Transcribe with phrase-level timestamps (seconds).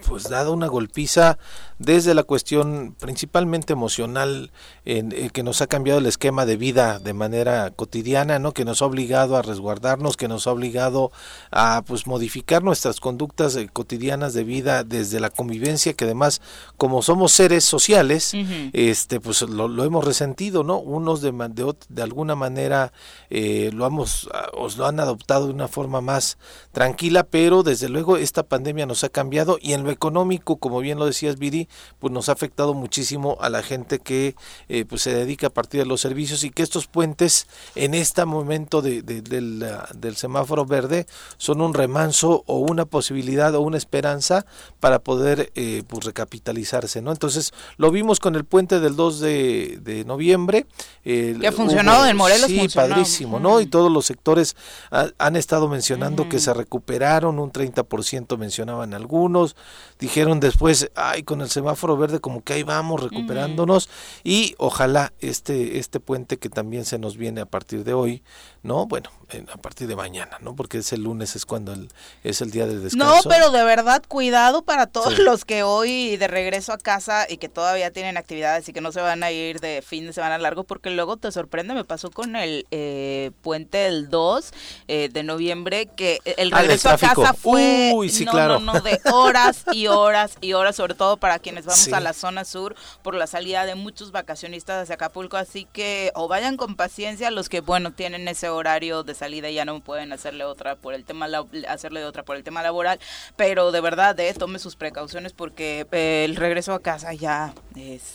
[0.08, 1.38] pues dado una golpiza
[1.78, 4.52] desde la cuestión principalmente emocional
[4.86, 8.54] en, eh, que nos ha cambiado el esquema de vida de manera cotidiana, ¿no?
[8.54, 11.12] Que nos ha obligado a resguardarnos, que nos ha obligado
[11.52, 16.42] a pues modificar nuestras conductas eh, cotidianas de vida desde la convivencia, que además
[16.78, 18.34] como somos seres sociales,
[18.74, 20.78] este pues lo, hemos resentido, ¿no?
[20.78, 22.94] Unos de, de, de alguna manera
[23.30, 26.38] eh, lo hemos os lo han adoptado de una forma más
[26.72, 31.00] tranquila, pero desde luego esta pandemia nos ha cambiado y en lo económico, como bien
[31.00, 31.68] lo decías Viri,
[32.00, 34.36] pues nos ha afectado muchísimo a la gente que
[34.70, 38.24] eh, pues se dedica a partir de los servicios y que estos puentes en este
[38.26, 41.08] momento de, del, del, semáforo verde
[41.38, 44.46] son un remanso o una posibilidad o una esperanza
[44.80, 47.12] para poder eh, pues recapitalizarse, ¿no?
[47.12, 50.68] Entonces lo vimos con el puente del 2 de, noviembre.
[51.04, 52.48] que ha funcionado en Morelos.
[52.48, 53.62] Sí, padrísimo, ¿no?
[53.62, 54.56] Y todos los sectores
[54.92, 59.56] han estado mencionando que se recuperaron, un 30% mencionaban algunos,
[60.00, 63.90] dijeron después, ay, con el semáforo verde como que ahí vamos recuperándonos
[64.24, 68.24] y ojalá este, este puente que también se nos viene a partir de hoy,
[68.64, 68.86] ¿no?
[68.86, 69.10] Bueno,
[69.52, 70.56] a partir de mañana, ¿no?
[70.56, 71.90] Porque ese lunes es cuando el,
[72.24, 73.16] es el día de descanso.
[73.16, 77.38] No, pero de verdad, cuidado para todos los que hoy de regreso a casa y
[77.38, 80.38] que todavía tienen actividades y que no se van a ir de fin de semana
[80.38, 84.52] largo, porque luego te sorprende, me pasó con el eh, puente del 2
[84.88, 88.60] eh, de noviembre, que el ah, regreso a casa fue Uy, sí, no, claro.
[88.60, 92.14] no, no, de horas y horas y horas, sobre todo para quienes vamos a la
[92.14, 96.76] zona sur por la salida de muchos vacacionistas hacia Acapulco, así que o vayan con
[96.76, 100.76] paciencia los que, bueno, tienen ese horario de salida y ya no pueden hacerle otra
[100.76, 101.28] por el tema
[101.68, 103.00] hacerle otra por el tema laboral,
[103.36, 107.54] pero de verdad, eh, tome sus precauciones porque eh, el regreso a casa ya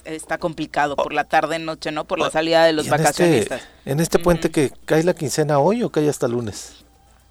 [0.04, 2.04] está complicado por la tarde noche, ¿no?
[2.04, 3.62] Por la salida de los este vacacionistas.
[3.84, 6.84] en este puente que cae la quincena hoy o cae hasta lunes?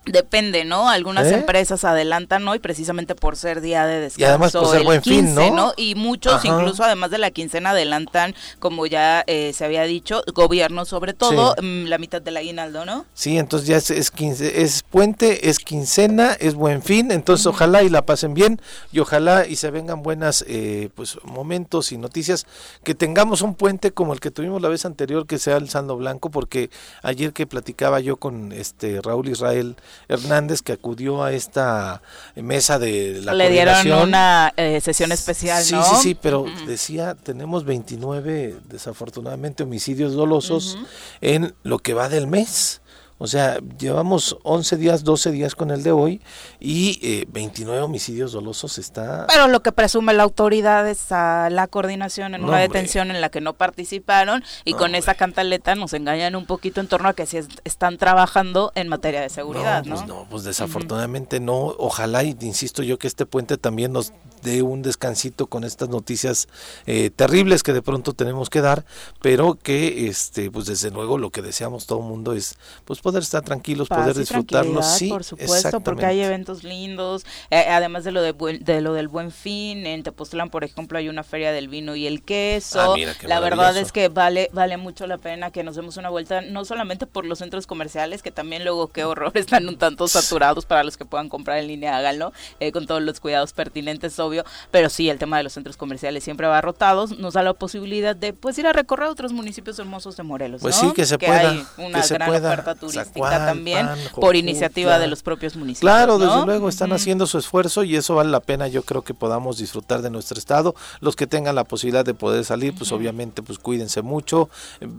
[0.06, 0.90] Depende, ¿no?
[0.90, 1.36] Algunas ¿Eh?
[1.36, 4.22] empresas adelantan hoy precisamente por ser día de descanso.
[4.22, 5.74] Y además por ser buen fin, ¿no?
[5.78, 10.86] Y muchos, incluso además de la quincena, adelantan, como ya eh, se había dicho, gobierno
[10.86, 13.06] sobre todo, mm, la mitad del aguinaldo, ¿no?
[13.14, 14.12] Sí, entonces ya es, es,
[14.42, 18.60] es puente, es quincena, es buen fin, entonces ojalá y la pasen bien
[18.92, 22.48] y ojalá y se vengan buenas eh, pues momentos y noticias,
[22.84, 25.98] que tengamos un puente como el que tuvimos la vez anterior, que sea el Saldo
[25.98, 26.70] Blanco, porque
[27.04, 29.76] ayer que platicaba yo con este Raúl Israel,
[30.08, 32.02] Hernández que acudió a esta
[32.36, 37.66] mesa de la Le dieron una eh, sesión especial, sí, Sí, sí, pero decía, tenemos
[37.66, 40.78] 29 desafortunadamente homicidios dolosos
[41.22, 42.79] en lo que va del mes.
[43.20, 46.22] O sea, llevamos 11 días, 12 días con el de hoy
[46.60, 49.28] y eh, 29 homicidios dolosos está...
[49.28, 53.30] Pero lo que presume la autoridad es a la coordinación en una detención en la
[53.30, 57.26] que no participaron y con esa cantaleta nos engañan un poquito en torno a que
[57.26, 59.96] si están trabajando en materia de seguridad, ¿no?
[59.96, 61.76] Pues no, pues desafortunadamente no.
[61.78, 66.48] Ojalá, y insisto yo, que este puente también nos dé un descansito con estas noticias
[66.86, 68.86] eh, terribles que de pronto tenemos que dar,
[69.22, 72.56] pero que, este pues desde luego lo que deseamos todo el mundo es
[72.86, 74.86] pues poder estar tranquilos, poder disfrutarlos.
[74.86, 79.08] Sí, por supuesto, porque hay eventos lindos, eh, además de lo de, de, lo del
[79.08, 82.94] buen fin, en Tepoztlán, por ejemplo, hay una feria del vino y el queso.
[82.94, 86.42] Ah, la verdad es que vale vale mucho la pena que nos demos una vuelta,
[86.42, 90.66] no solamente por los centros comerciales, que también luego qué horror están un tanto saturados
[90.66, 94.46] para los que puedan comprar en línea, háganlo, eh, con todos los cuidados pertinentes, obvio,
[94.72, 98.16] pero sí, el tema de los centros comerciales siempre va rotados, nos da la posibilidad
[98.16, 100.62] de pues ir a recorrer otros municipios hermosos de Morelos.
[100.62, 101.52] Pues sí, que se pueda.
[101.52, 105.82] Hay una gran oferta turística también por iniciativa de los propios municipios.
[105.82, 108.68] Claro, desde luego están haciendo su esfuerzo y eso vale la pena.
[108.68, 110.76] Yo creo que podamos disfrutar de nuestro estado.
[111.02, 114.50] Los que tengan la posibilidad de poder salir, pues obviamente, pues cuídense mucho,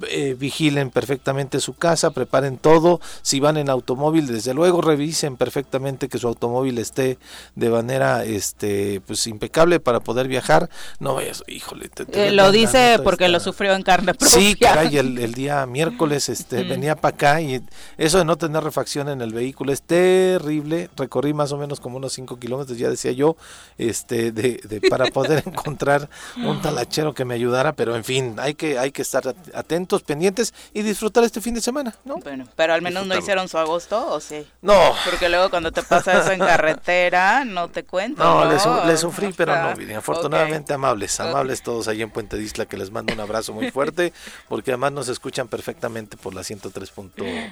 [0.08, 3.00] eh, vigilen perfectamente su casa, preparen todo.
[3.22, 7.18] Si van en automóvil, desde luego revisen perfectamente que su automóvil esté
[7.54, 10.68] de manera, este, pues impecable para poder viajar.
[10.98, 11.90] No eso, híjole.
[12.12, 14.38] Eh, lo dice porque lo sufrió en carne propia.
[14.38, 17.62] Sí, caray, el, el día miércoles, este, venía para acá y
[17.98, 20.90] eso de no tener refacción en el vehículo es terrible.
[20.96, 23.36] Recorrí más o menos como unos 5 kilómetros, ya decía yo,
[23.78, 28.78] este, de, para poder encontrar un talachero que me ayudara, pero en fin, hay que,
[28.78, 32.16] hay que estar atentos, pendientes y disfrutar este fin de semana, ¿no?
[32.16, 34.46] Bueno, pero al menos no hicieron su agosto, ¿o sí?
[34.62, 34.92] No.
[35.04, 38.22] Porque luego cuando te pasa eso en carretera, no te cuento.
[38.22, 38.44] No,
[38.84, 42.90] Le, sufrí, pero no, miren, afortunadamente amables, amables todos ahí en Puente Disla, que les
[42.90, 44.12] mando un abrazo muy fuerte,
[44.48, 47.50] porque además nos escuchan perfectamente por la 103.1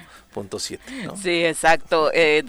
[1.21, 2.11] Sí, exacto.
[2.13, 2.43] Eh,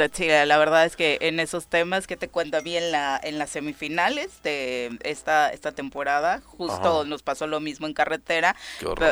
[0.47, 4.43] la verdad es que en esos temas que te cuento bien la, en las semifinales
[4.43, 8.57] de esta, esta temporada, justo nos pasó lo mismo en carretera,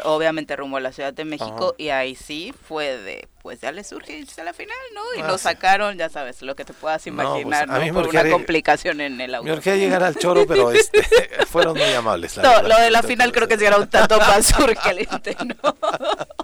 [0.05, 3.85] obviamente rumbo a la Ciudad de México y ahí sí fue de pues ya le
[3.85, 5.01] surge a la final, ¿no?
[5.17, 7.95] Y lo ah, sacaron, ya sabes, lo que te puedas pues, imaginar, ¿no?
[7.95, 9.47] Por una complicación en el auto.
[9.47, 11.03] Me urgía llegar al choro, pero este,
[11.47, 12.37] fueron muy amables.
[12.39, 15.77] no, lo de la final creo que sí era un tanto más urgente, ¿no?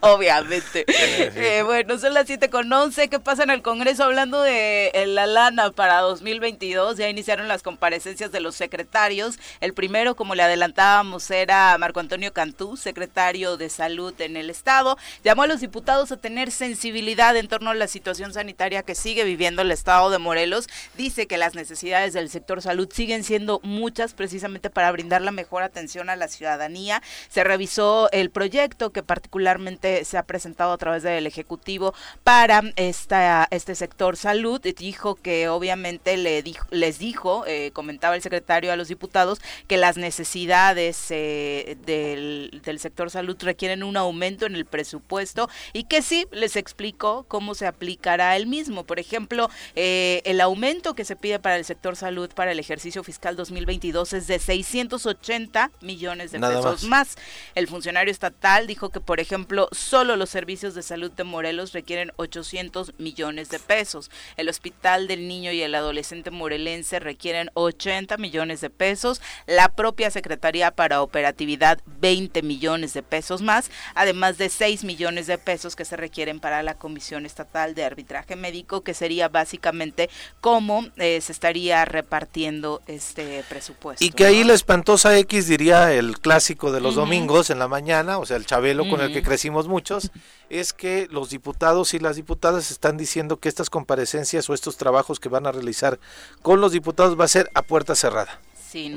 [0.00, 0.84] Obviamente.
[0.86, 3.08] Eh, bueno, son las 7 con 11.
[3.08, 4.04] ¿Qué pasa en el Congreso?
[4.04, 9.38] Hablando de eh, la lana para 2022, ya iniciaron las comparecencias de los secretarios.
[9.60, 14.96] El primero, como le adelantábamos, era Marco Antonio Cantú, secretario de Salud en el Estado.
[15.24, 19.24] Llamó a los diputados a tener sensibilidad en torno a la situación sanitaria que sigue
[19.24, 20.68] viviendo el estado de Morelos.
[20.98, 25.62] Dice que las necesidades del sector salud siguen siendo muchas precisamente para brindar la mejor
[25.62, 27.02] atención a la ciudadanía.
[27.30, 33.48] Se revisó el proyecto que particularmente se ha presentado a través del Ejecutivo para esta,
[33.50, 34.60] este sector salud.
[34.60, 39.78] Dijo que obviamente le dijo, les dijo, eh, comentaba el secretario a los diputados, que
[39.78, 46.02] las necesidades eh, del, del sector salud requieren un aumento en el presupuesto y que
[46.02, 48.82] sí, les explicó explicó cómo se aplicará el mismo.
[48.82, 53.04] Por ejemplo, eh, el aumento que se pide para el sector salud para el ejercicio
[53.04, 57.16] fiscal 2022 es de 680 millones de pesos más.
[57.54, 62.10] El funcionario estatal dijo que, por ejemplo, solo los servicios de salud de Morelos requieren
[62.16, 64.10] 800 millones de pesos.
[64.36, 69.22] El Hospital del Niño y el Adolescente Morelense requieren 80 millones de pesos.
[69.46, 75.38] La propia Secretaría para Operatividad 20 millones de pesos más, además de 6 millones de
[75.38, 80.86] pesos que se requieren para la Comisión Estatal de Arbitraje Médico, que sería básicamente cómo
[80.96, 84.04] eh, se estaría repartiendo este presupuesto.
[84.04, 88.18] Y que ahí la espantosa X diría el clásico de los domingos en la mañana,
[88.18, 90.10] o sea, el chabelo con el que crecimos muchos,
[90.50, 95.20] es que los diputados y las diputadas están diciendo que estas comparecencias o estos trabajos
[95.20, 95.98] que van a realizar
[96.42, 98.40] con los diputados va a ser a puerta cerrada.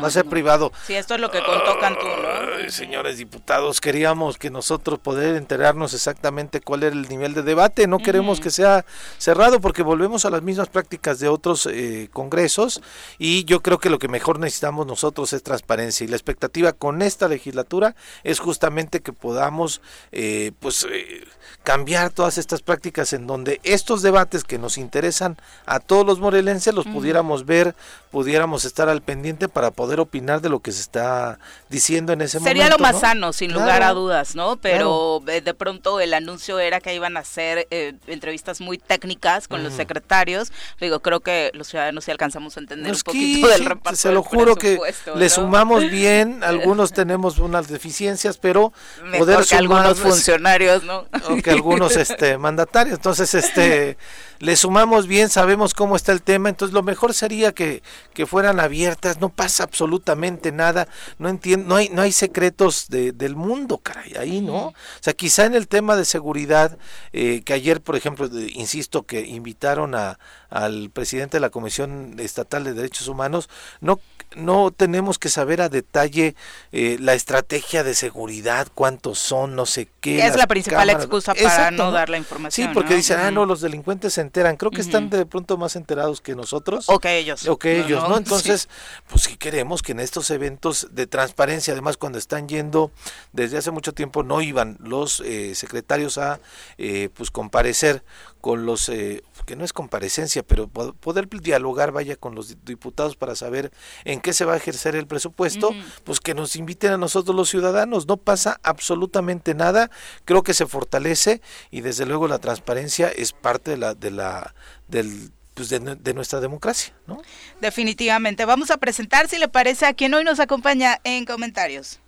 [0.01, 0.71] Va a ser privado.
[0.85, 2.47] Sí, esto es lo que contó Cantú, ¿no?
[2.69, 7.87] señores diputados, queríamos que nosotros poder enterarnos exactamente cuál era el nivel de debate.
[7.87, 8.85] No queremos que sea
[9.17, 12.81] cerrado porque volvemos a las mismas prácticas de otros eh, congresos
[13.17, 17.01] y yo creo que lo que mejor necesitamos nosotros es transparencia y la expectativa con
[17.01, 19.81] esta legislatura es justamente que podamos,
[20.11, 21.23] eh, pues, eh,
[21.63, 26.73] cambiar todas estas prácticas en donde estos debates que nos interesan a todos los morelenses
[26.73, 27.75] los pudiéramos ver,
[28.11, 32.39] pudiéramos estar al pendiente para poder opinar de lo que se está diciendo en ese
[32.39, 32.59] momento.
[32.59, 34.57] Sería lo más sano, sin lugar a dudas, ¿no?
[34.57, 39.47] Pero eh, de pronto el anuncio era que iban a hacer eh, entrevistas muy técnicas
[39.47, 40.51] con los secretarios.
[40.79, 43.97] Digo, creo que los ciudadanos sí alcanzamos a entender pues un poquito del reparto.
[43.97, 44.79] Se lo juro que
[45.15, 48.73] le sumamos bien, algunos tenemos unas deficiencias, pero
[49.17, 51.05] poder que algunos funcionarios, ¿no?
[51.29, 52.95] O que algunos este mandatarios.
[52.95, 53.97] Entonces, este
[54.39, 57.81] le sumamos bien, sabemos cómo está el tema, entonces lo mejor sería que,
[58.13, 60.87] que fueran abiertas, no pasa absolutamente nada,
[61.17, 64.67] no entiendo, no hay, no hay secretos de, del mundo, caray, ahí, ¿no?
[64.67, 66.77] O sea, quizá en el tema de seguridad,
[67.13, 72.63] eh, que ayer, por ejemplo, insisto, que invitaron a, al presidente de la Comisión Estatal
[72.63, 73.49] de Derechos Humanos,
[73.81, 73.99] no
[74.35, 76.35] no tenemos que saber a detalle
[76.71, 80.25] eh, la estrategia de seguridad, cuántos son, no sé qué.
[80.25, 82.67] Es la principal excusa para no, dar la información.
[82.67, 84.57] Sí, porque dicen, ah, no, los delincuentes se enteran.
[84.57, 86.89] Creo que están de pronto más enterados que nosotros.
[86.89, 87.47] O que ellos.
[87.47, 88.17] O que ellos, ¿no?
[88.17, 88.69] Entonces,
[89.07, 92.91] pues sí queremos que en estos eventos de transparencia, además cuando están yendo,
[93.31, 96.39] desde hace mucho tiempo no iban los eh, secretarios a
[96.77, 98.03] eh, pues comparecer
[98.41, 103.35] con los, eh, que no es comparecencia, pero poder dialogar, vaya, con los diputados para
[103.35, 103.71] saber
[104.05, 105.71] en qué se va a ejercer el presupuesto,
[106.03, 108.07] pues que nos inviten a nosotros los ciudadanos.
[108.07, 109.89] No pasa absolutamente nada,
[110.25, 111.41] creo que se fortalece
[111.71, 114.53] y desde luego la transparencia es parte de la, de la,
[114.87, 117.19] del pues de, de, nuestra democracia, ¿no?
[117.59, 118.45] Definitivamente.
[118.45, 121.99] Vamos a presentar, si le parece, a quien hoy nos acompaña en comentarios.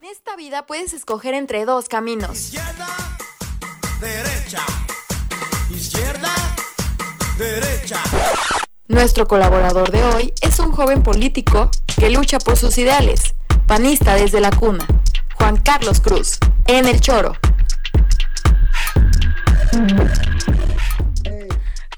[0.00, 2.38] En esta vida puedes escoger entre dos caminos.
[2.38, 2.86] Izquierda,
[4.00, 4.64] derecha
[5.70, 6.32] izquierda,
[7.36, 8.02] derecha.
[8.88, 13.34] Nuestro colaborador de hoy es un joven político que lucha por sus ideales,
[13.66, 14.86] panista desde la cuna,
[15.34, 17.34] Juan Carlos Cruz, en El Choro.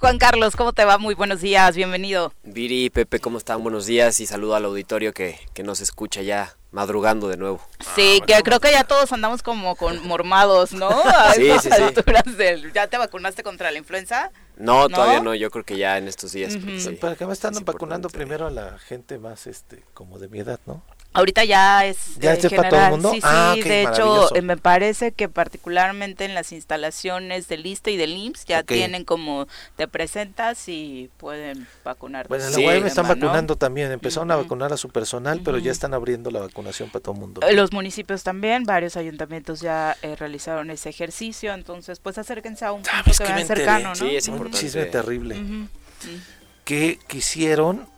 [0.01, 0.97] Juan Carlos, ¿cómo te va?
[0.99, 2.33] Muy buenos días, bienvenido.
[2.45, 3.63] Viri, Pepe, ¿cómo están?
[3.63, 7.61] Buenos días y saludo al auditorio que, que nos escucha ya madrugando de nuevo.
[7.97, 10.89] Sí, ah, que creo que ya todos andamos como con mormados, ¿no?
[11.05, 12.63] A sí, sí, sí.
[12.75, 14.31] ¿Ya te vacunaste contra la influenza?
[14.59, 16.57] No, todavía no, yo creo que ya en estos días.
[17.01, 20.61] ¿Para qué me están vacunando primero a la gente más este como de mi edad,
[20.67, 20.83] no?
[21.15, 23.11] Ahorita ya es ¿Ya es para todo el mundo?
[23.13, 27.93] Sí, ah, sí, de hecho eh, me parece que particularmente en las instalaciones del ISTE
[27.93, 32.29] y del IMSS ya tienen como te presentas y pueden vacunar.
[32.29, 35.73] Bueno, en la UAM están vacunando también, empezaron a vacunar a su personal, pero ya
[35.73, 37.41] están abriendo la vacunación para todo el mundo.
[37.53, 42.83] Los municipios también, varios ayuntamientos ya eh, realizaron ese ejercicio, entonces pues acérquense a un
[42.83, 43.95] punto que vean cercano, ¿no?
[43.95, 44.57] Sí, es importante.
[44.57, 45.37] Un chisme terrible.
[46.65, 47.89] Que quisieron,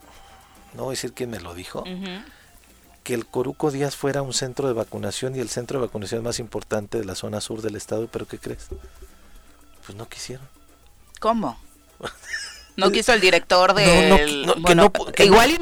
[0.75, 1.85] no voy a decir quién me lo dijo,
[3.11, 6.39] que el Coruco Díaz fuera un centro de vacunación y el centro de vacunación más
[6.39, 8.69] importante de la zona sur del estado, pero ¿qué crees?
[9.85, 10.47] Pues no quisieron.
[11.19, 11.61] ¿Cómo?
[12.77, 13.75] No quiso el director.
[13.75, 15.59] No, no, que igual...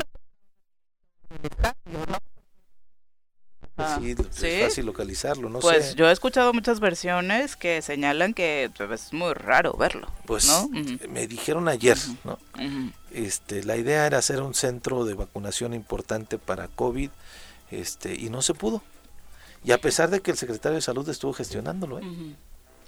[4.30, 9.06] sí, es fácil localizarlo, no pues yo he escuchado muchas versiones que señalan que pues,
[9.06, 10.06] es muy raro verlo.
[10.26, 10.48] Pues
[11.08, 12.38] me dijeron ayer, ¿no?
[13.18, 17.10] Este, la idea era hacer un centro de vacunación importante para COVID
[17.72, 18.80] este, y no se pudo.
[19.64, 22.36] Y a pesar de que el secretario de salud estuvo gestionándolo, ¿eh?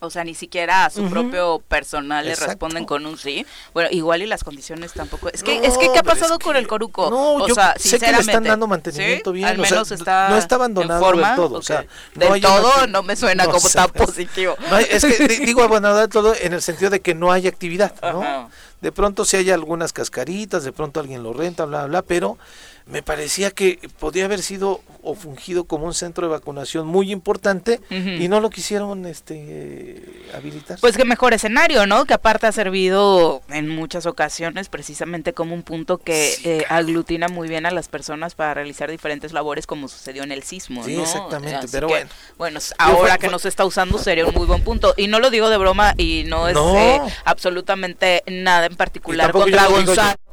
[0.00, 3.44] O sea, ni siquiera a su propio personal le responden con un sí.
[3.74, 5.28] Bueno, igual y las condiciones tampoco.
[5.28, 7.10] Es que, es que ¿qué ha pasado con el Coruco?
[7.10, 9.48] No, o yo sea, sé que le están dando mantenimiento bien.
[9.48, 11.58] Al menos está no está abandonado del todo.
[11.58, 14.56] O sea, no del todo no me suena como tan positivo.
[14.88, 18.50] es que digo abandonado del todo en el sentido de que no hay actividad, ¿no?
[18.80, 22.38] De pronto si hay algunas cascaritas, de pronto alguien lo renta, bla, bla, pero
[22.90, 27.80] me parecía que podía haber sido o fungido como un centro de vacunación muy importante
[27.90, 30.02] y no lo quisieron este
[30.34, 30.78] habilitar.
[30.80, 32.04] Pues qué mejor escenario, ¿no?
[32.04, 37.48] Que aparte ha servido en muchas ocasiones precisamente como un punto que eh, aglutina muy
[37.48, 41.66] bien a las personas para realizar diferentes labores como sucedió en el sismo, sí, exactamente,
[41.70, 42.10] pero bueno.
[42.36, 44.94] Bueno, ahora que no se está usando sería un muy buen punto.
[44.96, 49.66] Y no lo digo de broma y no es eh, absolutamente nada en particular contra
[49.66, 50.29] Gonzalo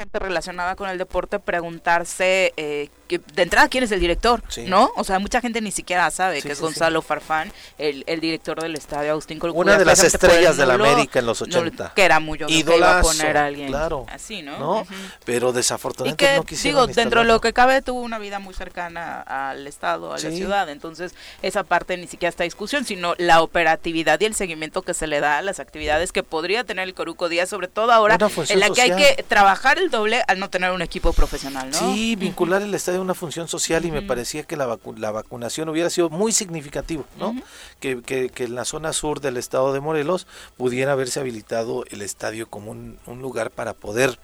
[0.00, 2.88] gente relacionada con el deporte preguntarse eh,
[3.18, 4.92] de entrada quién es el director, ¿no?
[4.96, 9.10] O sea, mucha gente ni siquiera sabe que es Gonzalo Farfán, el, director del estadio
[9.10, 9.60] Agustín Colcuda.
[9.60, 11.92] Una de las estrellas de la América en los 80.
[11.94, 14.86] que era muy yo iba a poner a alguien claro, así, ¿no?
[15.24, 19.20] Pero desafortunadamente no quisieron Digo, dentro de lo que cabe tuvo una vida muy cercana
[19.20, 24.20] al estado, a la ciudad, entonces esa parte ni siquiera está discusión, sino la operatividad
[24.20, 27.28] y el seguimiento que se le da a las actividades que podría tener el Coruco
[27.28, 30.70] Díaz, sobre todo ahora en la que hay que trabajar el doble al no tener
[30.70, 31.78] un equipo profesional, ¿no?
[31.78, 35.90] Sí, vincular el estadio una función social y me parecía que la, la vacunación hubiera
[35.90, 37.34] sido muy significativo, ¿no?
[37.80, 42.48] que, que, en la zona sur del estado de Morelos pudiera haberse habilitado el estadio
[42.48, 44.18] como un, lugar para poder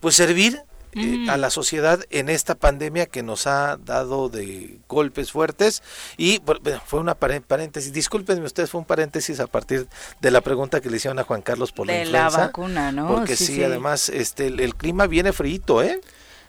[0.00, 5.32] pues servir eh, a la sociedad en esta pandemia que nos ha dado de golpes
[5.32, 5.82] fuertes
[6.16, 6.40] y
[6.86, 9.88] fue una paréntesis, discúlpenme ustedes, fue un paréntesis a partir
[10.20, 13.08] de la pregunta que le hicieron a Juan Carlos por de la vacuna, ¿no?
[13.08, 16.00] Porque sí, además este el, el, clima viene frío, ¿eh?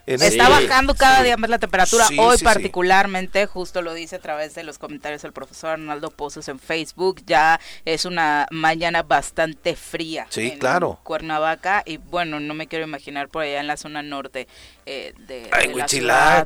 [0.10, 2.08] Está bajando cada día más la temperatura.
[2.18, 6.60] Hoy particularmente, justo lo dice a través de los comentarios del profesor Arnaldo Pozos en
[6.60, 10.26] Facebook, ya es una mañana bastante fría.
[10.30, 11.00] Sí, claro.
[11.04, 14.48] Cuernavaca y bueno, no me quiero imaginar por allá en la zona norte
[14.92, 15.72] eh, de, Ay,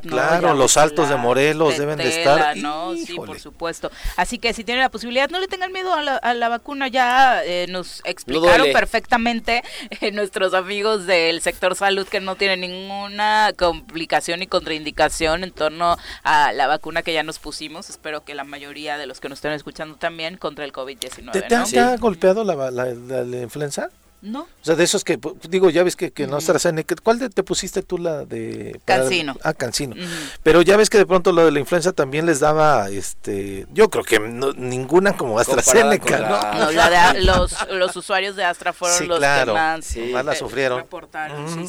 [0.02, 2.54] claro, los altos de Morelos deben de estar.
[2.58, 2.94] ¿no?
[2.94, 3.90] Sí, por supuesto.
[4.18, 6.88] Así que si tienen la posibilidad, no le tengan miedo a la, vacuna.
[6.88, 13.54] Ya eh, nos explicaron perfectamente eh, nuestros amigos del sector salud que no tienen ninguna
[13.56, 17.88] complicación y contraindicación en torno a la vacuna que ya nos pusimos.
[17.88, 21.48] Espero que la mayoría de los que nos estén escuchando también contra el COVID-19.
[21.48, 23.88] ¿Te, ha golpeado la, la influenza?
[24.24, 24.40] No.
[24.40, 25.18] O sea, de esos que,
[25.50, 28.80] digo, ya ves que, que no AstraZeneca, ¿cuál te pusiste tú la de?
[28.86, 29.36] Cancino.
[29.42, 29.94] Ah, Cancino.
[30.42, 33.90] Pero ya ves que de pronto lo de la influenza también les daba, este, yo
[33.90, 36.58] creo que ninguna como AstraZeneca, ¿no?
[36.58, 40.10] no la de, los, los usuarios de Astra fueron los que más, sí.
[40.10, 40.86] más la sufrieron.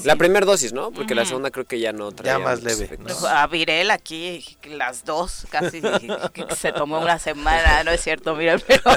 [0.06, 0.92] la primera dosis, ¿no?
[0.92, 2.98] Porque la segunda creo que ya no traía Ya más leve.
[3.28, 5.82] A Virel aquí, las dos, casi
[6.56, 8.82] se tomó una semana, no es cierto, mira, pero,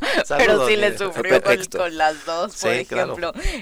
[0.28, 2.99] pero sí le sufrió con, las dos, por ejemplo.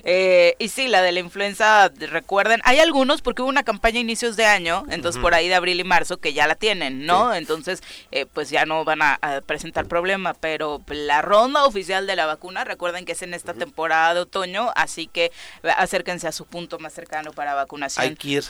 [0.05, 4.01] Eh, y sí, la de la influenza, recuerden, hay algunos porque hubo una campaña a
[4.01, 7.35] inicios de año, entonces por ahí de abril y marzo, que ya la tienen, ¿no?
[7.35, 12.27] Entonces, eh, pues ya no van a, presentar problema, pero la ronda oficial de la
[12.27, 16.79] vacuna, recuerden que es en esta temporada de otoño, así que acérquense a su punto
[16.79, 18.05] más cercano para vacunación.
[18.05, 18.45] Hay que ir.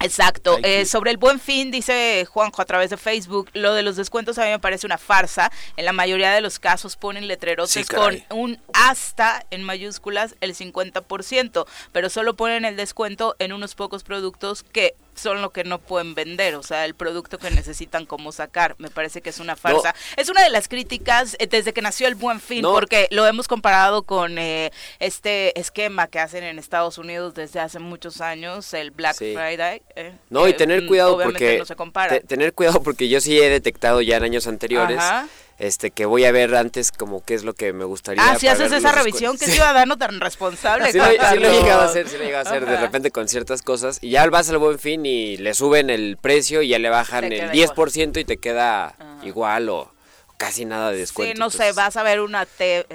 [0.00, 0.58] Exacto.
[0.62, 4.38] Eh, sobre el buen fin, dice Juanjo a través de Facebook, lo de los descuentos
[4.38, 5.50] a mí me parece una farsa.
[5.76, 11.66] En la mayoría de los casos ponen letreros con un hasta en mayúsculas el 50%,
[11.92, 16.14] pero solo ponen el descuento en unos pocos productos que son lo que no pueden
[16.14, 18.74] vender, o sea, el producto que necesitan como sacar.
[18.78, 19.94] Me parece que es una farsa.
[20.16, 23.48] Es una de las críticas eh, desde que nació el Buen Fin, porque lo hemos
[23.48, 28.90] comparado con eh, este esquema que hacen en Estados Unidos desde hace muchos años, el
[28.90, 29.82] Black Friday.
[29.96, 32.20] Eh, no, y tener cuidado porque no se compara.
[32.20, 34.98] tener cuidado porque yo sí he detectado ya en años anteriores.
[34.98, 35.28] Ajá
[35.60, 38.22] este que voy a ver antes como qué es lo que me gustaría.
[38.24, 40.90] Ah, si haces esa revisión, qué ciudadano tan responsable.
[40.90, 42.76] sí, lo, sí lo he llegado a hacer, sí lo he llegado a hacer de
[42.76, 46.62] repente con ciertas cosas y ya vas al buen fin y le suben el precio
[46.62, 49.92] y ya le bajan el 10% y te queda igual o
[50.40, 51.34] casi nada de descuento.
[51.34, 52.48] Sí, no sé, vas a ver una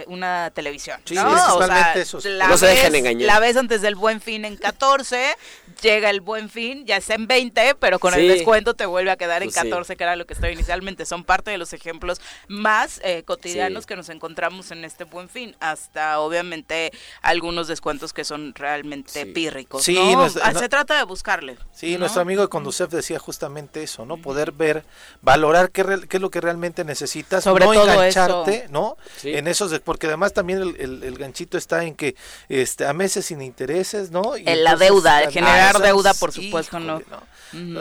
[0.07, 0.99] una televisión.
[1.05, 1.55] Sí, ¿no?
[1.55, 2.17] o sea, eso.
[2.49, 3.27] no se dejen engañar.
[3.27, 5.35] La ves antes del buen fin en 14,
[5.83, 9.15] llega el buen fin, ya es en 20, pero con el descuento te vuelve a
[9.15, 11.05] quedar en 14, pues que era lo que estaba inicialmente.
[11.05, 15.55] Son parte de los ejemplos más eh, cotidianos que nos encontramos en este buen fin,
[15.59, 19.83] hasta obviamente algunos descuentos que son realmente pírricos.
[19.83, 19.99] Sí,
[20.41, 21.57] ah, se trata de buscarle.
[21.71, 24.17] Sí, nuestro amigo de Conducef decía justamente eso, ¿no?
[24.17, 24.83] Poder ver,
[25.21, 28.97] valorar qué, qué es lo que realmente necesita sobre no todo engancharte, ¿no?
[29.23, 32.15] En esos, porque además también el, ganchito está en que
[32.49, 34.35] este a meses sin intereses, ¿no?
[34.35, 37.01] en la deuda, generar deuda, por supuesto, no.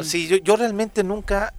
[0.02, 1.52] Sí, yo, yo realmente nunca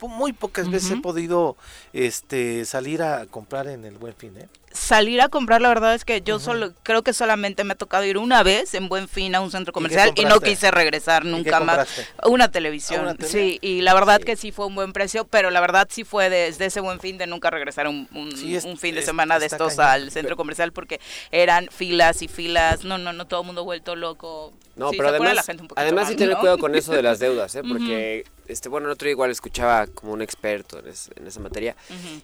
[0.00, 1.56] muy pocas veces he podido
[1.92, 4.48] este salir a comprar en el Buen Fin, ¿eh?
[4.72, 8.04] Salir a comprar, la verdad es que yo solo creo que solamente me ha tocado
[8.04, 11.60] ir una vez en Buen Fin a un centro comercial y, no quise regresar nunca
[11.60, 11.88] más.
[12.24, 15.88] Una televisión, sí, y la verdad que sí fue un buen precio, pero la verdad
[15.90, 19.46] sí fue desde ese Buen Fin de nunca regresar un, un, fin de semana de
[19.46, 23.64] estos al centro comercial porque eran filas y filas, no, no, no, todo el mundo
[23.64, 24.52] vuelto loco.
[24.76, 27.62] No, pero además, además sí tener cuidado con eso de las deudas, ¿eh?
[27.68, 31.76] porque este, bueno, el otro día igual escuchaba como un experto en, esa materia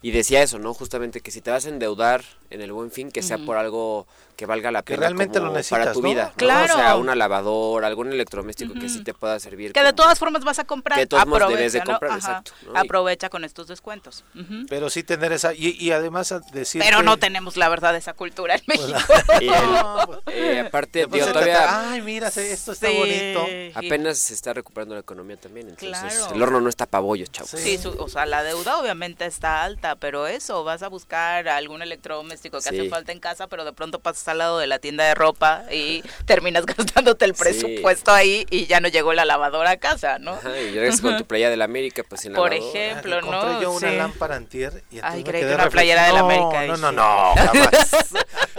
[0.02, 0.74] y decía eso, ¿no?
[0.74, 2.24] Justamente que si te vas a endeudar
[2.56, 5.92] en el buen fin, que sea por algo que valga la pena realmente lo para
[5.92, 6.32] tu vida.
[6.36, 6.74] Claro.
[6.74, 9.72] O sea, una lavadora, algún electrodoméstico que sí te pueda servir.
[9.72, 10.98] Que de todas formas vas a comprar.
[10.98, 12.52] Que de todas debes de comprar, exacto.
[12.74, 14.24] Aprovecha con estos descuentos.
[14.68, 18.62] Pero sí tener esa, y, además decir Pero no tenemos la verdad esa cultura en
[18.66, 19.12] pues, México.
[19.40, 19.48] y
[20.32, 21.90] eh, aparte, tío, todavía...
[21.90, 23.46] Ay, mira, esto está bonito.
[23.74, 27.50] Apenas se está recuperando la economía también, entonces el horno no está pabollos, chavos.
[27.50, 32.60] Sí, o sea, la deuda obviamente está alta, pero eso, vas a buscar algún electrodoméstico
[32.60, 35.14] que hace falta en casa, pero de pronto pasas al lado de la tienda de
[35.14, 40.18] ropa y terminas gastándote el presupuesto ahí y ya no llegó la lavadora a casa,
[40.18, 40.32] ¿no?
[40.32, 43.40] Ajá, y regresas con tu playa de la América, pues sin Por ejemplo, ¿no?
[43.40, 46.66] Compré yo una lámpara antier y Ay, creí que una playera de la América.
[46.66, 47.90] No, no, no, jamás.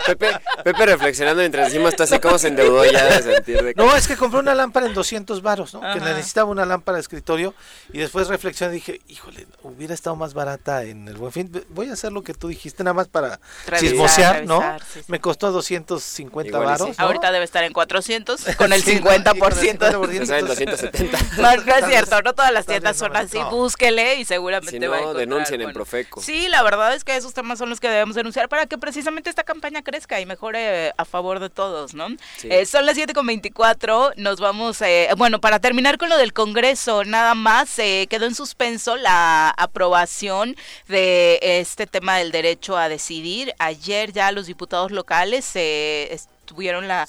[0.05, 3.95] Pepe, Pepe reflexionando mientras encima está así como se endeudó ya de sentir de No,
[3.95, 5.81] es que compré una lámpara en 200 varos, ¿no?
[5.81, 7.53] Que necesitaba una lámpara de escritorio
[7.91, 11.65] y después reflexioné y dije, híjole, hubiera estado más barata en el Buen Fin.
[11.69, 13.39] Voy a hacer lo que tú dijiste, nada más para
[13.77, 14.63] chismosear, ¿no?
[15.07, 16.99] Me costó 250 varos.
[16.99, 19.67] Ahorita debe estar en 400 con el 50%.
[19.69, 21.17] en 270.
[21.37, 23.37] No, no es cierto, no todas las tiendas son así.
[23.49, 26.21] Búsquele y seguramente si no, va a denuncien en Profeco.
[26.21, 29.29] Sí, la verdad es que esos temas son los que debemos denunciar para que precisamente
[29.29, 32.07] esta campaña crezca y mejore a favor de todos, ¿no?
[32.43, 37.35] Eh, son las 7.24, nos vamos, eh, bueno, para terminar con lo del Congreso, nada
[37.35, 40.55] más eh, quedó en suspenso la aprobación
[40.87, 43.53] de este tema del derecho a decidir.
[43.59, 47.05] Ayer ya los diputados locales se tuvieron la,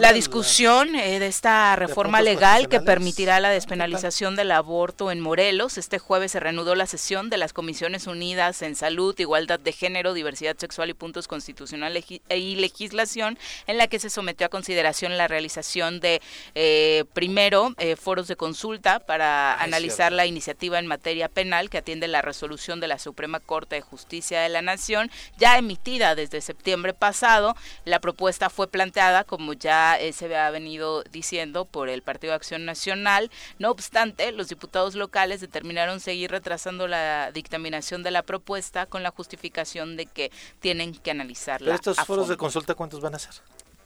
[0.00, 5.78] la discusión eh, de esta reforma legal que permitirá la despenalización del aborto en Morelos.
[5.78, 10.14] Este jueves se reanudó la sesión de las Comisiones Unidas en Salud, Igualdad de Género,
[10.14, 15.28] Diversidad Sexual y Puntos Constitucionales y Legislación, en la que se sometió a consideración la
[15.28, 16.22] realización de,
[16.54, 22.08] eh, primero, eh, foros de consulta para analizar la iniciativa en materia penal que atiende
[22.08, 26.94] la resolución de la Suprema Corte de Justicia de la Nación, ya emitida desde septiembre
[26.94, 27.54] pasado.
[27.84, 32.36] La propuesta fue planteada, como ya eh, se había venido diciendo, por el Partido de
[32.36, 33.30] Acción Nacional.
[33.58, 39.10] No obstante, los diputados locales determinaron seguir retrasando la dictaminación de la propuesta con la
[39.10, 40.30] justificación de que
[40.60, 41.66] tienen que analizarla.
[41.66, 43.34] ¿Pero estos foros de consulta cuántos van a ser?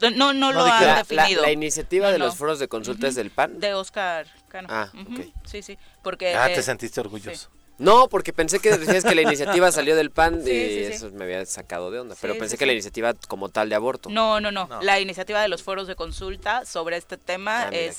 [0.09, 1.43] No, no, lo han definido.
[1.43, 3.59] La, iniciativa de los foros de consulta es del PAN.
[3.59, 4.67] De Oscar Cano.
[4.71, 5.25] Ah, ok.
[5.45, 5.77] Sí, sí.
[6.03, 7.49] Porque, ah, te eh, sentiste orgulloso.
[7.77, 11.45] No, porque pensé que decías que la iniciativa salió del PAN y eso me había
[11.45, 12.15] sacado de onda.
[12.21, 14.09] pero pensé que la iniciativa como tal de aborto.
[14.09, 17.97] No, no, no, La iniciativa de los foros de consulta sobre este tema ah, es,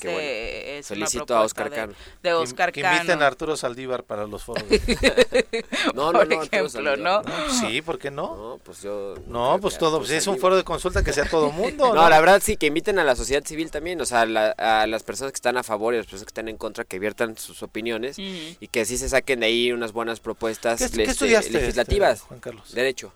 [0.87, 1.93] Felicito a Oscar Cano.
[2.21, 4.63] De, Oscar que, que inviten a Arturo Saldívar para los foros.
[5.93, 7.21] no, no, no, ejemplo, ¿no?
[7.59, 8.35] Sí, ¿por qué no?
[8.35, 9.15] No, pues yo.
[9.27, 10.03] No, pues todo.
[10.05, 11.63] Si es un foro de consulta que sea todo mundo.
[11.93, 13.99] no, la verdad sí, que inviten a la sociedad civil también.
[13.99, 16.47] O sea, a las personas que están a favor y a las personas que están
[16.47, 20.19] en contra, que viertan sus opiniones y que así se saquen de ahí unas buenas
[20.19, 22.21] propuestas ¿Qué, este, legislativas.
[22.21, 22.73] Juan Carlos?
[22.73, 23.13] Derecho.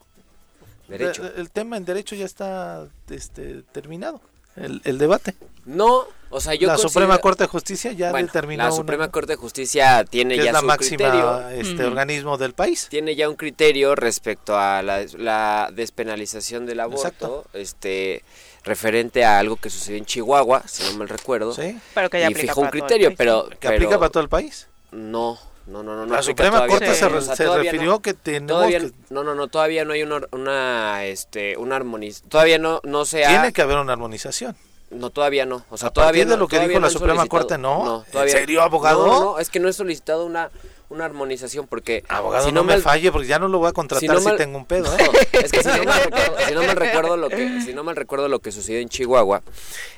[0.87, 1.23] Derecho.
[1.35, 4.21] El, tema en derecho ya está este, terminado,
[4.55, 5.35] el, debate.
[5.65, 8.63] No, o sea, yo La Suprema Corte de Justicia ya determinó.
[8.63, 12.87] La Suprema Corte de Justicia tiene ya es la su máxima este, organismo del país.
[12.89, 17.45] Tiene ya un criterio respecto a la, despenalización del aborto.
[17.53, 18.23] Este
[18.63, 21.53] referente a algo que sucedió en Chihuahua, si no mal recuerdo.
[21.53, 21.79] Sí.
[21.93, 24.67] Pero que ya y fijó un criterio, pero que aplica para todo el país.
[24.91, 26.05] No, no, no, no.
[26.05, 28.91] La Suprema Corte se, refirió que tenemos que...
[29.09, 32.29] No, no, no, todavía no hay una, una, este, una armonización.
[32.29, 33.29] Todavía no, no se ha...
[33.29, 34.55] Tiene que haber una armonización.
[34.89, 35.65] No, todavía no.
[35.69, 37.83] O sea, a todavía de lo que dijo la Suprema Corte, ¿no?
[37.83, 39.05] no todavía, ¿En serio, abogado?
[39.05, 40.49] No, no, es que no he solicitado una
[40.89, 44.21] una armonización porque abogado si no, me falle porque ya no lo voy a contratar
[44.21, 45.09] si, tengo un pedo ¿eh?
[45.33, 47.95] es que si no, mal recuerdo, si no mal recuerdo lo que si no mal
[47.95, 49.41] recuerdo lo que sucedió en Chihuahua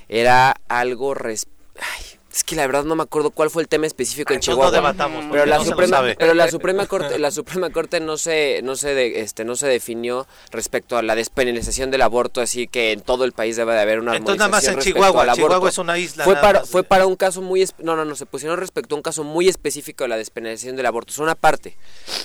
[0.08, 1.46] era algo res...
[1.80, 4.72] Ay, es que la verdad no me acuerdo cuál fue el tema específico en Chihuahua.
[4.72, 8.94] debatamos, pero la Suprema, pero la Suprema Corte, la Suprema Corte no se, no se,
[8.94, 13.26] de, este, no se definió respecto a la despenalización del aborto, así que en todo
[13.26, 16.24] el país debe de haber una Entonces nada más en Chihuahua, Chihuahua es una isla.
[16.24, 19.02] Fue para, fue para un caso muy, no, no, no, se pusieron respecto a un
[19.02, 21.12] caso muy específico de la despenalización del aborto.
[21.12, 21.78] Es una parte.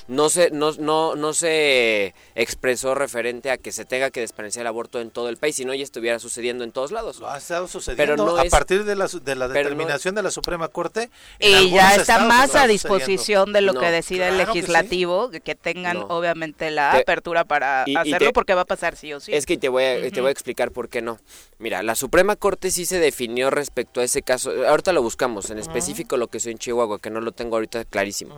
[0.07, 4.67] No se, no, no, no se expresó referente a que se tenga que despenalizar el
[4.67, 7.21] aborto en todo el país, si no ya estuviera sucediendo en todos lados.
[7.21, 10.31] Lo ha estado sucediendo pero no a partir de la, de la determinación de la
[10.31, 11.11] Suprema Corte.
[11.39, 16.71] Y ya está más a disposición de lo que decide el legislativo, que, tengan obviamente
[16.71, 19.33] la apertura para hacerlo, porque va a pasar sí o sí.
[19.33, 21.19] Es que te voy, a, te voy a explicar por qué no.
[21.59, 24.51] Mira, la Suprema Corte sí se definió respecto a ese caso.
[24.67, 27.85] Ahorita lo buscamos, en específico lo que soy en Chihuahua, que no lo tengo ahorita
[27.85, 28.37] clarísimo.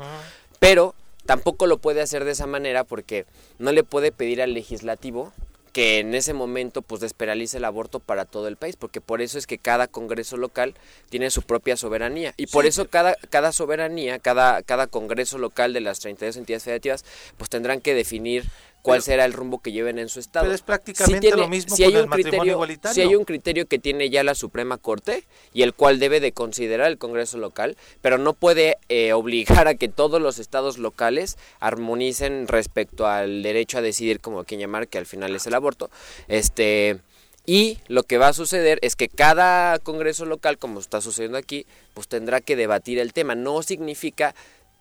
[0.58, 3.26] Pero tampoco lo puede hacer de esa manera porque
[3.58, 5.32] no le puede pedir al legislativo
[5.76, 9.36] que en ese momento pues despenalice el aborto para todo el país, porque por eso
[9.36, 10.72] es que cada congreso local
[11.10, 12.32] tiene su propia soberanía.
[12.38, 17.04] Y por eso cada, cada soberanía, cada, cada congreso local de las 32 entidades federativas
[17.36, 18.46] pues tendrán que definir
[18.82, 20.44] cuál será el rumbo que lleven en su estado.
[20.44, 22.94] Pero es prácticamente lo mismo si hay con un el criterio, igualitario.
[22.94, 26.32] Si hay un criterio que tiene ya la Suprema Corte y el cual debe de
[26.32, 31.36] considerar el Congreso local, pero no puede eh, obligar a que todos los estados locales
[31.60, 35.90] armonicen respecto al derecho a decidir como quien llamar, que al final es el aborto.
[36.28, 37.00] Este
[37.46, 41.64] y lo que va a suceder es que cada Congreso local, como está sucediendo aquí,
[41.94, 43.36] pues tendrá que debatir el tema.
[43.36, 44.34] No significa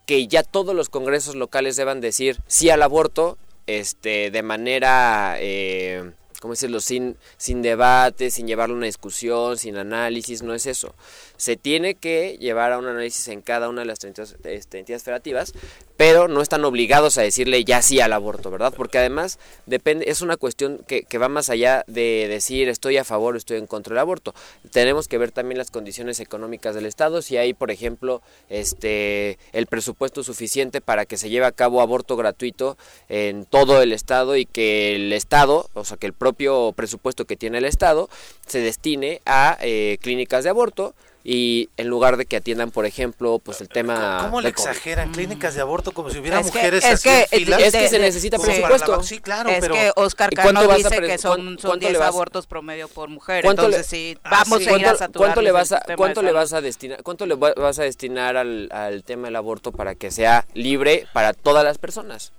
[0.08, 6.12] que ya todos los congresos locales deban decir sí al aborto este, de manera, eh,
[6.40, 10.94] ¿cómo decirlo?, sin, sin debate, sin llevarlo a una discusión, sin análisis, no es eso
[11.38, 15.54] se tiene que llevar a un análisis en cada una de las este, entidades federativas,
[15.98, 18.74] pero no están obligados a decirle ya sí al aborto, ¿verdad?
[18.76, 23.04] Porque además depende, es una cuestión que, que va más allá de decir estoy a
[23.04, 24.34] favor o estoy en contra del aborto.
[24.72, 29.68] Tenemos que ver también las condiciones económicas del Estado, si hay, por ejemplo, este el
[29.68, 32.78] presupuesto suficiente para que se lleve a cabo aborto gratuito
[33.10, 37.38] en todo el Estado y que el Estado, o sea, que el propio presupuesto que
[37.38, 38.10] tiene el Estado,
[38.46, 40.94] se destine a eh, clínicas de aborto
[41.28, 44.20] y en lugar de que atiendan, por ejemplo, pues el tema...
[44.22, 45.12] ¿Cómo le exageran?
[45.12, 49.02] Clínicas de aborto como si hubiera mujeres es que, Es que se necesita presupuesto.
[49.02, 53.44] Sí, claro, es que Oscar Cano dice que son, son 10 abortos promedio por mujer.
[53.44, 56.54] Entonces, sí, ah, vamos a ir a saturar ¿Cuánto le vas a, cuánto le vas
[56.54, 60.46] a destinar, cuánto le vas a destinar al, al tema del aborto para que sea
[60.54, 62.34] libre para todas las personas?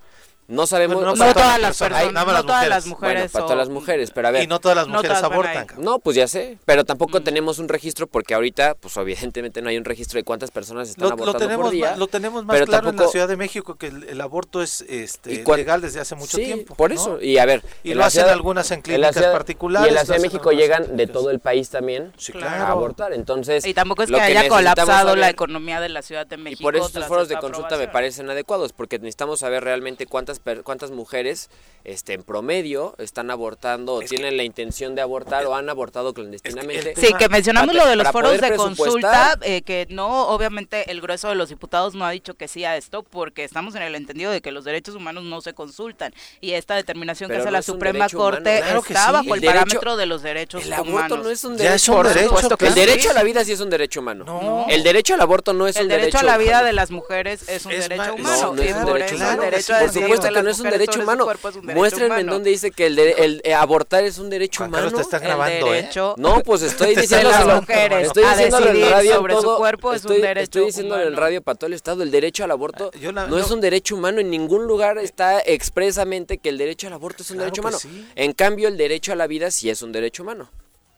[0.49, 1.03] No sabemos.
[1.03, 3.33] no, todas las personas, no todas las mujeres.
[3.33, 4.43] para todas las mujeres, pero a ver.
[4.45, 5.67] Y no todas las mujeres abortan.
[5.79, 6.59] No, pues ya sé.
[6.65, 7.25] Pero tampoco mm.
[7.25, 11.13] tenemos un registro porque ahorita, pues evidentemente no hay un registro de cuántas personas están
[11.13, 11.97] abortando lo tenemos por día.
[11.97, 15.81] lo tenemos más claro en la Ciudad de México que el, aborto es este, legal
[15.81, 16.75] desde hace mucho sí, tiempo.
[16.75, 17.21] por eso.
[17.21, 17.63] Y a ver.
[17.83, 19.87] Y lo hacen algunas en clínicas particulares.
[19.87, 23.13] Y en la Ciudad de México llegan de todo el país también a abortar.
[23.13, 23.67] Entonces.
[23.67, 26.61] Y tampoco es que haya colapsado la economía de la Ciudad de México.
[26.61, 30.36] Y por eso estos foros de consulta me parecen adecuados porque necesitamos saber realmente cuántas
[30.63, 31.49] cuántas mujeres mujeres
[31.87, 36.95] este, en promedio están abortando o tienen la intención de abortar o han abortado clandestinamente.
[36.97, 41.29] sí, que mencionamos lo de los foros de consulta, eh, que no, obviamente el grueso
[41.29, 44.33] de los diputados no ha dicho que sí a esto porque estamos en el entendido
[44.33, 48.09] de que los derechos humanos no se consultan y esta determinación que hace la Suprema
[48.09, 50.89] Corte está bajo el, parámetro de los derechos el humanos.
[50.89, 53.71] El aborto no es un derecho, derecho el derecho a la vida sí es un
[53.71, 54.25] derecho humano.
[54.25, 54.67] No.
[54.69, 56.91] El derecho al aborto no es un derecho El derecho a la vida de las
[56.91, 58.55] mujeres es un derecho humano.
[58.57, 59.43] No, es un derecho humano.
[59.45, 61.27] Por supuesto que no es un derecho humano.
[61.63, 64.91] Muéstrenme en dónde dice que el, el eh, abortar es un derecho humano.
[64.91, 65.89] te estás grabando, ¿eh?
[66.17, 70.03] No, pues estoy diciendo las mujeres estoy diciendo en el radio sobre su cuerpo es
[70.03, 72.51] estoy, un derecho Estoy diciendo en el radio para todo el estado el derecho al
[72.51, 76.87] aborto ah, no, es un derecho humano en ningún lugar está expresamente que el derecho
[76.87, 77.79] al aborto es un derecho humano.
[78.15, 80.51] En cambio el derecho a la vida sí es un derecho humano.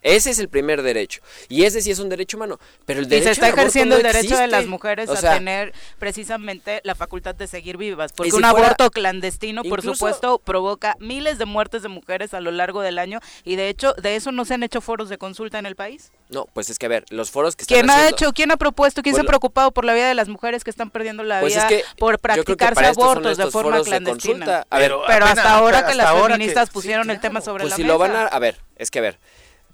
[0.02, 1.20] Ese es el primer derecho.
[1.48, 2.58] Y ese sí es un derecho humano.
[2.86, 6.80] Pero el derecho y se está ejerciendo el derecho de las mujeres a tener precisamente
[6.84, 8.12] la facultad de seguir vivas.
[8.12, 12.80] Porque un aborto clandestino, por supuesto, provoca miles de muertes de mujeres a lo largo
[12.80, 13.20] del año.
[13.44, 16.12] Y de hecho, ¿de eso no se han hecho foros de consulta en el país?
[16.28, 18.56] No, pues es que a ver, los foros que están ¿Quién ha hecho, quién ha
[18.56, 21.40] propuesto, quién se ha preocupado por la vida de las mujeres que están perdiendo la
[21.40, 24.66] pues vida por practicarse abortos de forma clandestina?
[24.70, 27.92] pero, hasta ahora que las feministas pusieron el tema sobre pues la si mesa.
[27.94, 29.18] lo van a, a ver, es que a ver,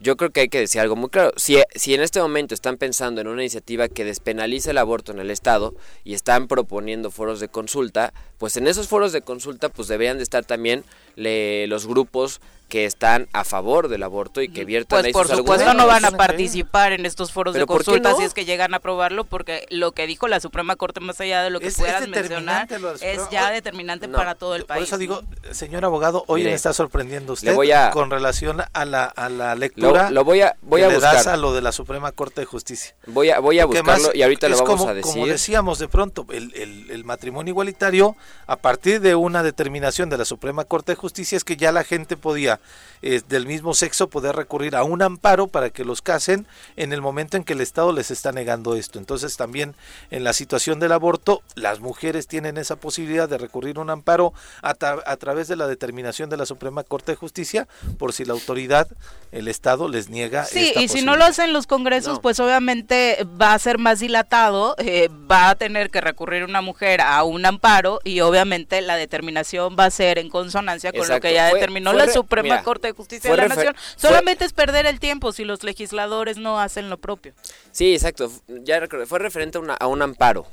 [0.05, 1.33] yo creo que hay que decir algo muy claro.
[1.37, 5.19] Si, si en este momento están pensando en una iniciativa que despenalice el aborto en
[5.19, 9.89] el Estado y están proponiendo foros de consulta, pues en esos foros de consulta pues
[9.89, 10.85] deberían de estar también
[11.17, 12.43] los grupos
[12.75, 16.11] que están a favor del aborto y que viertan pues por supuesto no van a
[16.11, 20.09] participar en estos foros de consulta si es que llegan a aprobarlo porque lo que
[20.09, 22.67] dijo la Suprema Corte más allá de lo que puedan mencionar
[23.01, 24.79] es ya determinante para todo el país.
[24.81, 27.55] Por eso digo, señor abogado, hoy me está sorprendiendo usted
[27.93, 31.37] con relación a la, a la lectura lo, voy a voy a le das a
[31.37, 32.97] lo de la Suprema Corte de Justicia.
[33.07, 35.13] Voy a voy a buscarlo y ahorita lo vamos a decir.
[35.13, 38.17] Como decíamos de pronto, el, el, el matrimonio igualitario
[38.49, 41.85] a partir de una determinación de la Suprema Corte de Justicia es que ya la
[41.85, 42.59] gente podía
[43.07, 46.47] eh, del mismo sexo poder recurrir a un amparo para que los casen
[46.77, 48.99] en el momento en que el Estado les está negando esto.
[48.99, 49.75] Entonces también
[50.11, 54.33] en la situación del aborto, las mujeres tienen esa posibilidad de recurrir a un amparo
[54.63, 58.33] a, a través de la determinación de la Suprema Corte de Justicia por si la
[58.33, 58.89] autoridad,
[59.33, 60.45] el Estado, les niega.
[60.45, 64.77] Sí, y si no lo hacen los congresos, pues obviamente va a ser más dilatado,
[64.79, 69.77] eh, va a tener que recurrir una mujer a un amparo y obviamente la determinación
[69.79, 73.31] va a ser en consonancia con lo que ya determinó la Suprema Corte de Justicia
[73.31, 73.75] de la Nación.
[73.97, 77.33] Solamente es perder el tiempo si los legisladores no hacen lo propio.
[77.73, 78.31] Sí, exacto.
[78.49, 80.47] Ya recuerdo, fue referente a, un amparo.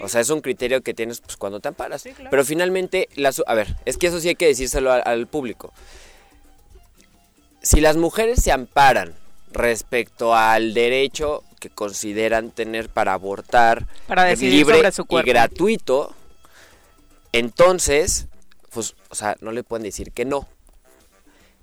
[0.00, 2.04] O sea, es un criterio que tienes pues, cuando te amparas.
[2.30, 5.72] Pero finalmente, la, a ver, es que eso sí hay que decírselo al, público.
[7.60, 9.14] si las mujeres se amparan
[9.52, 16.14] respecto al derecho que consideran tener para abortar para libre y gratuito,
[17.32, 18.26] entonces,
[18.72, 20.48] pues, o sea, no le pueden decir que no.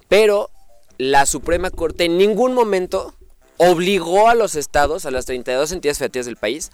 [0.07, 0.49] Pero
[0.97, 3.13] la Suprema Corte en ningún momento
[3.57, 6.71] obligó a los estados, a las 32 entidades federativas del país,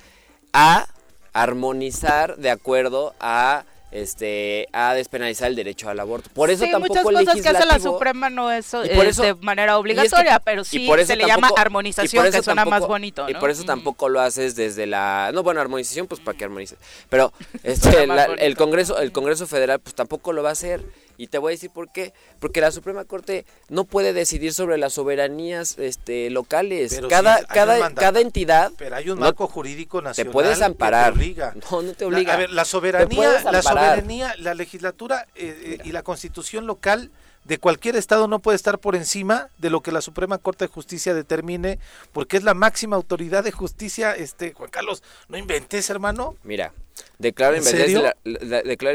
[0.54, 0.88] a
[1.34, 6.30] armonizar de acuerdo a este a despenalizar el derecho al aborto.
[6.34, 10.39] Por eso tampoco muchas cosas que hace la Suprema no es eh, de manera obligatoria,
[10.39, 14.19] pero sí se le llama armonización, que suena más bonito, Y por eso tampoco lo
[14.19, 16.78] haces desde la no, bueno, armonización pues para que armonices.
[17.10, 18.08] Pero este
[18.39, 20.84] el Congreso el Congreso Federal pues tampoco lo va a hacer.
[21.17, 22.13] Y te voy a decir por qué.
[22.39, 26.99] Porque la Suprema Corte no puede decidir sobre las soberanías este, locales.
[27.10, 28.71] cada, cada, cada entidad.
[28.78, 30.30] Pero hay un marco jurídico nacional.
[30.30, 31.13] Te puedes amparar.
[31.13, 31.56] te obliga.
[31.71, 32.30] No, no te obliga.
[32.30, 37.12] La, a ver, la soberanía, la soberanía, la legislatura eh, eh, y la constitución local
[37.45, 40.73] de cualquier estado no puede estar por encima de lo que la Suprema Corte de
[40.73, 41.80] Justicia determine,
[42.12, 44.13] porque es la máxima autoridad de justicia.
[44.13, 46.36] Este, Juan Carlos, no inventes, hermano.
[46.43, 46.73] Mira,
[47.17, 47.63] declara en,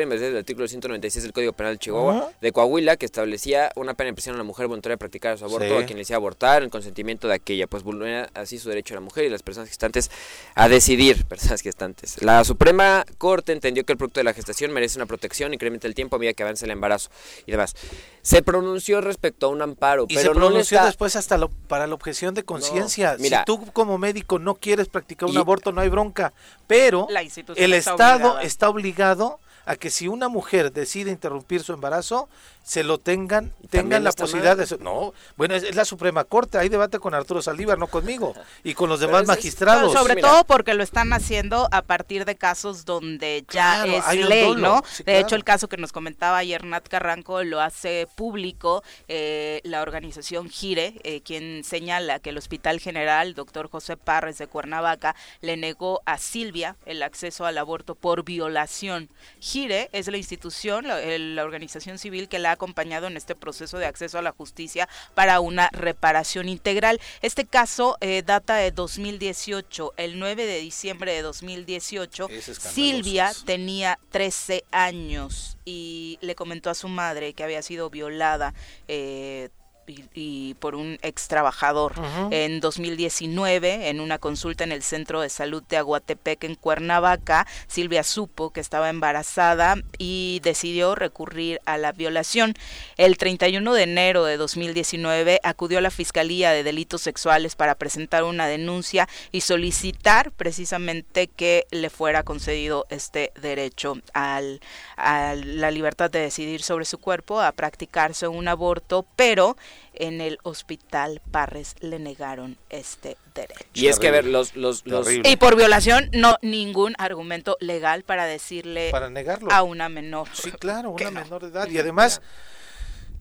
[0.08, 4.08] vez del artículo 196 del Código Penal de Chihuahua de Coahuila que establecía una pena
[4.08, 6.62] de prisión a la mujer voluntaria a practicar su aborto a quien le decía abortar
[6.62, 9.68] en consentimiento de aquella, pues vulnera así su derecho a la mujer y las personas
[9.68, 10.11] gestantes
[10.54, 12.22] a decidir, personas gestantes.
[12.22, 15.94] La Suprema Corte entendió que el producto de la gestación merece una protección, incrementa el
[15.94, 17.11] tiempo a medida que avance el embarazo
[17.46, 17.74] y demás.
[18.22, 22.34] Se pronunció respecto a un amparo, y pero se pronunció después hasta para la objeción
[22.34, 23.16] de conciencia.
[23.18, 26.32] si tú como médico no quieres practicar un aborto, no hay bronca,
[26.68, 27.09] pero
[27.57, 32.31] el Estado está obligado a que si una mujer decide interrumpir su embarazo,
[32.62, 34.78] se lo tengan, tengan la posibilidad de...
[34.78, 38.88] No, bueno, es, la Suprema Corte, hay debate con Arturo Saldívar, no conmigo, y con
[38.88, 39.92] los demás magistrados.
[39.92, 44.83] sobre todo porque lo están haciendo a partir de casos donde ya es ley, ¿no?
[45.04, 49.83] de hecho, el caso que nos comentaba ayer Nat Carranco lo hace público eh, la
[49.83, 55.59] organización Gire, eh, quien señala que el Hospital General, doctor José Parres de Cuernavaca, le
[55.59, 59.11] negó a Silvia el acceso al aborto por violación.
[59.40, 63.79] Gire es la institución, la, la organización civil que la ha acompañado en este proceso
[63.79, 67.01] de acceso a la justicia para una reparación integral.
[67.23, 72.29] Este caso eh, data de 2018, el 9 de diciembre de 2018.
[72.59, 78.55] Silvia tenía 13 años y le comentó a su madre que había sido violada
[78.87, 79.49] eh,
[79.88, 81.94] y, por un ex trabajador.
[82.31, 88.03] En 2019, en una consulta en el Centro de Salud de Aguatepec, en Cuernavaca, Silvia
[88.03, 92.55] supo que estaba embarazada y decidió recurrir a la violación.
[92.96, 98.24] El 31 de enero de 2019 acudió a la Fiscalía de Delitos Sexuales para presentar
[98.24, 104.61] una denuncia y solicitar precisamente que le fuera concedido este derecho al,
[104.96, 109.57] a la libertad de decidir sobre su cuerpo, a practicarse un aborto, pero
[109.94, 113.64] en el hospital Parres le negaron este derecho.
[113.74, 114.56] Y es que, a ver, los...
[114.56, 114.84] los,
[115.24, 119.50] Y por violación, no ningún argumento legal para decirle para negarlo.
[119.52, 120.28] a una menor.
[120.32, 121.68] Sí, claro, una menor de edad.
[121.68, 122.20] Y además...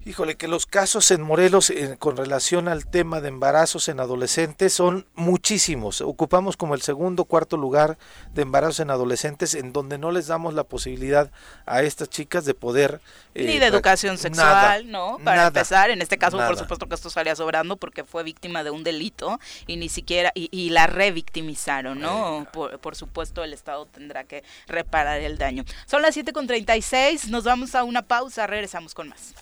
[0.08, 5.06] Híjole, que los casos en Morelos con relación al tema de embarazos en adolescentes son
[5.16, 6.00] muchísimos.
[6.00, 7.98] Ocupamos como el segundo, cuarto lugar
[8.34, 11.30] de embarazos en adolescentes en donde no les damos la posibilidad
[11.66, 13.02] a estas chicas de poder...
[13.36, 15.18] Eh, Ni de educación sexual, ¿no?
[15.26, 18.70] Para empezar, en este caso por supuesto que esto salía sobrando porque fue víctima de
[18.70, 22.48] un delito y ni siquiera, y, la revictimizaron, ¿no?
[22.54, 25.66] Por, por, supuesto el Estado tendrá que reparar el daño.
[25.86, 29.34] Son las 7.36, nos vamos a una pausa, regresamos con más.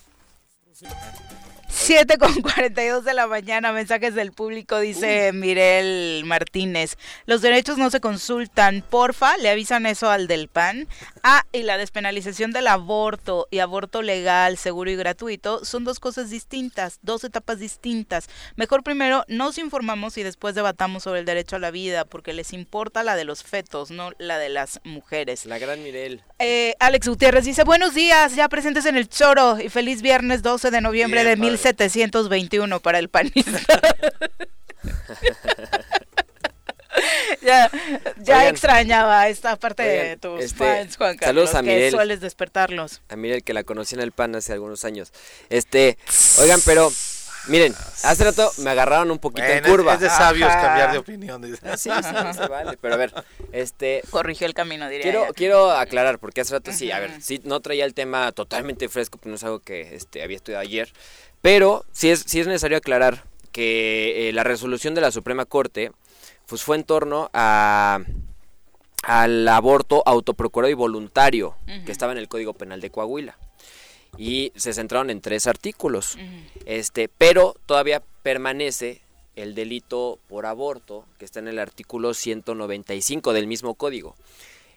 [1.86, 6.98] 7 con 42 de la mañana, mensajes del público, dice Mirel Martínez.
[7.26, 10.88] Los derechos no se consultan, porfa, le avisan eso al del PAN.
[11.22, 16.30] Ah, y la despenalización del aborto y aborto legal, seguro y gratuito son dos cosas
[16.30, 18.30] distintas, dos etapas distintas.
[18.56, 22.52] Mejor primero nos informamos y después debatamos sobre el derecho a la vida, porque les
[22.54, 25.46] importa la de los fetos, no la de las mujeres.
[25.46, 26.24] La gran Mirel.
[26.40, 30.65] Eh, Alex Gutiérrez dice, buenos días, ya presentes en el choro y feliz viernes 12
[30.72, 33.42] de noviembre de mil 721 para el panista.
[37.42, 37.70] ya
[38.22, 43.02] ya extrañaba esta parte de tus este, fans, Juan Carlos, saludos a que sueles despertarlos.
[43.10, 45.12] A Miguel, que la conocí en el pan hace algunos años.
[45.50, 45.98] Este,
[46.40, 46.92] oigan, pero
[47.48, 49.96] Miren, hace rato me agarraron un poquito en curva.
[49.96, 51.44] Es de sabios cambiar de opinión.
[51.78, 51.90] Sí, sí,
[52.50, 52.78] vale.
[52.82, 53.14] Pero a ver,
[53.52, 54.02] este...
[54.10, 55.04] Corrigió el camino, diría.
[55.04, 58.90] Quiero, quiero aclarar, porque hace rato sí, a ver, sí, no traía el tema totalmente
[58.90, 60.92] fresco, porque no es algo que este, había estudiado ayer.
[61.42, 65.92] Pero sí es, sí es necesario aclarar que eh, la resolución de la Suprema Corte
[66.48, 68.00] pues, fue en torno a
[69.04, 71.56] al aborto autoprocurado y voluntario
[71.86, 73.38] que estaba en el Código Penal de Coahuila.
[74.18, 76.18] Y se centraron en tres artículos.
[76.66, 79.02] Este, pero todavía permanece
[79.36, 84.16] el delito por aborto que está en el artículo 195 del mismo código.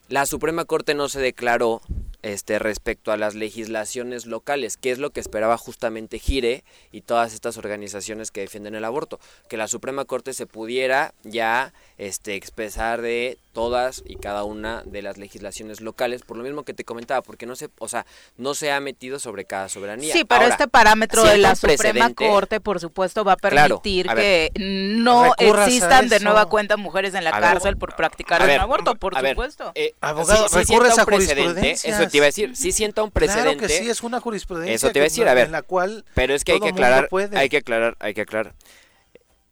[0.09, 1.83] La Suprema Corte no se declaró
[2.23, 7.35] este, respecto a las legislaciones locales, que es lo que esperaba justamente Gire y todas
[7.35, 13.03] estas organizaciones que defienden el aborto, que la Suprema Corte se pudiera ya este, expresar
[13.03, 17.23] de todas y cada una de las legislaciones locales, por lo mismo que te comentaba,
[17.23, 20.13] porque no se, o sea, no se ha metido sobre cada soberanía.
[20.13, 25.33] Sí, pero este parámetro de la Suprema Corte, por supuesto, va a permitir que no
[25.37, 29.73] existan de nueva cuenta mujeres en la cárcel por practicar el aborto, por supuesto.
[29.75, 31.91] Eh, Abogado, recurre esa jurisprudencia.
[31.91, 33.57] Eso te iba a decir, sí sienta un precedente.
[33.57, 34.75] Claro que sí, es una jurisprudencia.
[34.75, 36.69] Eso te iba a decir, a ver, en la cual pero es que hay que
[36.69, 38.55] aclarar, hay que aclarar, hay que aclarar.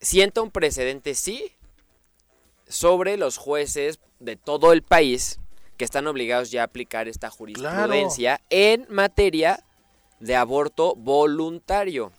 [0.01, 1.53] Sienta un precedente, sí,
[2.69, 5.39] sobre los jueces de todo el país
[5.77, 9.63] que están obligados ya a aplicar esta jurisprudencia en materia
[10.21, 12.13] de aborto voluntario.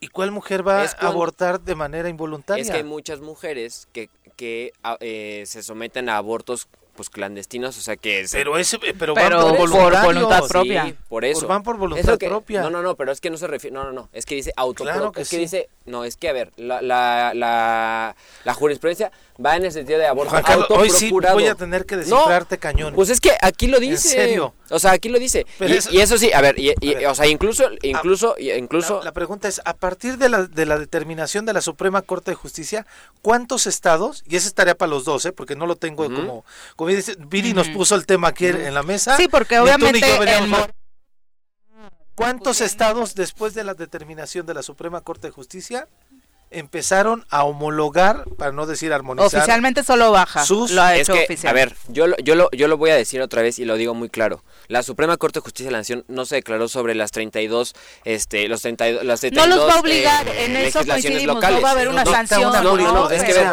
[0.00, 2.60] ¿Y cuál mujer va a abortar de manera involuntaria?
[2.60, 7.80] Es que hay muchas mujeres que, que eh, se someten a abortos pues clandestinos, o
[7.80, 10.94] sea que pero ese pero, van por, voluntad propia.
[11.08, 11.46] por eso.
[11.46, 12.62] van por voluntad propia.
[12.62, 14.52] No, no, no, pero es que no se refiere, no, no, no, es que dice
[14.56, 18.54] auto claro que es que dice, no, es que a ver, la, la, la, la
[18.54, 19.10] jurisprudencia
[19.44, 20.34] va en el sentido de aborto.
[20.70, 22.94] Hoy sí voy a tener que descifrarte cañón.
[22.94, 24.08] Pues es que aquí lo dice.
[24.08, 24.54] ¿En serio?
[24.70, 25.46] O sea, aquí lo dice.
[25.60, 26.74] y, eso, sí, a ver, y,
[27.04, 29.02] o sea, incluso, incluso, incluso.
[29.02, 32.36] La, pregunta es, a partir de la, de la determinación de la Suprema Corte de
[32.36, 32.86] Justicia,
[33.22, 35.32] ¿cuántos estados, y esa es tarea para los dos, ¿eh?
[35.32, 36.44] porque no lo tengo como,
[36.76, 39.16] como dice, Viri nos puso el tema aquí en la mesa.
[39.16, 40.00] Sí, porque obviamente...
[42.14, 45.88] ¿Cuántos estados después de la determinación de la Suprema Corte de Justicia
[46.54, 49.26] empezaron a homologar, para no decir armonizar.
[49.26, 50.44] Oficialmente solo baja.
[50.44, 53.42] Sus, lo ha hecho A ver, yo, yo, lo, yo lo voy a decir otra
[53.42, 54.42] vez y lo digo muy claro.
[54.68, 57.74] La Suprema Corte de Justicia de la Nación no se declaró sobre las 32,
[58.04, 61.58] este, los 32, las 32 No los va a obligar, eh, en eso coincidimos, locales.
[61.58, 62.52] no va a haber una sanción.
[62.52, 63.48] No, no, no, es que ver,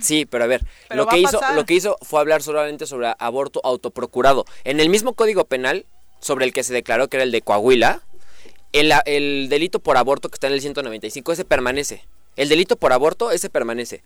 [0.00, 3.60] sí, pero a ver, lo que hizo, lo que hizo fue hablar solamente sobre aborto
[3.64, 4.44] autoprocurado.
[4.64, 5.86] En el mismo Código Penal,
[6.20, 8.02] sobre el que se declaró que era el de Coahuila,
[8.72, 12.04] el, el delito por aborto que está en el 195, ese permanece.
[12.36, 14.02] El delito por aborto, ese permanece.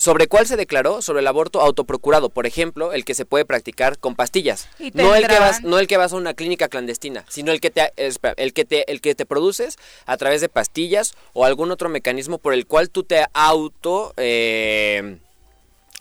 [0.00, 1.02] ¿Sobre cuál se declaró?
[1.02, 4.66] Sobre el aborto autoprocurado, por ejemplo, el que se puede practicar con pastillas.
[4.94, 7.70] No el, que vas, no el que vas a una clínica clandestina, sino el que,
[7.70, 9.76] te, el, que te, el que te produces
[10.06, 14.14] a través de pastillas o algún otro mecanismo por el cual tú te auto...
[14.16, 15.18] Eh,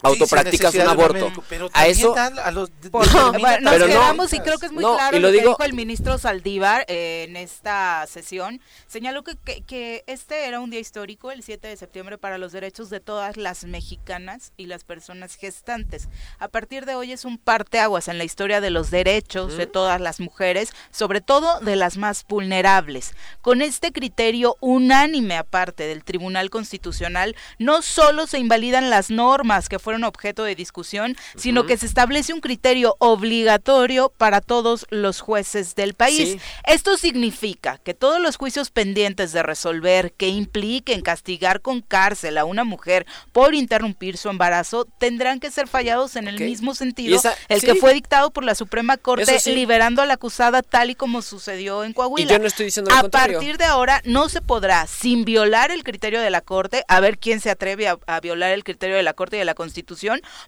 [0.01, 1.31] autopracticas un aborto.
[1.49, 2.69] pero a eso a los
[3.61, 7.25] nos quedamos y creo que es muy claro lo, que dijo el ministro Saldívar eh,
[7.27, 8.61] en esta sesión.
[8.87, 12.89] Señaló que, que, este era un día histórico, el 7 de septiembre, para los derechos
[12.89, 16.09] de todas las mexicanas y las personas gestantes.
[16.39, 19.99] A partir de hoy es un parteaguas en la historia de los derechos de todas
[19.99, 23.13] las mujeres, sobre todo de las más vulnerables.
[23.41, 29.79] Con este criterio unánime aparte del Tribunal Constitucional, no solo se invalidan las normas que
[29.79, 35.19] fueron fueron objeto de discusión, sino que se establece un criterio obligatorio para todos los
[35.19, 36.37] jueces del país.
[36.63, 42.45] Esto significa que todos los juicios pendientes de resolver que impliquen castigar con cárcel a
[42.45, 47.61] una mujer por interrumpir su embarazo tendrán que ser fallados en el mismo sentido, el
[47.61, 51.83] que fue dictado por la Suprema Corte liberando a la acusada tal y como sucedió
[51.83, 52.33] en Coahuila.
[52.33, 56.21] yo no estoy diciendo a partir de ahora no se podrá, sin violar el criterio
[56.21, 59.13] de la Corte, a ver quién se atreve a, a violar el criterio de la
[59.13, 59.78] Corte y de la Constitución,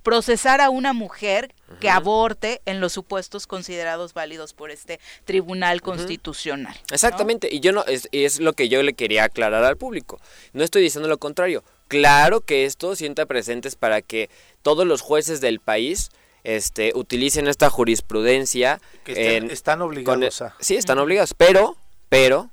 [0.03, 6.75] procesar a una mujer que aborte en los supuestos considerados válidos por este Tribunal Constitucional.
[6.91, 10.19] Exactamente, y yo no es, es lo que yo le quería aclarar al público.
[10.53, 11.63] No estoy diciendo lo contrario.
[11.87, 14.29] Claro que esto sienta presentes para que
[14.61, 16.09] todos los jueces del país
[16.43, 18.79] este, utilicen esta jurisprudencia.
[19.03, 20.55] Que están obligados a.
[20.59, 21.75] Sí, están obligados, pero,
[22.09, 22.49] pero,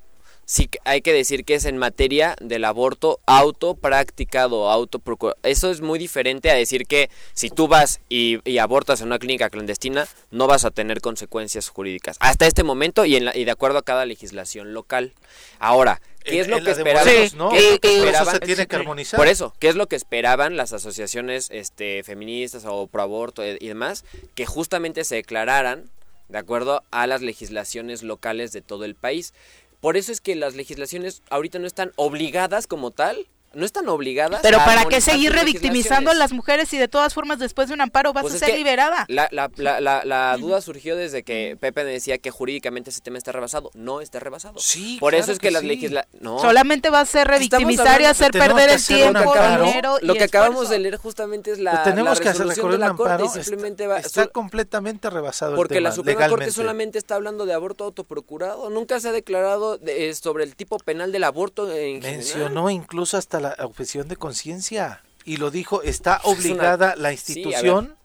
[0.49, 5.37] sí hay que decir que es en materia del aborto autopracticado, autoprocurado.
[5.43, 9.51] Eso es muy diferente a decir que si tú vas y, abortas en una clínica
[9.51, 12.17] clandestina, no vas a tener consecuencias jurídicas.
[12.19, 15.13] Hasta este momento y, en y de acuerdo a cada legislación local.
[15.59, 17.05] Ahora, ¿qué es lo que esperaban?
[17.05, 19.19] se tiene que armonizar.
[19.19, 23.67] Por eso, ¿qué es lo que esperaban las asociaciones este, feministas o pro aborto y
[23.67, 24.03] demás?
[24.33, 25.91] Que justamente se declararan
[26.27, 29.33] de acuerdo a las legislaciones locales de todo el país.
[29.79, 34.41] Por eso es que las legislaciones ahorita no están obligadas como tal no están obligadas.
[34.41, 37.81] Pero ¿para qué seguir revictimizando a las mujeres y de todas formas después de un
[37.81, 39.05] amparo vas pues a ser liberada?
[39.07, 43.31] La, la, la, la, duda surgió desde que Pepe decía que jurídicamente ese tema está
[43.31, 43.71] rebasado.
[43.73, 44.59] No está rebasado.
[44.59, 46.21] Sí, Por eso es que, las legislaciones...
[46.21, 46.39] No.
[46.39, 50.79] Solamente va a ser revictimizar y hacer perder el tiempo, dinero Lo que acabamos de
[50.79, 53.43] leer justamente es la, tenemos que hacer de la Corte.
[53.43, 57.45] simplemente está, va, está completamente rebasado Porque el tema, la Suprema Corte solamente está hablando
[57.45, 58.69] de aborto autoprocurado.
[58.69, 63.38] Nunca se ha declarado eh, sobre el tipo penal del aborto en Mencionó incluso hasta
[63.39, 67.95] la objeción de conciencia y lo dijo, está obligada la institución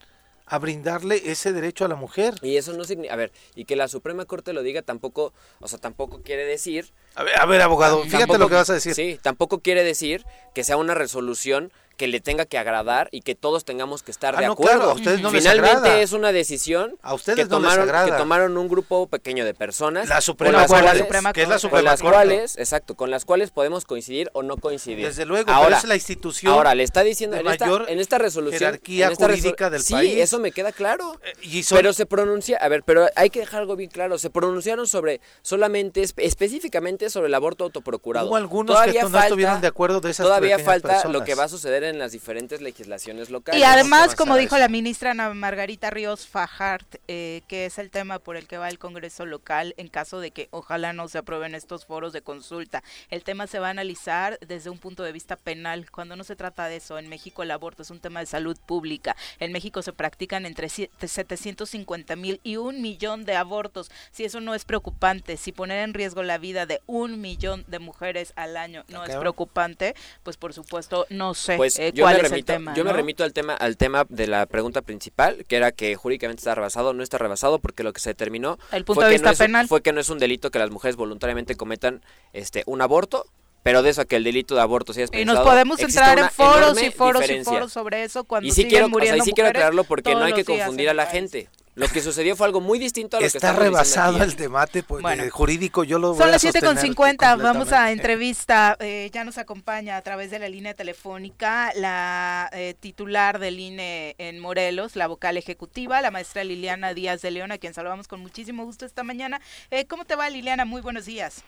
[0.46, 2.34] a, brindarle ese derecho a la mujer.
[2.42, 5.68] Y eso no significa, a ver, y que la Suprema Corte lo diga tampoco, o
[5.68, 6.92] sea, tampoco quiere decir...
[7.14, 8.94] A ver, a ver abogado, fíjate lo que vas a decir.
[8.94, 10.24] Sí, tampoco quiere decir
[10.54, 14.34] que sea una resolución que le tenga que agradar y que todos tengamos que estar
[14.36, 14.90] ah, de acuerdo.
[14.90, 19.06] a ustedes no Finalmente es una decisión a ustedes que, tomaron, que tomaron un grupo
[19.06, 20.08] pequeño de personas.
[20.08, 24.42] La Suprema, con las cuales, con las cuales, exacto, con las cuales podemos coincidir o
[24.42, 25.06] no coincidir.
[25.06, 26.52] Desde luego, ahora, es la institución.
[26.52, 30.12] Ahora le está diciendo en esta, en esta, resolución, jerarquía jurídica del sí, país.
[30.12, 31.20] Sí, eso me queda claro.
[31.24, 34.18] Eh, pero se pronuncia, a ver, pero hay que dejar algo bien claro.
[34.18, 38.28] Se pronunciaron sobre solamente específicamente sobre el aborto autoprocurado.
[38.28, 41.48] Hubo algunos que no estuvieron de acuerdo de esas Todavía falta lo que va a
[41.48, 43.60] suceder en las diferentes legislaciones locales.
[43.60, 48.18] Y además, como dijo la ministra Ana Margarita Ríos Fajart, eh, que es el tema
[48.18, 51.54] por el que va el Congreso local en caso de que ojalá no se aprueben
[51.54, 52.82] estos foros de consulta.
[53.10, 56.36] El tema se va a analizar desde un punto de vista penal, cuando no se
[56.36, 56.98] trata de eso.
[56.98, 59.16] En México el aborto es un tema de salud pública.
[59.40, 63.90] En México se practican entre 750 mil y un millón de abortos.
[64.10, 67.78] Si eso no es preocupante, si poner en riesgo la vida de un millón de
[67.78, 72.32] mujeres al año no es preocupante, pues por supuesto no sé pues eh, cuál es
[72.32, 72.44] el
[72.74, 76.40] yo me remito al tema, al tema de la pregunta principal, que era que jurídicamente
[76.40, 79.30] está rebasado, no está rebasado, porque lo que se determinó el punto fue, de vista
[79.30, 79.64] que no penal.
[79.64, 82.02] Es, fue que no es un delito que las mujeres voluntariamente cometan
[82.32, 83.26] este un aborto,
[83.62, 86.30] pero de eso a que el delito de aborto sea Y nos podemos entrar en
[86.30, 89.50] foros y foros y foros sobre eso cuando y sí quiero, muriendo o sí quiero
[89.50, 91.48] aclararlo porque no hay que confundir a la gente.
[91.74, 94.84] Lo que sucedió fue algo muy distinto a lo Está que Está rebasado el debate
[94.84, 95.02] pues,
[95.32, 99.96] jurídico, yo lo Son las 7 con 50, vamos a entrevista, eh, ya nos acompaña
[99.96, 105.36] a través de la línea telefónica la eh, titular del INE en Morelos, la vocal
[105.36, 109.40] ejecutiva, la maestra Liliana Díaz de León, a quien saludamos con muchísimo gusto esta mañana.
[109.70, 110.64] Eh, ¿Cómo te va Liliana?
[110.64, 111.42] Muy buenos días.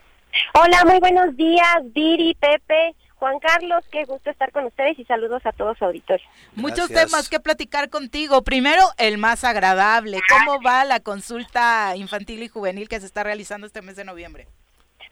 [0.54, 2.94] Hola, muy buenos días, Viri, Pepe.
[3.18, 6.26] Juan Carlos, qué gusto estar con ustedes y saludos a todos su auditorio.
[6.54, 8.42] Muchos temas que platicar contigo.
[8.42, 10.20] Primero, el más agradable.
[10.28, 14.46] ¿Cómo va la consulta infantil y juvenil que se está realizando este mes de noviembre?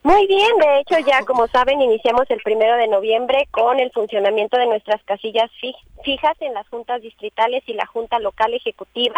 [0.03, 4.59] Muy bien, de hecho ya como saben iniciamos el primero de noviembre con el funcionamiento
[4.59, 5.51] de nuestras casillas
[6.03, 9.17] fijas en las juntas distritales y la junta local ejecutiva,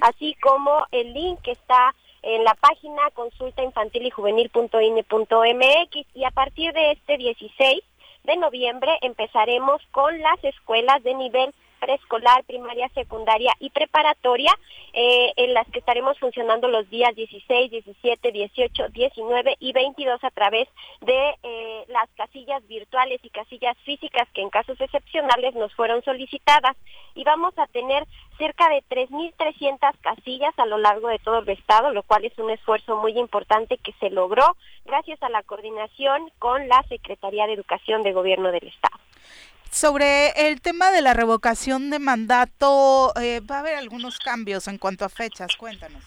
[0.00, 6.30] así como el link que está en la página consulta infantil y juvenil.ine.mx y a
[6.30, 7.82] partir de este 16
[8.24, 14.52] de noviembre empezaremos con las escuelas de nivel preescolar, primaria, secundaria y preparatoria,
[14.92, 20.30] eh, en las que estaremos funcionando los días 16, 17, 18, 19 y 22 a
[20.30, 20.68] través
[21.00, 26.76] de eh, las casillas virtuales y casillas físicas que en casos excepcionales nos fueron solicitadas.
[27.14, 28.06] Y vamos a tener
[28.38, 32.50] cerca de 3.300 casillas a lo largo de todo el estado, lo cual es un
[32.50, 38.02] esfuerzo muy importante que se logró gracias a la coordinación con la Secretaría de Educación
[38.02, 38.98] de Gobierno del Estado.
[39.70, 44.78] Sobre el tema de la revocación de mandato, eh, va a haber algunos cambios en
[44.78, 45.56] cuanto a fechas.
[45.56, 46.02] Cuéntanos.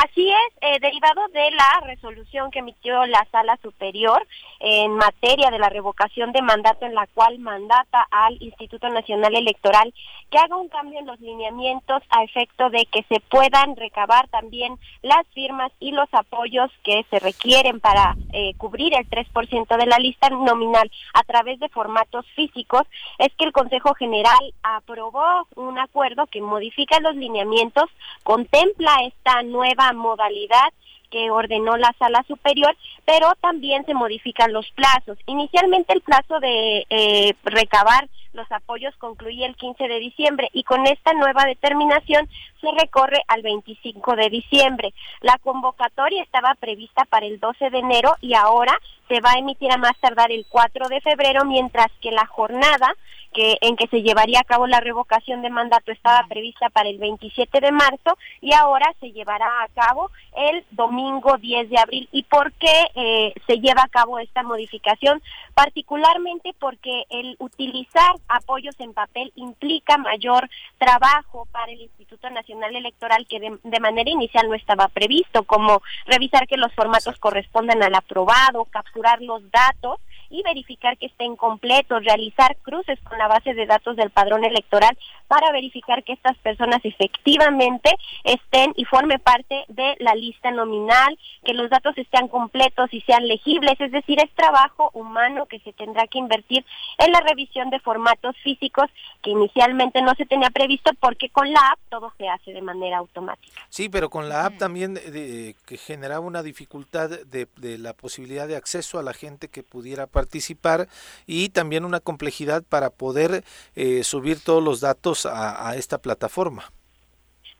[0.00, 4.24] Así es, eh, derivado de la resolución que emitió la Sala Superior
[4.60, 9.92] en materia de la revocación de mandato en la cual mandata al Instituto Nacional Electoral
[10.30, 14.78] que haga un cambio en los lineamientos a efecto de que se puedan recabar también
[15.02, 19.98] las firmas y los apoyos que se requieren para eh, cubrir el 3% de la
[19.98, 22.82] lista nominal a través de formatos físicos,
[23.18, 27.90] es que el Consejo General aprobó un acuerdo que modifica los lineamientos,
[28.22, 30.72] contempla esta nueva modalidad
[31.10, 35.18] que ordenó la sala superior, pero también se modifican los plazos.
[35.26, 40.86] Inicialmente el plazo de eh, recabar los apoyos concluía el 15 de diciembre y con
[40.86, 42.28] esta nueva determinación
[42.60, 44.94] se recorre al 25 de diciembre.
[45.20, 48.78] La convocatoria estaba prevista para el 12 de enero y ahora
[49.08, 52.94] se va a emitir a más tardar el 4 de febrero, mientras que la jornada
[53.32, 56.98] que en que se llevaría a cabo la revocación de mandato estaba prevista para el
[56.98, 62.08] 27 de marzo y ahora se llevará a cabo el domingo 10 de abril.
[62.10, 65.22] ¿Y por qué eh, se lleva a cabo esta modificación?
[65.54, 70.48] Particularmente porque el utilizar apoyos en papel implica mayor
[70.78, 75.82] trabajo para el Instituto Nacional Electoral que de, de manera inicial no estaba previsto, como
[76.06, 80.00] revisar que los formatos correspondan al aprobado, capturar los datos
[80.30, 84.96] y verificar que estén completos, realizar cruces con la base de datos del padrón electoral
[85.26, 87.90] para verificar que estas personas efectivamente
[88.24, 93.26] estén y forme parte de la lista nominal, que los datos estén completos y sean
[93.26, 96.64] legibles, es decir, es trabajo humano que se tendrá que invertir
[96.98, 98.86] en la revisión de formatos físicos
[99.22, 102.98] que inicialmente no se tenía previsto porque con la app todo se hace de manera
[102.98, 103.60] automática.
[103.68, 108.48] Sí, pero con la app también de, que generaba una dificultad de, de la posibilidad
[108.48, 110.88] de acceso a la gente que pudiera participar
[111.26, 113.44] y también una complejidad para poder
[113.76, 116.72] eh, subir todos los datos a, esta plataforma.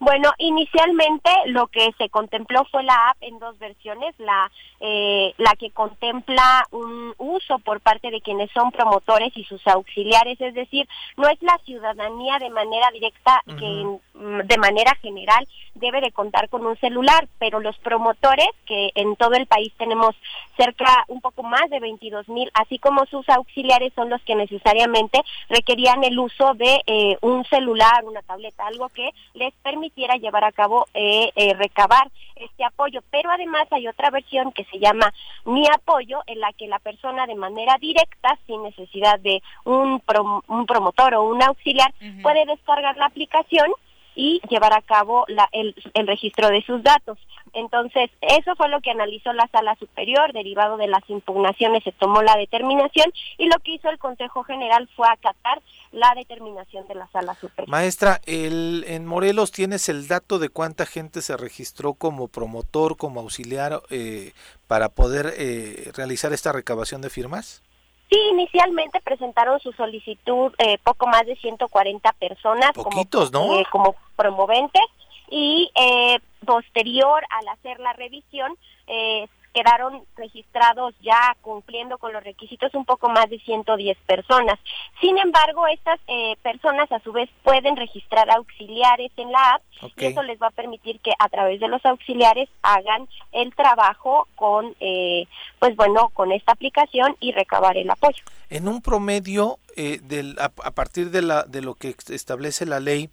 [0.00, 5.56] Bueno, inicialmente lo que se contempló fue la app en dos versiones, la eh, la
[5.58, 10.88] que contempla un uso por parte de quienes son promotores y sus auxiliares, es decir,
[11.16, 16.64] no es la ciudadanía de manera directa que de manera general debe de contar con
[16.64, 20.14] un celular, pero los promotores que en todo el país tenemos
[20.56, 25.20] cerca un poco más de 22 mil, así como sus auxiliares son los que necesariamente
[25.48, 29.54] requerían el uso de eh, un celular, una tableta, algo que les
[29.88, 33.00] permitiera llevar a cabo eh, eh, recabar este apoyo.
[33.10, 35.12] Pero además hay otra versión que se llama
[35.44, 40.02] Mi Apoyo, en la que la persona de manera directa, sin necesidad de un,
[40.48, 43.72] un promotor o un auxiliar, puede descargar la aplicación
[44.18, 47.16] y llevar a cabo el, registro de sus datos.
[47.52, 52.20] Entonces, eso fue lo que analizó la sala superior, derivado de las impugnaciones se tomó
[52.22, 55.62] la determinación y lo que hizo el Consejo General fue acatar
[55.92, 57.68] la determinación de la sala superior.
[57.68, 63.20] Maestra, el, en Morelos tienes el dato de cuánta gente se registró como promotor, como
[63.20, 64.32] auxiliar eh,
[64.66, 67.62] para poder eh, realizar esta recabación de firmas?
[68.10, 72.90] Sí, inicialmente presentaron su solicitud eh, poco más de 140 personas como,
[73.32, 73.58] ¿no?
[73.58, 74.82] Eh, como promoventes
[75.30, 78.56] y eh, posterior al hacer la revisión
[78.86, 79.28] eh,
[79.58, 84.56] quedaron registrados ya cumpliendo con los requisitos un poco más de 110 personas.
[85.00, 89.62] Sin embargo, estas eh, personas a su vez pueden registrar auxiliares en la app
[89.96, 94.28] y eso les va a permitir que a través de los auxiliares hagan el trabajo
[94.36, 95.26] con, eh,
[95.58, 98.22] pues bueno, con esta aplicación y recabar el apoyo.
[98.50, 103.10] En un promedio, eh, del, a, partir de, la, de lo que establece la ley,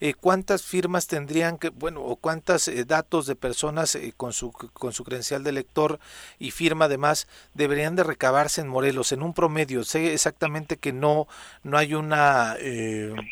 [0.00, 4.92] eh, ¿cuántas firmas tendrían que, bueno, o cuántos eh, datos de personas con, su, con
[4.92, 6.00] su credencial de lector
[6.40, 9.12] y firma además deberían de recabarse en Morelos?
[9.12, 11.28] En un promedio, sé exactamente que no,
[11.62, 12.56] no hay una,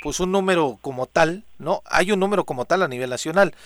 [0.05, 1.83] pues un número como tal, ¿no?
[1.87, 3.57] Hay un número como tal a nivel nacional,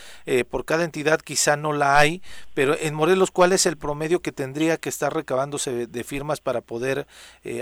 [0.49, 2.23] por cada entidad quizá no la hay,
[2.55, 6.63] pero en Morelos, ¿cuál es el promedio que tendría que estar recabándose de, firmas para
[6.63, 7.07] poder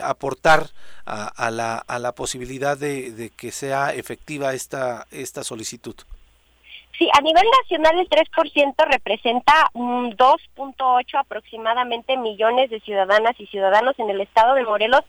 [0.03, 0.71] aportar
[1.05, 5.95] a, la, a la posibilidad de, que sea efectiva esta, esta solicitud?
[6.99, 13.97] Sí, a nivel nacional el 3% representa un 2.8 aproximadamente millones de ciudadanas y ciudadanos
[14.01, 15.03] en el estado de Morelos.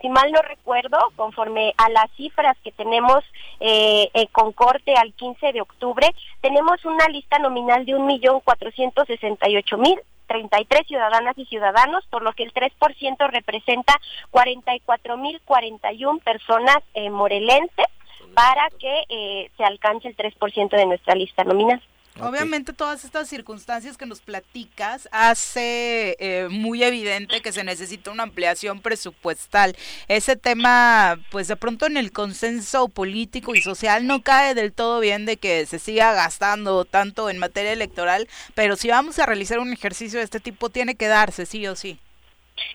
[0.00, 3.22] Si mal no recuerdo, conforme a las cifras que tenemos
[3.60, 6.08] eh, eh con corte al 15 de octubre,
[6.40, 13.30] tenemos una lista nominal de 1.468.000 33 ciudadanas y ciudadanos, por lo que el 3%
[13.30, 13.94] representa
[14.32, 17.86] 44.041 personas eh, morelenses
[18.34, 21.80] para que eh, se alcance el 3% de nuestra lista nominal.
[22.20, 28.22] Obviamente todas estas circunstancias que nos platicas hace eh, muy evidente que se necesita una
[28.22, 29.76] ampliación presupuestal.
[30.06, 35.00] Ese tema, pues de pronto en el consenso político y social no cae del todo
[35.00, 39.58] bien de que se siga gastando tanto en materia electoral, pero si vamos a realizar
[39.58, 41.98] un ejercicio de este tipo tiene que darse sí o sí.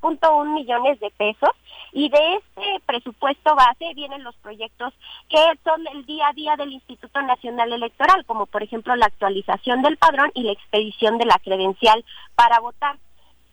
[0.00, 1.50] 13.084.1 millones de pesos,
[1.92, 4.92] y de este presupuesto base vienen los proyectos
[5.28, 9.82] que son el día a día del Instituto Nacional Electoral, como por ejemplo la actualización
[9.82, 12.96] del padrón y la expedición de la credencial para votar.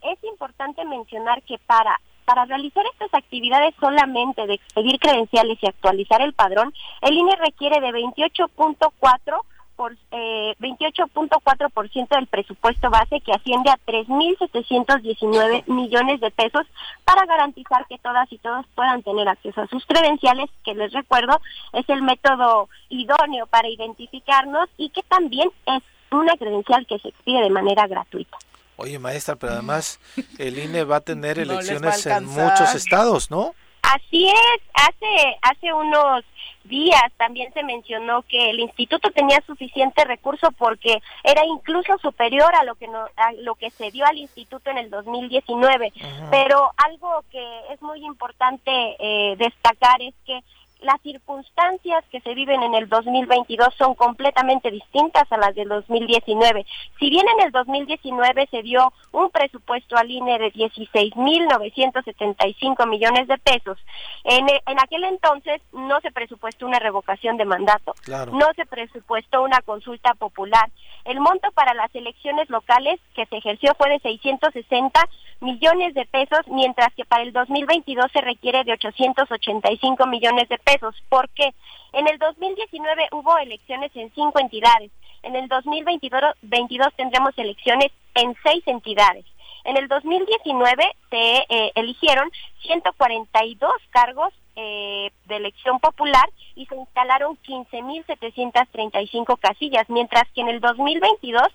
[0.02, 6.24] Es importante mencionar que para para realizar estas actividades solamente de expedir credenciales y actualizar
[6.24, 9.42] el padrón, el INE requiere de 28.4
[9.76, 16.66] por eh, 28.4% del presupuesto base que asciende a 3.719 millones de pesos
[17.04, 21.40] para garantizar que todas y todos puedan tener acceso a sus credenciales, que les recuerdo
[21.74, 27.42] es el método idóneo para identificarnos y que también es una credencial que se expide
[27.42, 28.38] de manera gratuita.
[28.78, 30.00] Oye, maestra, pero además
[30.38, 33.54] el INE va a tener elecciones en muchos estados, ¿no?
[33.94, 36.24] Así es, hace hace unos
[36.64, 42.64] días también se mencionó que el instituto tenía suficiente recurso porque era incluso superior a
[42.64, 45.94] lo que no, a lo que se dio al instituto en el 2019,
[46.32, 50.42] pero algo que es muy importante eh, destacar es que
[50.86, 56.66] las circunstancias que se viven en el 2022 son completamente distintas a las del 2019.
[57.00, 63.38] Si bien en el 2019 se dio un presupuesto al INE de 16.975 millones de
[63.40, 63.78] pesos,
[64.24, 67.94] en, en, aquel entonces no se presupuestó una revocación de mandato,
[68.32, 70.70] no se presupuestó una consulta popular.
[71.04, 75.02] El monto para las elecciones locales que se ejerció fue de 660
[75.42, 80.75] millones de pesos, mientras que para el 2022 se requiere de 885 millones de pesos.
[81.10, 81.54] ¿Por qué?
[81.94, 84.92] En el 2019 hubo elecciones en cinco entidades.
[85.24, 89.26] En el 2022 tendremos elecciones en seis entidades.
[89.64, 92.30] En el 2019 se eh, eligieron
[92.62, 100.62] 142 cargos eh, de elección popular y se instalaron 15.735 casillas, mientras que en el
[100.62, 101.48] 2022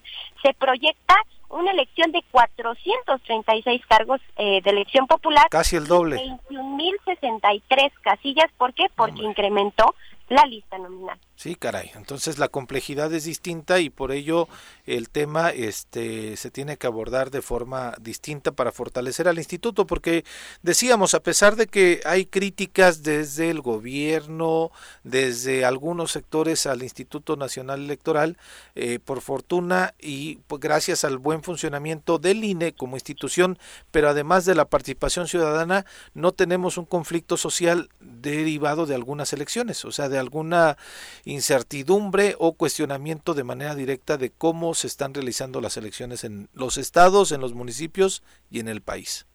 [0.42, 1.14] se proyecta
[1.50, 5.46] una elección de 436 cargos eh, de elección popular.
[5.50, 6.16] Casi el doble.
[6.48, 8.50] 21.063 casillas.
[8.56, 8.86] ¿Por qué?
[8.96, 9.94] Porque incrementó
[10.30, 11.18] la lista nominal.
[11.34, 11.90] Sí, caray.
[11.94, 14.48] Entonces la complejidad es distinta y por ello
[14.86, 20.24] el tema este se tiene que abordar de forma distinta para fortalecer al instituto porque
[20.62, 24.70] decíamos a pesar de que hay críticas desde el gobierno,
[25.02, 28.36] desde algunos sectores al Instituto Nacional Electoral,
[28.76, 33.58] eh, por fortuna y pues, gracias al buen funcionamiento del INE como institución,
[33.90, 39.84] pero además de la participación ciudadana no tenemos un conflicto social derivado de algunas elecciones,
[39.84, 40.76] o sea, de alguna
[41.24, 46.76] incertidumbre o cuestionamiento de manera directa de cómo se están realizando las elecciones en los
[46.76, 49.26] estados, en los municipios y en el país.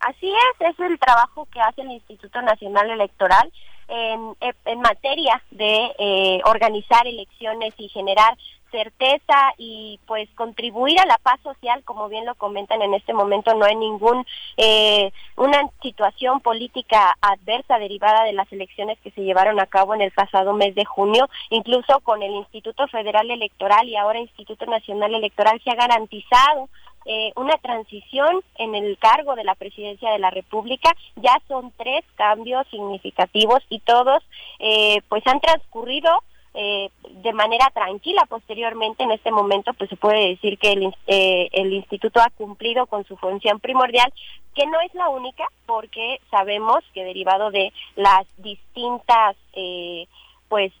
[0.00, 3.50] Así es, es el trabajo que hace el Instituto Nacional Electoral
[3.88, 8.36] en, en materia de eh, organizar elecciones y generar
[8.70, 13.54] certeza y pues contribuir a la paz social, como bien lo comentan en este momento,
[13.54, 19.60] no hay ningún eh, una situación política adversa derivada de las elecciones que se llevaron
[19.60, 23.96] a cabo en el pasado mes de junio, incluso con el Instituto Federal Electoral y
[23.96, 26.68] ahora Instituto Nacional Electoral se ha garantizado
[27.08, 30.92] eh, una transición en el cargo de la presidencia de la República.
[31.14, 34.24] Ya son tres cambios significativos y todos
[34.58, 36.10] eh, pues han transcurrido
[36.58, 36.90] eh,
[37.22, 38.24] de manera tranquila.
[38.28, 42.86] Posteriormente en este momento pues se puede decir que el, eh, el instituto ha cumplido
[42.86, 44.12] con su función primordial
[44.54, 50.06] que no es la única porque sabemos que derivado de las distintas eh,
[50.48, 50.72] pues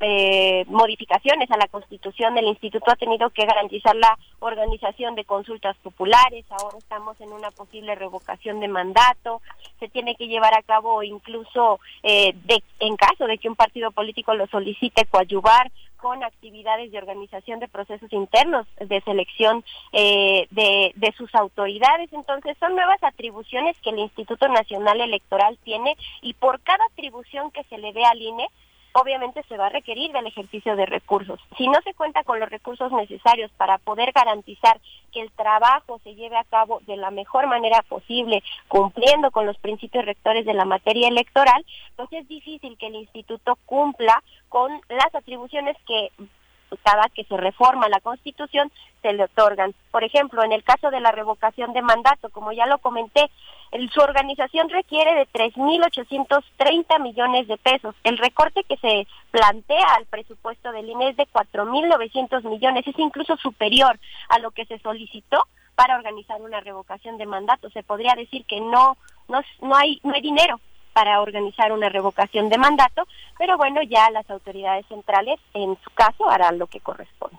[0.00, 5.76] eh, modificaciones a la constitución el instituto ha tenido que garantizar la organización de consultas
[5.78, 9.40] populares ahora estamos en una posible revocación de mandato
[9.80, 13.90] se tiene que llevar a cabo incluso eh, de, en caso de que un partido
[13.90, 20.92] político lo solicite coadyuvar con actividades de organización de procesos internos de selección eh, de,
[20.94, 22.10] de sus autoridades.
[22.12, 27.64] Entonces, son nuevas atribuciones que el Instituto Nacional Electoral tiene y por cada atribución que
[27.64, 28.48] se le dé al INE,
[29.00, 31.40] obviamente se va a requerir del ejercicio de recursos.
[31.56, 34.80] Si no se cuenta con los recursos necesarios para poder garantizar
[35.12, 39.58] que el trabajo se lleve a cabo de la mejor manera posible, cumpliendo con los
[39.58, 41.64] principios rectores de la materia electoral,
[41.96, 46.10] pues es difícil que el instituto cumpla con las atribuciones que
[46.82, 48.70] cada que se reforma la Constitución
[49.02, 49.74] se le otorgan.
[49.90, 53.30] Por ejemplo, en el caso de la revocación de mandato, como ya lo comenté,
[53.92, 57.94] su organización requiere de 3.830 millones de pesos.
[58.04, 63.36] El recorte que se plantea al presupuesto del INE es de 4.900 millones, es incluso
[63.36, 63.98] superior
[64.28, 65.44] a lo que se solicitó
[65.74, 67.70] para organizar una revocación de mandato.
[67.70, 68.96] Se podría decir que no,
[69.28, 70.60] no, no, hay, no hay dinero
[70.92, 73.06] para organizar una revocación de mandato,
[73.38, 77.38] pero bueno, ya las autoridades centrales en su caso harán lo que corresponde.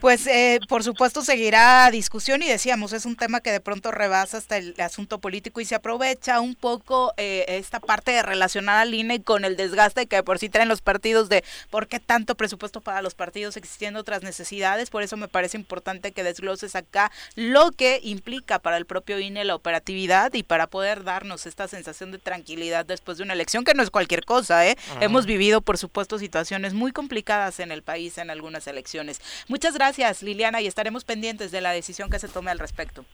[0.00, 4.38] Pues eh, por supuesto seguirá discusión y decíamos, es un tema que de pronto rebasa
[4.38, 8.94] hasta el asunto político y se aprovecha un poco eh, esta parte de relacionar al
[8.94, 12.80] INE con el desgaste que por sí traen los partidos de por qué tanto presupuesto
[12.80, 14.88] para los partidos existiendo otras necesidades.
[14.88, 19.44] Por eso me parece importante que desgloses acá lo que implica para el propio INE
[19.44, 23.74] la operatividad y para poder darnos esta sensación de tranquilidad después de una elección que
[23.74, 24.66] no es cualquier cosa.
[24.66, 24.78] ¿eh?
[25.02, 29.20] Hemos vivido, por supuesto, situaciones muy complicadas en el país en algunas elecciones.
[29.46, 33.04] Muchas gracias gracias, Liliana, y estaremos pendientes de la decisión que se tome al respecto.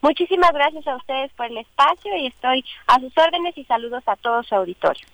[0.00, 4.14] Muchísimas gracias a ustedes por el espacio y estoy a sus órdenes y saludos a
[4.14, 5.04] todo su auditorio.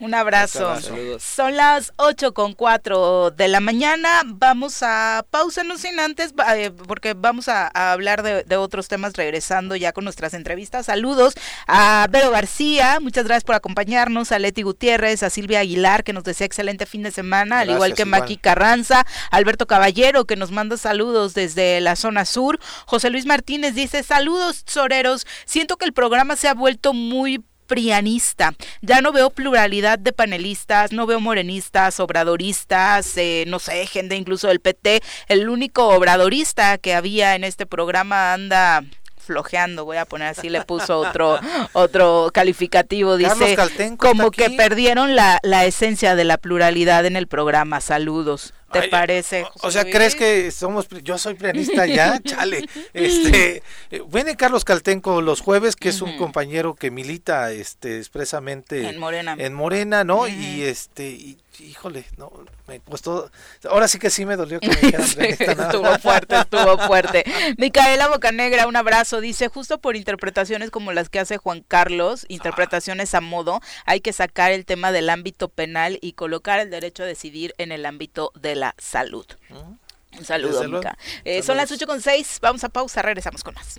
[0.00, 0.76] Un abrazo.
[1.20, 4.22] Son las 8 con 4 de la mañana.
[4.26, 9.76] Vamos a pausa, no sin antes, eh, porque vamos a, hablar de, otros temas regresando
[9.76, 10.86] ya con nuestras entrevistas.
[10.86, 11.34] Saludos
[11.66, 16.24] a Vero García, muchas gracias por acompañarnos, a Leti Gutiérrez, a Silvia Aguilar, que nos
[16.24, 20.76] desea excelente fin de semana, al igual que Maki Carranza, Alberto Caballero, que nos manda
[20.76, 22.58] saludos desde la zona sur.
[22.86, 25.26] José Luis Martínez dice, saludos, soreros.
[25.44, 28.54] Siento que el programa se ha vuelto muy prianista.
[28.82, 34.48] Ya no veo pluralidad de panelistas, no veo morenistas, obradoristas, eh, no sé, gente incluso
[34.48, 35.02] del PT.
[35.28, 38.82] El único obradorista que había en este programa anda
[39.24, 41.40] flojeando, voy a poner así, le puso otro
[41.72, 43.56] otro calificativo, dice
[43.96, 47.80] como que perdieron la, la esencia de la pluralidad en el programa.
[47.80, 48.52] Saludos.
[48.80, 49.46] ¿Te parece?
[49.62, 52.20] O, sea, ¿crees que somos yo soy pianista ya?
[52.24, 52.68] Chale.
[52.92, 58.88] Este, eh, viene Carlos Caltenco los jueves, que es un compañero que milita este expresamente
[58.88, 59.36] en Morena.
[59.38, 60.28] En Morena, ¿no?
[60.28, 62.32] Y este y híjole, no,
[62.66, 63.30] me costó,
[63.68, 65.04] ahora sí que sí me dolió que me dijeran
[65.60, 67.24] Estuvo fuerte, estuvo fuerte.
[67.58, 73.14] Micaela Bocanegra, un abrazo, dice, justo por interpretaciones como las que hace Juan Carlos, interpretaciones
[73.14, 77.06] a modo, hay que sacar el tema del ámbito penal y colocar el derecho a
[77.06, 79.26] decidir en el ámbito de la salud.
[79.50, 80.96] Un saludo, Mica.
[81.24, 83.76] Eh, son las 8 con 6, vamos a pausa, regresamos con más.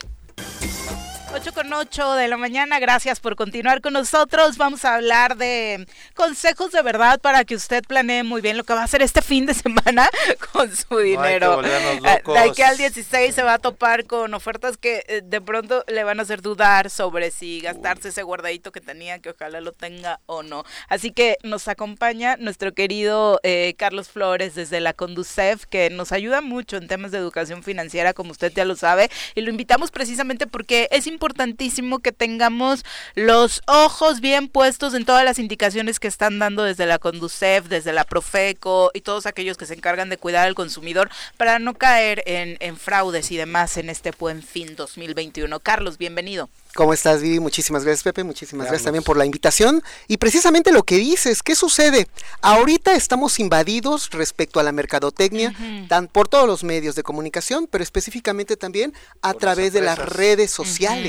[1.36, 4.56] 8 con 8 de la mañana, gracias por continuar con nosotros.
[4.56, 8.74] Vamos a hablar de consejos de verdad para que usted planee muy bien lo que
[8.74, 10.10] va a hacer este fin de semana
[10.54, 11.62] con su dinero.
[11.62, 16.06] de aquí al 16 se va a topar con ofertas que eh, de pronto le
[16.06, 20.22] van a hacer dudar sobre si gastarse ese guardadito que tenía, que ojalá lo tenga
[20.28, 20.64] o no.
[20.88, 26.40] Así que nos acompaña nuestro querido eh, Carlos Flores desde la Conducef, que nos ayuda
[26.40, 30.48] mucho en temas de educación financiera, como usted ya lo sabe, y lo invitamos precisamente
[30.48, 36.08] porque es importante importantísimo que tengamos los ojos bien puestos en todas las indicaciones que
[36.08, 40.18] están dando desde la Conducef, desde la Profeco y todos aquellos que se encargan de
[40.18, 44.76] cuidar al consumidor para no caer en, en fraudes y demás en este buen fin
[44.76, 45.60] 2021.
[45.62, 46.48] Carlos, bienvenido.
[46.76, 47.40] ¿Cómo estás, Vivi?
[47.40, 48.26] Muchísimas gracias, Pepe.
[48.26, 49.82] Muchísimas gracias también por la invitación.
[50.10, 52.06] Y precisamente lo que dices, ¿qué sucede?
[52.42, 55.54] Ahorita estamos invadidos respecto a la mercadotecnia,
[55.88, 60.52] tan por todos los medios de comunicación, pero específicamente también a través de las redes
[60.52, 61.05] sociales.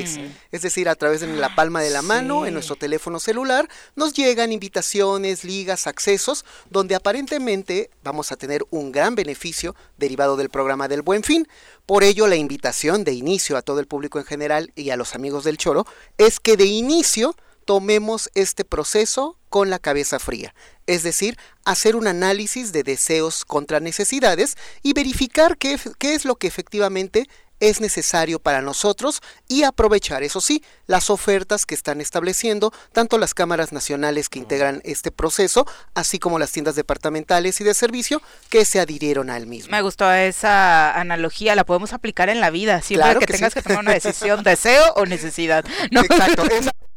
[0.52, 4.12] Es decir, a través de la palma de la mano, en nuestro teléfono celular, nos
[4.12, 10.88] llegan invitaciones, ligas, accesos, donde aparentemente vamos a tener un gran beneficio derivado del programa
[10.88, 11.48] del Buen Fin.
[11.86, 15.14] Por ello, la invitación de inicio a todo el público en general y a los
[15.14, 15.86] amigos del choro
[16.18, 17.34] es que de inicio
[17.66, 20.54] tomemos este proceso con la cabeza fría,
[20.86, 26.36] es decir, hacer un análisis de deseos contra necesidades y verificar qué, qué, es lo
[26.36, 27.28] que efectivamente
[27.60, 33.34] es necesario para nosotros y aprovechar, eso sí, las ofertas que están estableciendo tanto las
[33.34, 38.64] cámaras nacionales que integran este proceso, así como las tiendas departamentales y de servicio que
[38.64, 39.70] se adhirieron al mismo.
[39.70, 43.80] Me gustó esa analogía, la podemos aplicar en la vida, siempre que, tengas que tomar
[43.80, 45.64] una decisión, deseo o necesidad.
[45.90, 46.44] Exacto.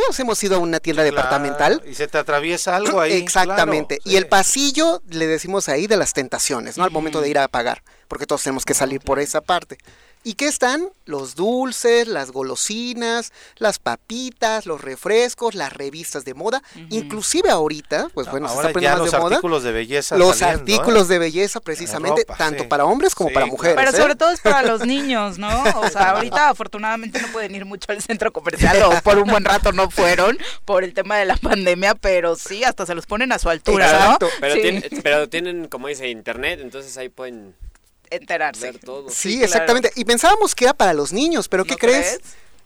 [0.00, 1.82] Todos hemos ido a una tienda departamental.
[1.86, 3.12] Y se te atraviesa algo ahí.
[3.12, 3.98] Exactamente.
[4.04, 6.84] y el pasillo, le decimos ahí, de las tentaciones, ¿no?
[6.84, 9.76] Al momento de ir a pagar, porque todos tenemos que salir por esa parte.
[10.22, 10.90] ¿Y qué están?
[11.06, 18.30] Los dulces, las golosinas, las papitas, los refrescos, las revistas de moda, inclusive ahorita, pues
[18.30, 19.22] bueno, se está poniendo más de moda.
[19.22, 20.18] Los artículos de belleza.
[20.18, 23.76] Los artículos de belleza, precisamente, tanto para hombres como para mujeres.
[23.76, 23.96] Pero ¿eh?
[23.96, 25.48] sobre todo es para los niños, ¿no?
[25.76, 29.44] O sea, ahorita afortunadamente no pueden ir mucho al centro comercial o por un buen
[29.44, 33.32] rato no fueron por el tema de la pandemia, pero sí, hasta se los ponen
[33.32, 34.26] a su altura, Exacto.
[34.26, 34.32] ¿no?
[34.40, 37.54] Pero, tienen, pero tienen, como dice, internet, entonces ahí pueden
[38.10, 38.72] enterarse.
[39.08, 39.92] Sí, exactamente.
[39.96, 42.20] Y pensábamos que era para los niños, pero ¿qué crees?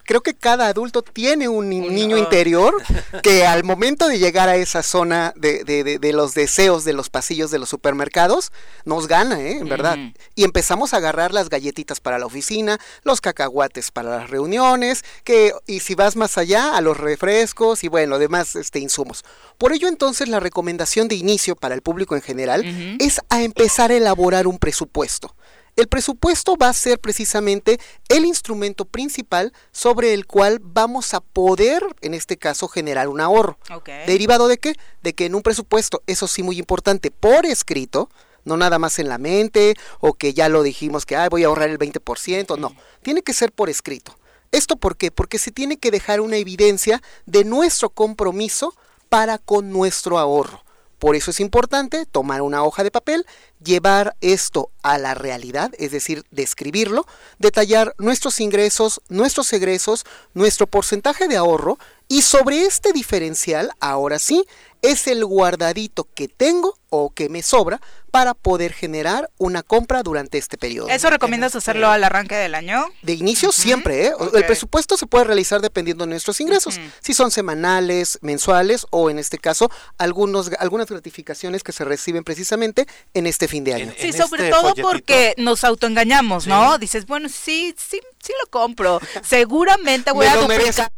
[0.05, 2.75] Creo que cada adulto tiene un, niño interior
[3.23, 7.11] que al momento de llegar a esa zona de, de, de, los deseos de los
[7.11, 8.53] pasillos de los supermercados,
[8.85, 9.59] nos gana, ¿eh?
[9.59, 9.97] En verdad.
[10.35, 15.53] Y empezamos a agarrar las galletitas para la oficina, los cacahuates para las reuniones, que,
[15.67, 19.25] y si vas más allá, a los refrescos y bueno, demás este, insumos.
[19.59, 22.65] Por ello entonces la recomendación de inicio para el público en general
[23.01, 25.35] es a empezar a elaborar un presupuesto.
[25.77, 31.85] El presupuesto va a ser precisamente el instrumento principal sobre el cual vamos a poder,
[32.01, 33.59] en este caso, generar un ahorro.
[34.07, 34.75] ¿Derivado de qué?
[35.03, 38.09] De que en un presupuesto, eso sí muy importante, por escrito,
[38.45, 41.71] no nada más en la mente o que ya lo dijimos que voy a ahorrar
[41.71, 44.17] el 20%, no, tiene que ser por escrito.
[44.53, 45.11] ¿Esto por qué?
[45.11, 48.77] Porque se tiene que dejar una evidencia de nuestro compromiso
[49.09, 50.64] para con nuestro ahorro.
[51.05, 53.27] Por eso es importante tomar una hoja de papel,
[53.63, 57.05] llevar esto a la realidad, es decir, describirlo,
[57.39, 61.79] detallar nuestros ingresos, nuestros egresos, nuestro porcentaje de ahorro
[62.09, 64.47] y sobre este diferencial, ahora sí,
[64.81, 67.83] es el guardadito que tengo o que me sobra
[68.15, 70.89] para poder generar una compra durante este periodo.
[70.89, 72.87] ¿Eso recomiendas hacerlo al arranque del año?
[73.03, 74.13] De inicio siempre, ¿eh?
[74.35, 79.19] El presupuesto se puede realizar dependiendo de nuestros ingresos, si son semanales, mensuales o en
[79.19, 83.93] este caso algunos, algunas gratificaciones que se reciben precisamente en este fin de año.
[83.99, 86.79] sí, sobre este todo porque nos autoengañamos, ¿no?
[86.79, 89.01] Dices, bueno, sí, sí, sí lo compro.
[89.25, 90.93] Seguramente voy a duplicar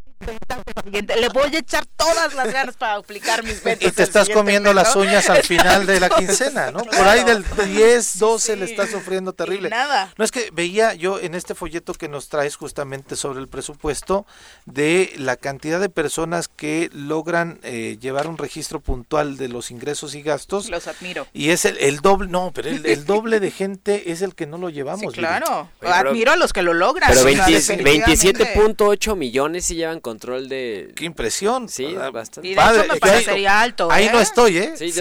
[0.91, 3.89] le voy a echar todas las ganas para aplicar mis ventas.
[3.89, 6.85] Y te estás comiendo las uñas al final de la quincena, ¿no?
[6.85, 9.69] Por ahí del 10, 12 le estás sufriendo terrible.
[9.69, 10.13] nada.
[10.17, 14.27] No es que veía yo en este folleto que nos traes justamente sobre el presupuesto
[14.65, 20.15] de la cantidad de personas que logran eh, llevar un registro puntual de los ingresos
[20.15, 20.69] y gastos.
[20.71, 21.27] Los admiro.
[21.33, 24.71] Y es el, doble, no, pero el, doble de gente es el que no lo
[24.71, 25.13] llevamos.
[25.13, 25.71] claro.
[25.83, 27.11] admiro a los que lo logran.
[27.13, 30.93] Pero 27.8 millones si llevan control de...
[30.95, 31.69] Qué impresión.
[31.69, 32.49] Sí, bastante.
[32.49, 34.11] Y de hecho me parecería alto, Ahí ¿eh?
[34.13, 34.75] no estoy, ¿eh?
[34.77, 34.93] Sí,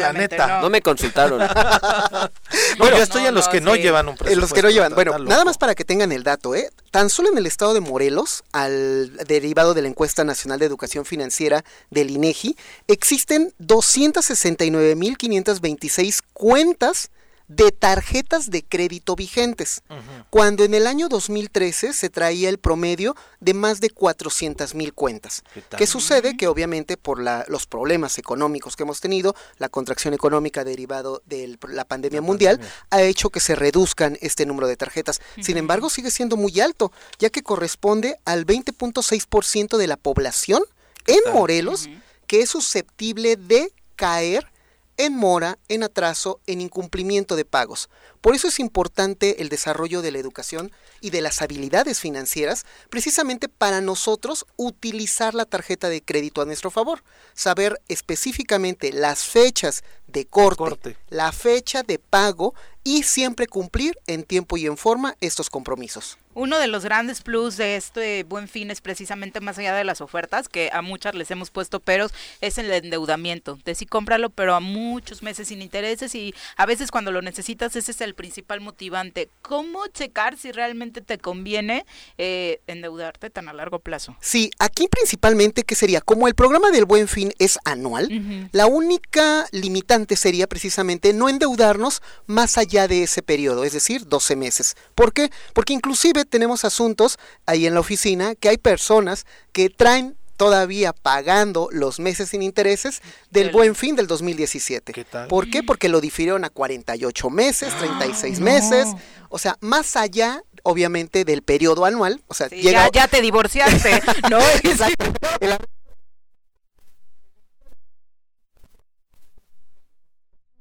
[0.00, 0.62] la neta.
[0.62, 0.70] No.
[0.70, 1.38] me consultaron.
[2.78, 4.32] bueno, yo estoy en los que no llevan un presupuesto.
[4.32, 4.94] En los que no llevan.
[4.94, 6.70] Bueno, nada más para que tengan el dato, ¿eh?
[6.90, 11.04] Tan solo en el estado de Morelos, al derivado de la encuesta nacional de educación
[11.04, 12.56] financiera del INEGI,
[12.88, 17.10] existen 269.526 cuentas
[17.48, 19.82] de tarjetas de crédito vigentes,
[20.30, 25.42] cuando en el año 2013 se traía el promedio de más de 400 mil cuentas.
[25.76, 26.36] ¿Qué, sucede?
[26.36, 31.84] Que obviamente por los problemas económicos que hemos tenido, la contracción económica derivado de la
[31.84, 35.20] pandemia mundial, ha hecho que se reduzcan este número de tarjetas.
[35.40, 40.62] Sin embargo, sigue siendo muy alto, ya que corresponde al 20.6% de la población
[41.06, 41.88] en Morelos
[42.26, 44.50] que es susceptible de caer
[44.96, 47.88] en mora, en atraso, en incumplimiento de pagos.
[48.20, 53.48] Por eso es importante el desarrollo de la educación y de las habilidades financieras, precisamente
[53.48, 57.02] para nosotros utilizar la tarjeta de crédito a nuestro favor,
[57.34, 64.56] saber específicamente las fechas de corte, la fecha de pago y siempre cumplir en tiempo
[64.56, 66.18] y en forma estos compromisos.
[66.38, 70.02] Uno de los grandes plus de este buen fin es precisamente más allá de las
[70.02, 72.12] ofertas, que a muchas les hemos puesto peros,
[72.42, 73.58] es el endeudamiento.
[73.64, 77.74] De sí cómpralo, pero a muchos meses sin intereses y a veces cuando lo necesitas
[77.74, 79.30] ese es el principal motivante.
[79.40, 81.86] ¿Cómo checar si realmente te conviene
[82.18, 84.14] eh, endeudarte tan a largo plazo?
[84.20, 86.02] Sí, aquí principalmente, ¿qué sería?
[86.02, 92.02] Como el programa del buen fin es anual, la única limitante sería precisamente no endeudarnos
[92.26, 94.76] más allá de ese periodo, es decir, 12 meses.
[94.94, 95.30] ¿Por qué?
[95.54, 101.68] Porque inclusive tenemos asuntos ahí en la oficina que hay personas que traen todavía pagando
[101.72, 103.00] los meses sin intereses
[103.30, 104.92] del buen fin del 2017.
[104.92, 105.28] ¿Qué tal?
[105.28, 105.62] ¿Por qué?
[105.62, 108.88] Porque lo difirieron a 48 meses, 36 meses,
[109.28, 114.40] o sea, más allá obviamente del periodo anual, o sea, ya, ya, te divorciaste, ¿no?
[114.62, 115.12] Exacto.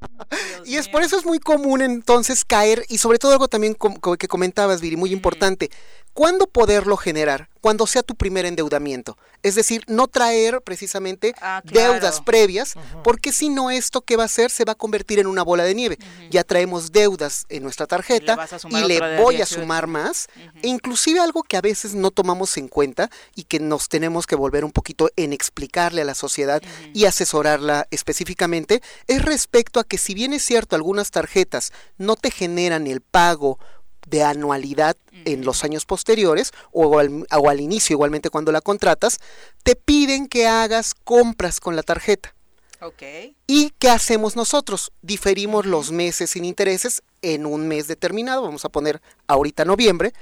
[0.65, 3.75] y es por eso es muy común entonces caer, y sobre todo algo también
[4.19, 5.69] que comentabas, Viri, muy importante,
[6.15, 7.49] ¿Cuándo poderlo generar?
[7.59, 9.17] Cuando sea tu primer endeudamiento.
[9.43, 14.27] Es decir, no traer precisamente ah, deudas previas, porque si no esto que va a
[14.27, 15.99] hacer se va a convertir en una bola de nieve.
[16.31, 20.29] Ya traemos deudas en nuestra tarjeta y le, voy a sumar más.
[20.63, 24.37] E inclusive algo que a veces no tomamos en cuenta y que nos tenemos que
[24.37, 26.61] volver un poquito en explicarle a la sociedad
[26.93, 32.31] y asesorarla específicamente, es respecto a que si bien es cierto algunas tarjetas no te
[32.31, 33.59] generan el pago
[34.05, 34.95] de anualidad
[35.25, 39.19] en los años posteriores o al, o al, inicio igualmente cuando la contratas,
[39.63, 42.33] te piden que hagas compras con la tarjeta.
[42.81, 43.35] Okay.
[43.47, 44.91] ¿Y qué hacemos nosotros?
[45.01, 50.13] Diferimos los meses sin intereses en un mes determinado, vamos a poner ahorita noviembre.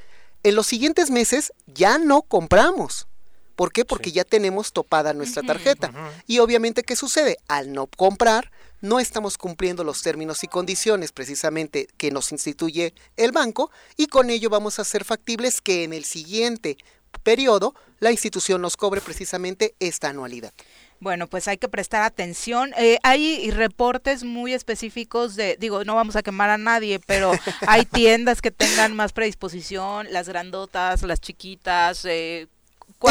[0.43, 3.07] En los siguientes meses ya no compramos.
[3.55, 3.85] ¿Por qué?
[3.85, 5.91] Porque ya tenemos topada nuestra tarjeta.
[6.25, 7.37] Y obviamente, ¿qué sucede?
[7.47, 8.51] Al no comprar,
[8.83, 14.29] no estamos cumpliendo los términos y condiciones precisamente que nos instituye el banco y con
[14.29, 16.77] ello vamos a ser factibles que en el siguiente
[17.23, 20.51] periodo la institución nos cobre precisamente esta anualidad.
[20.99, 22.73] Bueno, pues hay que prestar atención.
[22.77, 27.31] Eh, hay reportes muy específicos de, digo, no vamos a quemar a nadie, pero
[27.67, 32.47] hay tiendas que tengan más predisposición, las grandotas, las chiquitas, eh,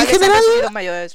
[0.01, 0.43] en general,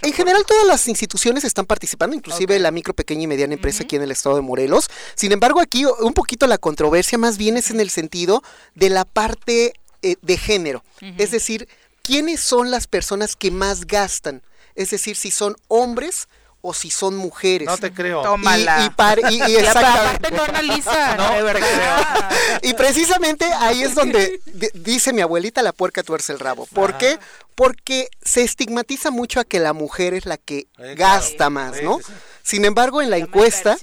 [0.02, 3.96] en general todas las instituciones están participando, inclusive la micro, pequeña y mediana empresa aquí
[3.96, 4.90] en el estado de Morelos.
[5.16, 8.44] Sin embargo, aquí un poquito la controversia más bien es en el sentido
[8.76, 10.84] de la parte eh, de género.
[11.18, 11.68] Es decir,
[12.04, 14.44] ¿quiénes son las personas que más gastan?
[14.76, 16.28] Es decir, si son hombres
[16.62, 17.68] o si son mujeres.
[17.68, 18.22] No te creo.
[18.22, 18.94] Tómala.
[19.30, 20.32] Y, y, y, exactamente.
[20.32, 22.30] no analiza, no, de verdad.
[22.62, 24.42] Y precisamente ahí es donde
[24.74, 26.66] dice mi abuelita la puerca tuerce el rabo.
[26.68, 27.20] ¿Por qué?
[27.56, 32.00] Porque se estigmatiza mucho a que la mujer es la que gasta más, ¿no?
[32.44, 33.78] Sin embargo, en la encuesta,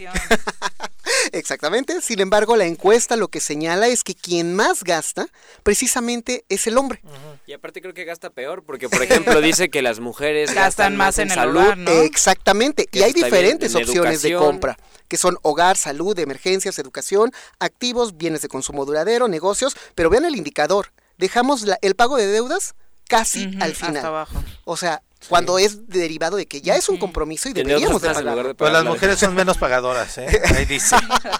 [1.32, 5.26] exactamente, sin embargo, la encuesta lo que señala es que quien más gasta
[5.62, 7.00] precisamente es el hombre.
[7.46, 11.18] Y aparte creo que gasta peor, porque por ejemplo dice que las mujeres gastan, más
[11.18, 11.88] en, salud.
[12.04, 14.76] Exactamente, y hay diferentes opciones de compra
[15.08, 20.36] que son hogar, salud, emergencias, educación, activos, bienes de consumo duradero, negocios, pero vean el
[20.36, 22.74] indicador, dejamos el pago de deudas
[23.08, 24.26] casi al final.
[24.64, 28.54] O sea, cuando es derivado de que ya es un compromiso y deberíamos de pagar.
[28.54, 30.42] Pues las mujeres son menos pagadoras, ¿eh?
[30.54, 30.96] Ahí dice.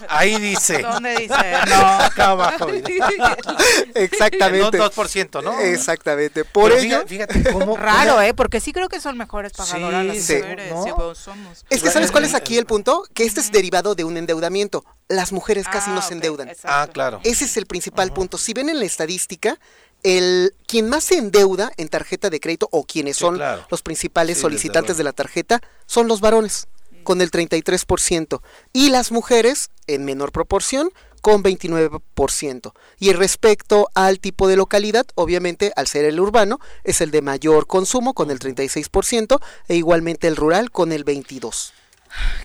[0.09, 0.83] Ahí dice.
[0.83, 1.35] ¿Dónde dice?
[1.69, 2.69] No, acá abajo.
[3.95, 4.81] Exactamente.
[4.81, 5.59] un 2%, ¿no?
[5.61, 6.45] Exactamente.
[6.45, 7.05] Por ello.
[7.07, 7.77] Fíjate, cómo.
[7.77, 8.35] Raro, ¿eh?
[8.35, 10.73] Porque sí creo que son mejores pagadoras las mujeres.
[11.17, 11.65] somos.
[11.71, 13.05] Es que, ¿sabes cuál es aquí el punto?
[13.15, 14.85] Que este es derivado de un endeudamiento.
[15.09, 16.51] Las mujeres casi no ah, se endeudan.
[16.65, 17.21] Ah, claro.
[17.25, 18.39] Ese es el principal punto.
[18.39, 19.59] Si ven en la estadística,
[20.05, 23.41] el quien más se endeuda en tarjeta de crédito o quienes son
[23.71, 26.69] los principales solicitantes de la tarjeta son los varones
[27.03, 28.41] con el 33%
[28.73, 30.91] y las mujeres en menor proporción
[31.21, 32.73] con 29%.
[32.99, 37.67] Y respecto al tipo de localidad, obviamente al ser el urbano es el de mayor
[37.67, 41.73] consumo con el 36% e igualmente el rural con el 22%.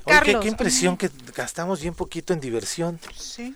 [0.05, 2.99] Oye, qué, impresión que gastamos bien poquito en diversión.
[3.15, 3.53] Sí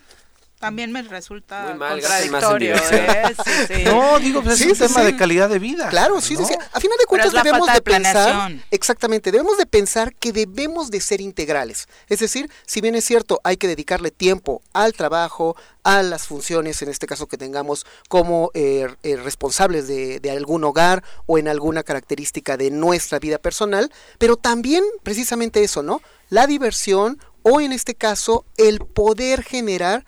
[0.64, 2.74] también me resulta Muy mal, contradictorio.
[2.74, 3.84] ¿eh?
[3.84, 5.90] No, digo, pues es un tema de calidad de vida.
[5.90, 10.32] Claro, sí, sí, A final de cuentas debemos de, pensar, exactamente, debemos de pensar que
[10.32, 11.86] debemos de ser integrales.
[12.08, 16.80] Es decir, si bien es cierto, hay que dedicarle tiempo al trabajo, a las funciones,
[16.80, 21.46] en este caso que tengamos como eh, eh, responsables de, de algún hogar o en
[21.46, 26.00] alguna característica de nuestra vida personal, pero también precisamente eso, ¿no?
[26.30, 30.06] La diversión o en este caso el poder generar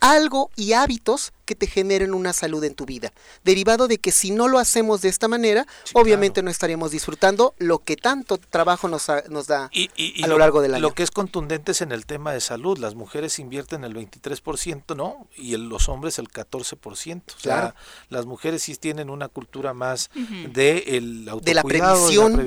[0.00, 3.12] algo y hábitos que te generen una salud en tu vida.
[3.42, 7.80] Derivado de que si no lo hacemos de esta manera, obviamente no estaríamos disfrutando lo
[7.80, 10.82] que tanto trabajo nos, nos da a lo, largo del año.
[10.82, 12.78] Lo que es contundente es en el tema de salud.
[12.78, 15.26] Las mujeres invierten el 23%, ¿no?
[15.36, 17.22] Y los hombres el 14%.
[17.36, 17.74] O sea,
[18.10, 20.08] las mujeres sí tienen una cultura más
[20.52, 22.40] de el de la previsión.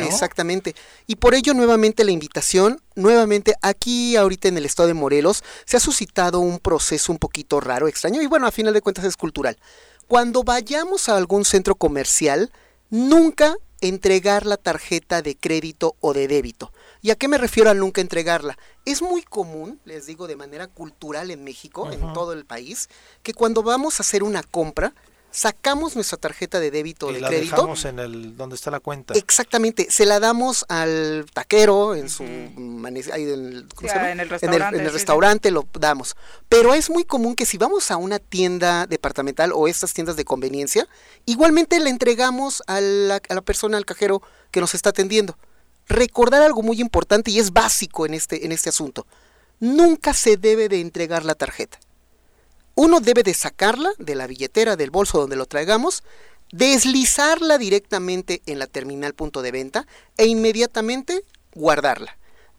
[0.00, 0.74] Exactamente.
[1.06, 5.78] Y por ello nuevamente la invitación, nuevamente aquí ahorita en el estado de Morelos, se
[5.78, 8.20] ha suscitado un proceso un poquito raro, extraño.
[8.20, 9.56] Y bueno, a final de cuentas es cultural.
[10.06, 12.52] Cuando vayamos a algún centro comercial,
[12.90, 16.72] nunca entregar la tarjeta de crédito o de débito.
[17.00, 18.58] ¿Y a qué me refiero al nunca entregarla?
[18.84, 22.90] Es muy común, les digo de manera cultural en México, en todo el país,
[23.22, 24.92] que cuando vamos a hacer una compra,
[25.30, 27.56] sacamos nuestra tarjeta de débito o de la crédito.
[27.56, 29.14] Dejamos en el donde está la cuenta.
[29.14, 33.68] Exactamente, se la damos al taquero en su en el,
[34.28, 36.16] restaurante, en el, restaurante lo damos.
[36.48, 40.24] Pero es muy común que si vamos a una tienda departamental o estas tiendas de
[40.24, 40.88] conveniencia,
[41.26, 45.36] igualmente le entregamos a la, a la persona, al cajero que nos está atendiendo.
[45.88, 49.06] Recordar algo muy importante y es básico en este, en este asunto.
[49.58, 51.78] Nunca se debe de entregar la tarjeta
[52.74, 56.02] uno debe de sacarla de la billetera del bolso donde lo traigamos,
[56.52, 62.16] deslizarla directamente en la terminal punto de venta e inmediatamente guardarla.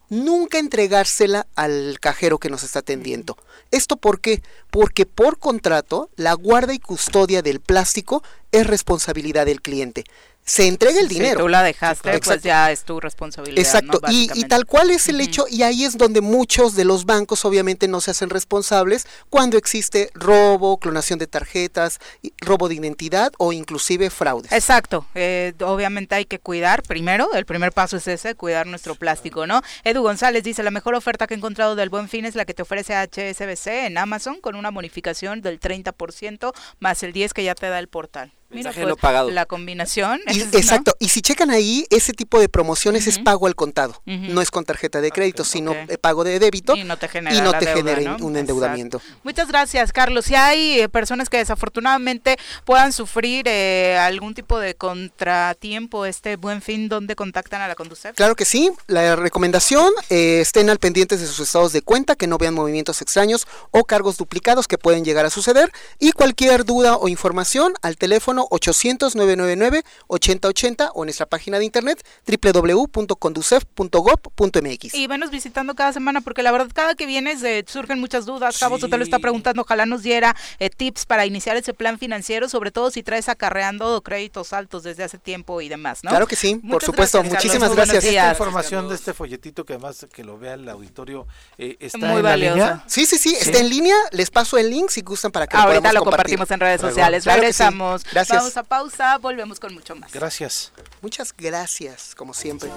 [0.10, 3.38] Nunca entregársela al cajero que nos está atendiendo.
[3.72, 4.44] ¿Esto por qué?
[4.70, 10.04] Porque por contrato la guarda y custodia del plástico es responsabilidad del cliente
[10.44, 11.40] se entrega el dinero.
[11.40, 13.60] Si tú la dejaste, pues ya es tu responsabilidad.
[13.60, 17.46] Exacto, y, tal cual es el hecho, y ahí es donde muchos de los bancos
[17.46, 22.00] obviamente no se hacen responsables cuando existe robo, clonación de tarjetas,
[22.40, 24.52] robo de identidad o inclusive fraudes.
[24.52, 29.48] Exacto, eh, obviamente hay que cuidar, primero, el primer paso es ese, cuidar nuestro plástico,
[29.48, 29.62] ¿no?
[29.84, 32.54] Edu González dice, la mejor oferta que he encontrado del Buen Fin es la que
[32.54, 37.56] te ofrece HSBC en Amazon con una bonificación del 30% más el 10 que ya
[37.56, 38.34] te da el portal.
[38.52, 39.32] Mira, pues, pagado.
[39.32, 40.20] La combinación.
[40.28, 40.96] exacto.
[41.00, 44.02] Y si checan ahí, ese tipo de promociones es pago al contado.
[44.06, 46.76] No es con tarjeta de crédito, sino pago de débito.
[46.76, 49.02] Y no te genera, un endeudamiento.
[49.24, 50.26] Muchas gracias, Carlos.
[50.26, 56.62] Si hay eh, personas que desafortunadamente puedan sufrir eh, algún tipo de contratiempo, este buen
[56.62, 58.16] fin, ¿dónde contactan a la Conducef?
[58.16, 58.72] Claro que sí.
[58.88, 63.02] La recomendación, eh, estén al pendientes de sus estados de cuenta, que no vean movimientos
[63.02, 65.72] extraños o cargos duplicados que pueden llegar a suceder.
[66.00, 74.94] Y cualquier duda o información al teléfono 800-999-8080 o en nuestra página de internet www.conducef.gov.mx.
[74.94, 78.58] Y venos visitando cada semana porque la verdad cada que vienes eh, surgen muchas dudas.
[78.58, 82.48] Cabo te lo está preguntando, ojalá nos diera eh, tips para iniciar ese plan financiero,
[82.50, 86.10] sobre todo si traes acarreando créditos altos desde hace tiempo y demás, ¿no?
[86.10, 87.24] Claro que sí, por supuesto.
[87.24, 88.04] Muchísimas gracias.
[88.04, 91.28] Esta información de este folletito que además que lo vea el auditorio
[91.58, 92.56] eh, está Muy en valiosa.
[92.56, 92.84] línea.
[92.88, 93.96] Sí, sí, sí, está en línea.
[94.12, 97.26] Les paso el link si gustan para que Ahorita lo, compartimos en redes sociales.
[97.26, 98.04] Regresamos.
[98.12, 98.31] Gracias.
[98.38, 100.12] Vamos a pausa, volvemos con mucho más.
[100.12, 100.72] Gracias.
[101.02, 102.70] Muchas gracias, como siempre.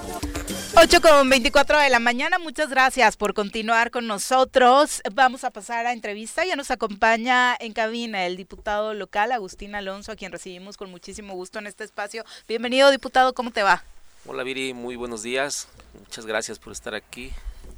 [0.77, 5.03] 8 con 24 de la mañana, muchas gracias por continuar con nosotros.
[5.13, 6.45] Vamos a pasar a entrevista.
[6.45, 11.35] Ya nos acompaña en cabina el diputado local, Agustín Alonso, a quien recibimos con muchísimo
[11.35, 12.25] gusto en este espacio.
[12.49, 13.85] Bienvenido, diputado, ¿cómo te va?
[14.27, 15.69] Hola, Viri, muy buenos días.
[15.99, 17.31] Muchas gracias por estar aquí.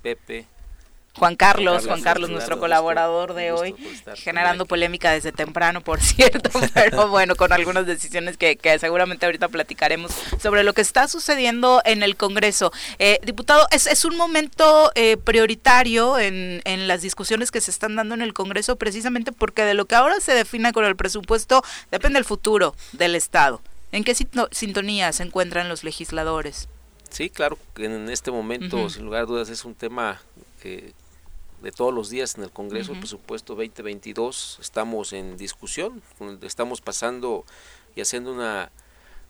[0.03, 0.47] Pepe,
[1.19, 3.75] Juan Carlos, Juan Carlos, nuestro colaborador de hoy,
[4.15, 10.13] generando polémica desde temprano, por cierto, pero bueno, con algunas decisiones que, seguramente ahorita platicaremos
[10.41, 12.73] sobre lo que está sucediendo en el Congreso.
[12.99, 17.97] Eh, diputado, es, es, un momento eh, prioritario en, en las discusiones que se están
[17.97, 21.63] dando en el Congreso, precisamente porque de lo que ahora se define con el presupuesto
[21.91, 23.61] depende el futuro del Estado.
[23.93, 26.69] ¿En qué sintonía se encuentran los legisladores?
[27.09, 30.21] Sí, claro, en este momento, sin lugar a dudas, es un tema
[30.61, 30.93] que
[31.67, 36.01] de todos los días en el Congreso, el presupuesto 2022, estamos en discusión,
[36.43, 37.45] estamos pasando
[37.97, 38.71] y haciendo una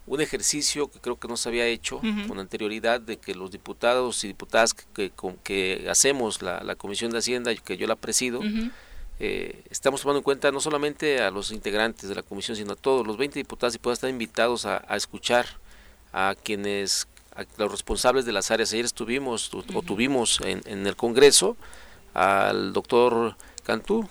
[0.07, 4.23] un ejercicio que creo que no se había hecho con anterioridad de que los diputados
[4.23, 5.11] y diputadas que,
[5.43, 8.43] que, hacemos la, Comisión de Hacienda, que yo la presido,
[9.19, 12.77] eh, estamos tomando en cuenta no solamente a los integrantes de la comisión, sino a
[12.77, 15.47] todos los 20 diputados y puedan estar invitados a, escuchar
[16.13, 18.75] a quienes, a los responsables de las áreas.
[18.75, 21.57] Ayer estuvimos o, tuvimos en, en, el Congreso
[22.17, 24.07] al doctor Cantú,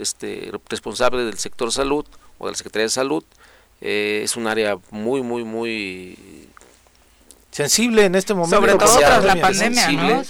[0.00, 2.04] este, responsable del sector salud
[2.38, 3.22] o de la Secretaría de Salud.
[3.80, 6.48] Eh, es un área muy, muy, muy
[7.50, 8.56] sensible en este momento.
[8.56, 10.22] Sobre todo tras la pandemia, ¿no?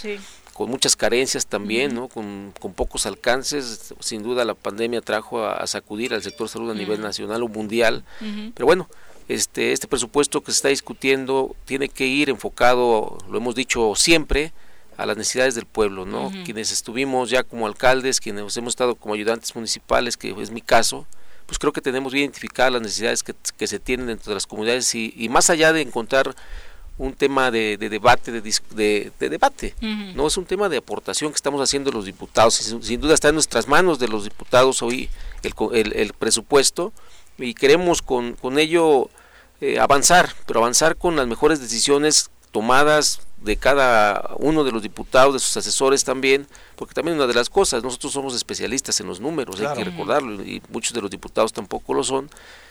[0.53, 2.09] Con muchas carencias también, ¿no?
[2.09, 3.95] Con, pocos alcances.
[4.01, 8.05] Sin duda la pandemia trajo a, sacudir al sector salud a nivel nacional o mundial.
[8.55, 8.89] Pero bueno,
[9.29, 14.53] este, este presupuesto que se está discutiendo tiene que ir enfocado, lo hemos dicho siempre,
[14.97, 16.31] a las necesidades del pueblo, ¿no?
[16.45, 21.07] Quienes estuvimos ya como alcaldes, quienes hemos estado como ayudantes municipales, que es mi caso,
[21.47, 24.95] pues creo que tenemos bien identificadas las necesidades que, se tienen dentro de las comunidades
[24.95, 26.35] y, más allá de encontrar
[26.97, 29.75] un tema de, debate, de, debate,
[30.15, 33.35] no es un tema de aportación que estamos haciendo los diputados, sin, duda está en
[33.35, 35.11] nuestras manos de los diputados hoy
[35.43, 36.93] el, presupuesto
[37.37, 39.11] y queremos con, con ello
[39.61, 45.35] eh, avanzar, pero avanzar con las mejores decisiones tomadas de cada uno de los diputados,
[45.35, 49.19] de sus asesores también, porque también una de las cosas, nosotros somos especialistas en los
[49.19, 52.31] números, hay que recordarlo, y muchos de los diputados tampoco lo son.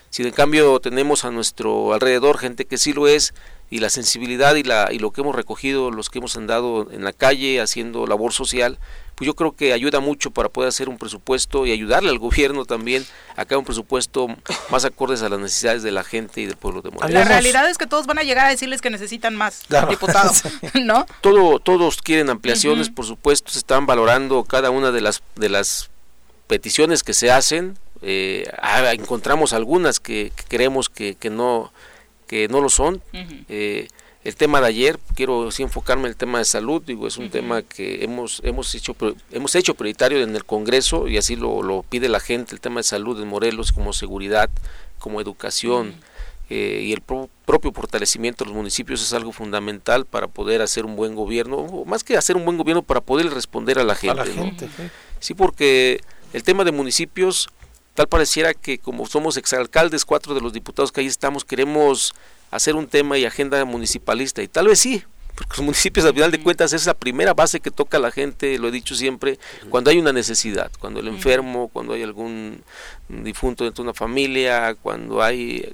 [0.09, 3.33] Si en cambio tenemos a nuestro alrededor gente que sí lo es,
[3.73, 7.03] y la sensibilidad y, la, y lo que hemos recogido, los que hemos andado en
[7.03, 8.77] la calle haciendo labor social,
[9.15, 12.65] pues yo creo que ayuda mucho para poder hacer un presupuesto y ayudarle al gobierno
[12.65, 13.03] también
[13.35, 14.27] a que haga un presupuesto
[14.69, 17.15] más acordes a las necesidades de la gente y del pueblo de Morelos.
[17.15, 20.43] La realidad es que todos van a llegar a decirles que necesitan más diputados,
[20.79, 21.07] ¿no?
[21.21, 25.89] Todo, todos quieren ampliaciones, por supuesto, se están valorando cada una de las, de las
[26.45, 27.75] peticiones que se hacen.
[28.03, 31.73] Eh, ah, encontramos algunas que, que creemos que, que no
[32.27, 33.01] que no lo son.
[33.49, 33.87] Eh,
[34.23, 37.29] el tema de ayer, quiero sí enfocarme en el tema de salud, digo, es un
[37.29, 38.95] tema que hemos, hemos, hecho,
[39.31, 42.79] hemos hecho prioritario en el Congreso y así lo, lo pide la gente, el tema
[42.79, 44.49] de salud en Morelos como seguridad,
[44.99, 45.93] como educación.
[46.49, 50.95] Eh, y el propio fortalecimiento de los municipios es algo fundamental para poder hacer un
[50.95, 54.69] buen gobierno, o más que hacer un buen gobierno, para poder responder a la gente.
[55.19, 56.01] sí, porque
[56.31, 57.49] el tema de municipios
[57.93, 62.13] Tal pareciera que como somos exalcaldes, cuatro de los diputados que ahí estamos, queremos
[62.49, 64.41] hacer un tema y agenda municipalista.
[64.41, 65.03] Y tal vez sí,
[65.35, 68.11] porque los municipios al final de cuentas es la primera base que toca a la
[68.11, 69.39] gente, lo he dicho siempre,
[69.69, 72.63] cuando hay una necesidad, cuando el enfermo, cuando hay algún
[73.09, 75.73] difunto dentro de una familia, cuando hay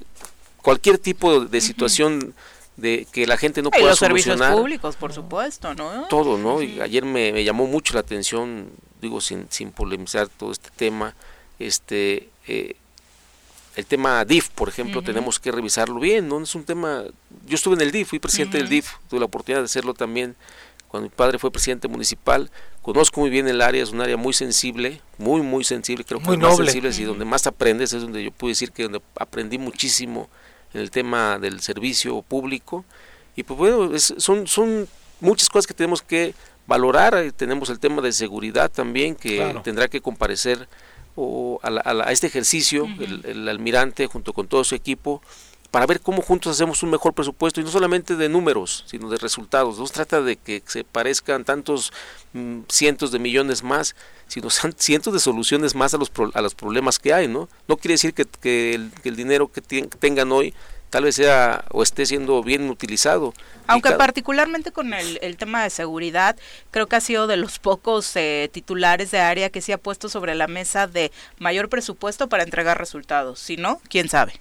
[0.62, 2.34] cualquier tipo de situación
[2.76, 6.06] de que la gente no pueda los servicios públicos, por supuesto, ¿no?
[6.08, 6.62] Todo, ¿no?
[6.62, 8.70] Y ayer me, me, llamó mucho la atención,
[9.02, 11.14] digo sin, sin polemizar todo este tema,
[11.60, 12.76] este eh,
[13.76, 16.42] el tema DIF, por ejemplo, tenemos que revisarlo bien, ¿no?
[16.42, 17.04] Es un tema,
[17.46, 20.34] yo estuve en el DIF, fui presidente del DIF, tuve la oportunidad de hacerlo también
[20.90, 22.50] cuando mi padre fue presidente municipal,
[22.82, 26.26] conozco muy bien el área, es un área muy sensible, muy, muy sensible, creo que
[26.26, 29.56] muy más sensible y donde más aprendes, es donde yo puedo decir que donde aprendí
[29.56, 30.28] muchísimo
[30.74, 32.84] en el tema del servicio público,
[33.36, 34.88] y pues bueno, son, son
[35.20, 36.34] muchas cosas que tenemos que
[36.66, 40.68] valorar, tenemos el tema de seguridad también, que tendrá que comparecer
[41.20, 45.20] o a, este ejercicio, el, almirante junto con todo su equipo,
[45.70, 49.18] para ver cómo juntos hacemos un mejor presupuesto y no solamente de números, sino de
[49.18, 49.78] resultados.
[49.78, 51.92] No se trata de que se parezcan tantos
[52.32, 53.94] mm, cientos de millones más,
[54.26, 57.28] sino cientos de soluciones más a los, a los problemas que hay.
[57.28, 60.54] No, no quiere decir que, que, el, que el, dinero que tengan hoy
[60.90, 63.32] tal vez sea o esté siendo bien utilizado.
[63.66, 66.36] Aunque particularmente con el, tema de seguridad,
[66.70, 70.08] creo que ha sido de los pocos eh, titulares de área que se ha puesto
[70.08, 73.38] sobre la mesa de mayor presupuesto para entregar resultados.
[73.38, 74.40] Si no, quién sabe.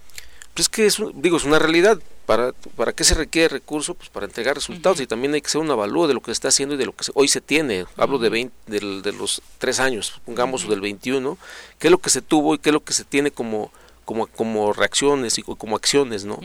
[0.53, 1.99] Pues es que es, digo, es una realidad.
[2.25, 3.95] ¿Para, ¿Para qué se requiere recurso?
[3.95, 6.33] Pues para entregar resultados y también hay que hacer un avalúo de lo que se
[6.33, 7.85] está haciendo y de lo que hoy se tiene.
[7.97, 11.39] Hablo de, 20, de, los tres años, pongamos, del 21,
[11.79, 13.71] qué es lo que se tuvo y qué es lo que se tiene como
[14.09, 16.39] como, como reacciones y como acciones, ¿no?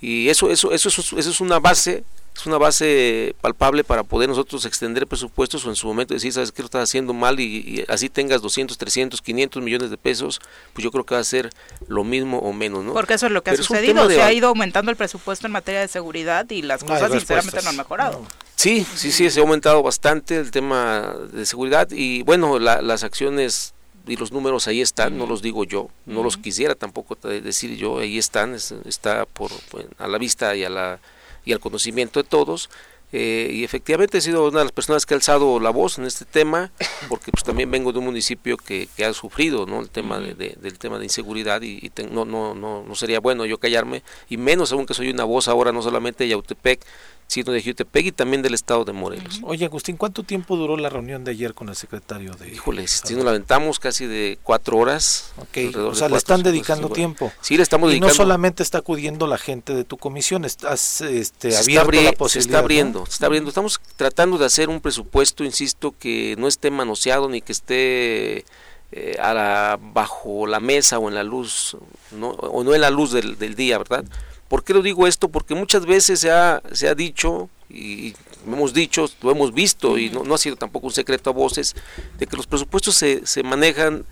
[0.00, 2.02] Y eso, eso, eso, eso, es una base,
[2.34, 6.50] es una base palpable para poder nosotros extender presupuestos o en su momento decir, sabes
[6.50, 10.40] que lo estás haciendo mal y, así tengas 200, 300, 500 millones de pesos,
[10.72, 11.50] pues yo creo que va a ser
[11.86, 12.94] lo mismo o menos, ¿no?
[12.94, 15.82] Porque eso es lo que ha sucedido, se ha ido aumentando el presupuesto en materia
[15.82, 18.26] de seguridad y las cosas sinceramente no han mejorado.
[18.56, 23.72] Sí, sí, sí, se ha aumentado bastante el tema de seguridad y bueno, las acciones
[24.06, 27.98] y los números ahí están, no los digo yo, no los quisiera tampoco decir yo,
[27.98, 29.50] ahí están, está por,
[29.98, 31.00] a la vista y, a la,
[31.44, 32.70] y al conocimiento de todos.
[33.16, 36.04] Eh, y efectivamente he sido una de las personas que ha alzado la voz en
[36.04, 36.72] este tema,
[37.08, 39.80] porque pues también vengo de un municipio que, que ha sufrido ¿no?
[39.80, 43.58] el tema de, del tema de inseguridad y, no, no, no, no sería bueno yo
[43.58, 46.80] callarme, y menos aún que soy una voz ahora no solamente de Yautepec,
[47.34, 49.40] sino de Jutepec y también del estado de Morelos.
[49.42, 52.48] Oye, Agustín, ¿cuánto tiempo duró la reunión de ayer con el secretario de...
[52.48, 55.32] Híjole, si nos lamentamos casi de cuatro horas.
[55.38, 57.32] Ok, o sea, le están dedicando tiempo.
[57.40, 58.06] Sí, le estamos dedicando.
[58.06, 62.30] Y no solamente está acudiendo la gente de tu comisión, estás este, abierto la posibilidad.
[62.30, 63.48] Se está abriendo, se está abriendo.
[63.48, 68.44] Estamos tratando de hacer un presupuesto, insisto, que no esté manoseado ni que esté...
[68.92, 71.76] Eh, a la, bajo la mesa o en la luz,
[72.12, 74.04] no, o no en la luz del, del día, ¿verdad?
[74.54, 75.30] ¿Por qué lo digo esto?
[75.30, 78.14] Porque muchas veces se ha, se ha dicho y
[78.46, 81.74] hemos dicho, lo hemos visto y no, ha sido tampoco un secreto a voces,
[82.20, 84.04] de que los presupuestos se, se manejan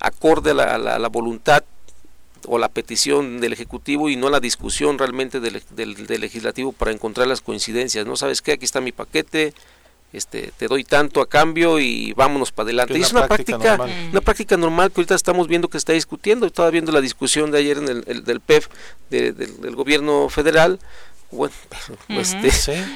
[0.00, 1.62] acorde a la, voluntad
[2.48, 7.28] o la petición del Ejecutivo y no la discusión realmente del, del, Legislativo para encontrar
[7.28, 8.06] las coincidencias.
[8.06, 8.50] ¿No sabes qué?
[8.50, 9.54] Aquí está mi paquete,
[10.12, 12.98] este, te doy tanto a cambio y vámonos para adelante.
[12.98, 14.08] es una práctica, normal.
[14.10, 16.46] una práctica normal que ahorita estamos viendo que está discutiendo.
[16.46, 18.68] Estaba viendo la discusión de ayer en el, del PEF
[19.10, 20.78] del, gobierno federal.
[21.30, 21.52] Bueno,
[22.08, 22.50] este,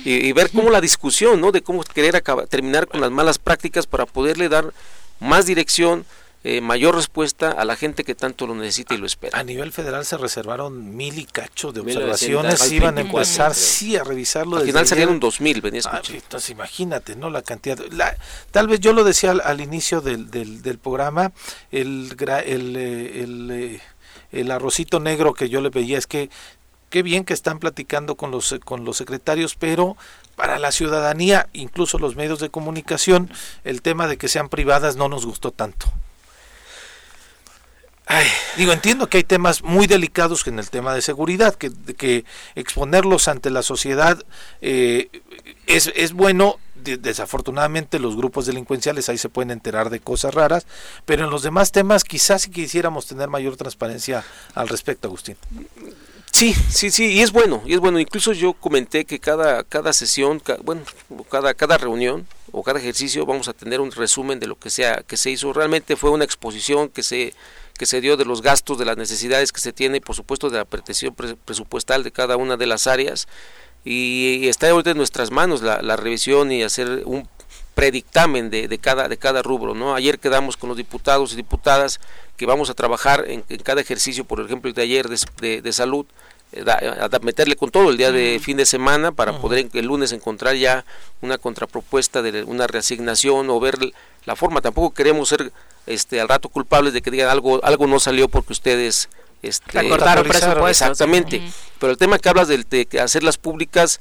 [0.05, 1.52] y, ver cómo la discusión, ¿no?
[1.52, 4.72] De cómo querer acabar, terminar con las malas prácticas para poderle dar
[5.20, 6.06] más dirección,
[6.44, 9.39] eh, mayor respuesta a la gente que tanto lo necesita y lo espera.
[9.39, 14.05] A nivel federal se reservaron mil y cacho de observaciones, iban a empezar sí a
[14.05, 14.56] revisarlo.
[14.56, 17.31] Al final salieron dos mil, venía ah, Entonces imagínate, ¿no?
[17.31, 17.78] La cantidad.
[17.90, 18.16] La,
[18.51, 21.32] tal vez yo lo decía al, inicio del, del, programa,
[21.70, 23.81] el, el, eh, el, eh,
[24.32, 26.28] el arrocito negro que yo le veía es que
[26.90, 29.97] qué bien que están platicando con los, con los secretarios, pero
[30.36, 33.31] para la ciudadanía, incluso los medios de comunicación,
[33.64, 35.86] el tema de que sean privadas no nos gustó tanto.
[38.56, 42.24] Digo, entiendo que hay temas muy delicados en el tema de seguridad, que, que
[42.54, 44.22] exponerlos ante la sociedad
[44.60, 45.08] eh,
[45.66, 50.66] es, es bueno desafortunadamente los grupos delincuenciales ahí se pueden enterar de cosas raras,
[51.04, 54.24] pero en los demás temas quizás si quisiéramos tener mayor transparencia
[54.54, 55.36] al respecto, Agustín.
[56.32, 58.00] Sí, sí, sí, y es bueno, y es bueno.
[58.00, 60.82] Incluso yo comenté que cada, cada sesión, bueno,
[61.30, 65.02] cada, cada reunión o cada ejercicio vamos a tener un resumen de lo que sea
[65.06, 65.52] que se hizo.
[65.52, 67.34] Realmente fue una exposición que se
[67.82, 70.48] que se dio de los gastos, de las necesidades que se tiene y por supuesto
[70.50, 73.26] de la pretensión presupuestal de cada una de las áreas
[73.84, 77.28] y está ahorita en nuestras manos la, la revisión y hacer un
[77.74, 79.74] predictamen de, de, cada, de cada rubro.
[79.74, 79.96] ¿no?
[79.96, 81.98] Ayer quedamos con los diputados y diputadas
[82.36, 85.09] que vamos a trabajar en, cada ejercicio, por ejemplo el de ayer
[85.40, 86.06] de, de, salud,
[86.52, 90.12] eh, a, meterle con todo el día de fin de semana para poder el lunes
[90.12, 90.84] encontrar ya
[91.20, 93.76] una contrapropuesta de una reasignación o ver
[94.24, 94.60] la forma.
[94.60, 95.50] Tampoco queremos ser
[95.86, 99.09] este al rato culpables de que digan algo algo no salió porque ustedes
[99.42, 100.68] este, presupuesto.
[100.68, 101.42] Exactamente.
[101.78, 104.00] Pero el tema que hablas de, de hacerlas públicas,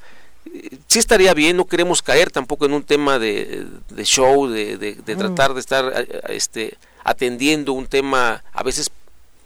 [0.54, 3.66] eh, sí estaría bien, no queremos caer tampoco en un tema de,
[4.04, 8.92] show, de, de, tratar de estar eh, este, atendiendo un tema a veces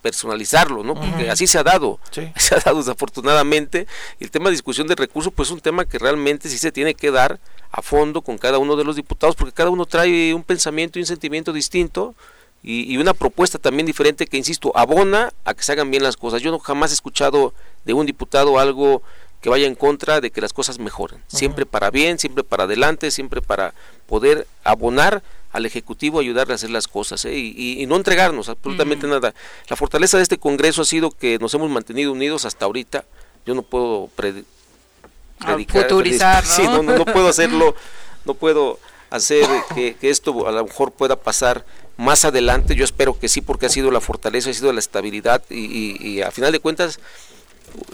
[0.06, 0.94] personalizarlo, ¿no?
[0.94, 3.88] Porque así se ha dado, se ha dado desafortunadamente.
[4.20, 6.94] El tema de discusión de recursos, pues es un tema que realmente sí se tiene
[6.94, 7.40] que dar
[7.72, 11.02] a fondo con cada uno de los diputados, porque cada uno trae un pensamiento y
[11.02, 12.14] un sentimiento distinto
[12.62, 16.44] y, una propuesta también diferente que, insisto, abona a que se hagan bien las cosas.
[16.44, 19.02] Yo no jamás he escuchado de un diputado algo
[19.42, 21.20] que vaya en contra de que las cosas mejoren.
[21.26, 23.74] Siempre para bien, siempre para adelante, siempre para
[24.06, 25.24] poder abonar
[25.56, 27.34] al Ejecutivo, ayudarle a hacer las cosas ¿eh?
[27.34, 29.34] y, no entregarnos absolutamente nada.
[29.70, 33.06] La fortaleza de este Congreso ha sido que nos hemos mantenido unidos hasta ahorita.
[33.46, 36.84] Yo no puedo ah, predicar, futurizar, ¿no?
[36.84, 37.06] ¿no?
[37.06, 37.74] puedo hacerlo,
[38.26, 38.80] no puedo
[39.10, 41.64] hacer que, que esto a lo mejor pueda pasar
[41.96, 42.76] más adelante.
[42.76, 46.32] Yo espero que sí, porque ha sido la fortaleza, ha sido la estabilidad y, a
[46.32, 47.00] final de cuentas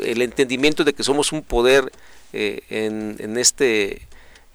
[0.04, 1.92] el entendimiento de que somos un poder
[2.34, 4.08] eh, en, en, este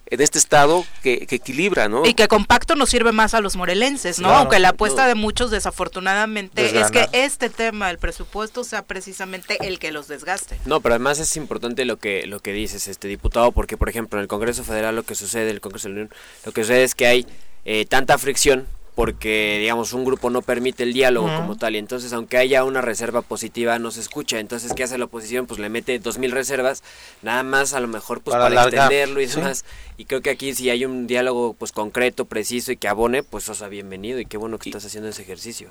[0.09, 2.05] en este estado que, equilibra, ¿no?
[2.05, 4.29] Y que compacto nos sirve más a los morelenses, ¿no?
[4.29, 9.79] Aunque la apuesta de muchos desafortunadamente es que este tema del presupuesto sea precisamente el
[9.79, 10.57] que los desgaste.
[10.65, 14.19] No, pero además es importante lo que lo que dices, este diputado, porque por ejemplo
[14.19, 16.13] en el Congreso Federal lo que sucede, el Congreso de la Unión,
[16.45, 17.27] lo que sucede es que hay
[17.65, 18.67] eh, tanta fricción
[18.97, 22.81] porque digamos un grupo no permite el diálogo como tal y entonces aunque haya una
[22.81, 24.39] reserva positiva no se escucha.
[24.39, 26.81] Entonces qué hace la oposición pues le mete dos mil reservas
[27.21, 29.65] nada más a lo mejor pues para, extenderlo y demás.
[29.97, 33.43] Y creo que aquí si hay un diálogo pues concreto preciso y que abone pues
[33.43, 35.67] eso sea bienvenido y qué bueno que estás haciendo ese ejercicio.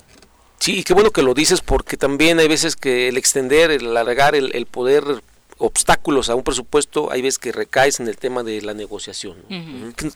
[0.59, 4.35] Sí qué bueno que lo dices porque también hay veces que el extender el alargar
[4.35, 5.03] el, el poder
[5.59, 9.37] obstáculos a un presupuesto, hay veces que recaes en el tema de la negociación.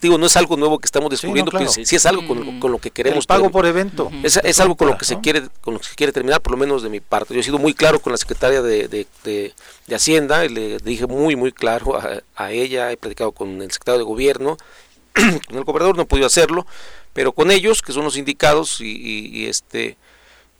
[0.01, 3.26] Digo, no es algo nuevo que estamos descubriendo, sí, es algo con, lo que queremos.
[3.26, 4.11] pago por evento.
[4.23, 6.57] Es, algo con lo que se quiere con lo que se quiere terminar, por lo
[6.57, 7.34] menos de mi parte.
[7.34, 9.53] Yo he sido muy claro con la secretaria de, de,
[9.93, 11.99] Hacienda, y le dije muy, muy claro
[12.35, 14.57] a, ella, he platicado con el secretario de Gobierno,
[15.13, 16.65] con el gobernador no he podido hacerlo,
[17.13, 19.97] pero con ellos, que son los indicados, y este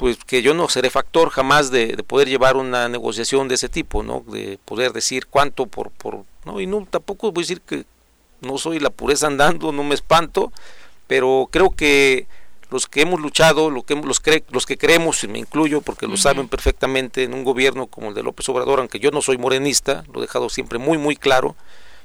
[0.02, 4.02] pues que yo no seré factor jamás de, poder llevar una negociación de ese tipo,
[4.02, 4.24] ¿no?
[4.26, 7.86] De poder decir cuánto por, por, no, y no, tampoco voy a decir que
[8.42, 10.52] no soy la pureza andando, no me espanto,
[11.06, 12.26] pero creo que
[12.72, 14.20] los que hemos luchado, lo que, los,
[14.50, 18.16] los que creemos, y me incluyo porque lo saben perfectamente, en un gobierno como el
[18.16, 21.56] de López Obrador, aunque yo no soy morenista, lo he dejado siempre muy, muy claro,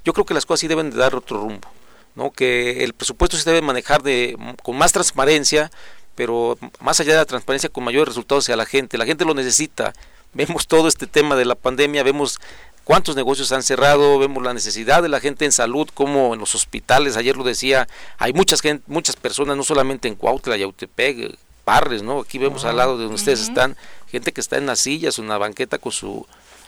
[0.04, 1.66] yo creo que las cosas sí deben de dar otro rumbo,
[2.14, 2.30] ¿no?
[2.30, 5.70] que el presupuesto se debe manejar de, con más transparencia,
[6.16, 9.34] pero más allá de la transparencia con mayores resultados hacia la gente, la gente lo
[9.34, 9.92] necesita.
[10.32, 12.40] Vemos todo este tema de la pandemia, vemos
[12.84, 16.54] cuántos negocios han cerrado, vemos la necesidad de la gente en salud, como en los
[16.54, 17.86] hospitales, ayer lo decía,
[18.18, 22.20] hay muchas gente, muchas personas, no solamente en Cuautla, Yautepec, Parres, ¿no?
[22.20, 23.76] Aquí vemos al lado de donde ustedes están,
[24.08, 26.26] gente que está en las sillas, en una banqueta con su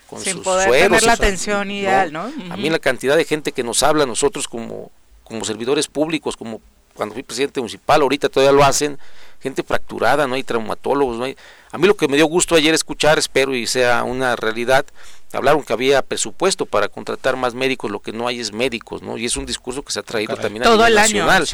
[0.09, 2.33] con Sin poder tener la atención ideal, ¿no?
[2.51, 4.91] A mí la cantidad de gente que nos habla a nosotros como,
[5.23, 6.61] como servidores públicos, como
[6.95, 8.99] cuando fui presidente municipal, ahorita todavía lo hacen,
[9.41, 11.37] gente fracturada, no hay traumatólogos, no hay...
[11.71, 14.87] A mí lo que me dio gusto ayer escuchar, espero y sea una realidad,
[15.33, 19.19] hablaron que había presupuesto para contratar más médicos, lo que no hay es médicos, ¿no?
[19.19, 21.47] Y es un discurso que se ha traído también a nivel nacional.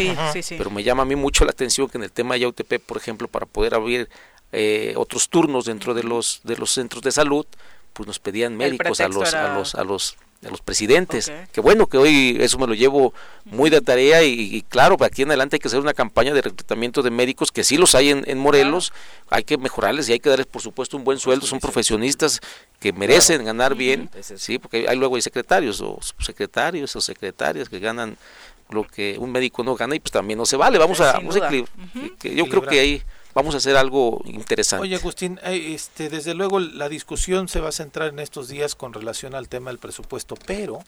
[0.48, 2.96] Pero me llama a mí mucho la atención que en el tema de Yautepec, por
[2.96, 4.08] ejemplo, para poder abrir
[4.52, 7.44] eh, otros turnos dentro de los de los centros de salud,
[7.92, 11.32] pues nos pedían médicos a los a los a los de los presidentes.
[11.52, 13.12] Que bueno que hoy eso me lo llevo
[13.44, 17.02] muy de tarea y, claro, aquí en adelante hay que hacer una campaña de reclutamiento
[17.02, 18.92] de médicos, que sí los hay en, Morelos,
[19.30, 22.40] hay que mejorarles y hay que darles por supuesto un buen sueldo, son profesionistas
[22.78, 27.78] que merecen ganar bien, sí, porque hay luego hay secretarios o subsecretarios o secretarias que
[27.78, 28.16] ganan
[28.70, 31.36] lo que un médico no gana y pues también no se vale, vamos a, vamos
[31.36, 33.02] a yo creo que ahí
[33.34, 34.82] vamos a hacer algo interesante.
[34.82, 38.92] Oye, Agustín, este, desde luego la discusión se va a centrar en estos días con
[38.92, 40.82] relación al tema del presupuesto, pero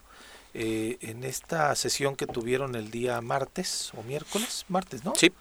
[0.55, 5.13] eh, en esta sesión que tuvieron el día martes o miércoles, martes, ¿no?
[5.17, 5.33] Sí.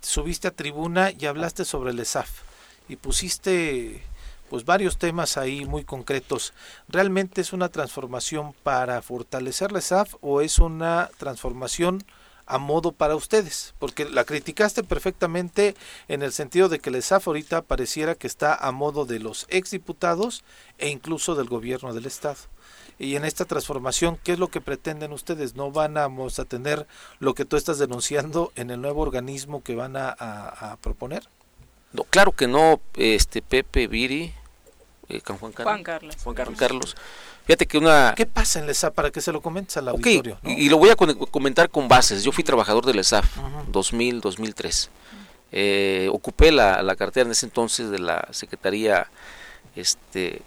[0.00, 2.30] subiste a tribuna y hablaste sobre el ESAF
[2.88, 4.02] y pusiste
[4.50, 6.52] pues varios temas ahí muy concretos.
[6.88, 12.04] ¿Realmente es una transformación para fortalecer el ESAF o es una transformación
[12.52, 15.74] a modo para ustedes, porque la criticaste perfectamente
[16.08, 19.46] en el sentido de que el ESAF ahorita pareciera que está a modo de los
[19.48, 20.44] exdiputados
[20.76, 22.36] e incluso del gobierno del Estado.
[22.98, 25.56] Y en esta transformación, ¿qué es lo que pretenden ustedes?
[25.56, 26.86] ¿No van a, a tener
[27.20, 31.22] lo que tú estás denunciando en el nuevo organismo que van a, proponer?
[31.92, 34.34] No, claro que no, este Pepe Viri,
[35.08, 35.64] eh, Juan Carlos.
[35.64, 36.16] Juan Carlos.
[36.22, 36.96] Juan Carlos.
[37.44, 38.14] Fíjate que una...
[38.16, 40.38] ¿Qué pasa en el ESAF para que se lo comentes al auditorio?
[40.44, 42.22] y, lo voy a comentar con bases.
[42.22, 43.26] Yo fui trabajador del ESAF,
[43.68, 44.90] 2000, 2003.
[45.50, 49.08] Eh, ocupé la, la, cartera en ese entonces de la Secretaría,
[49.76, 50.40] este,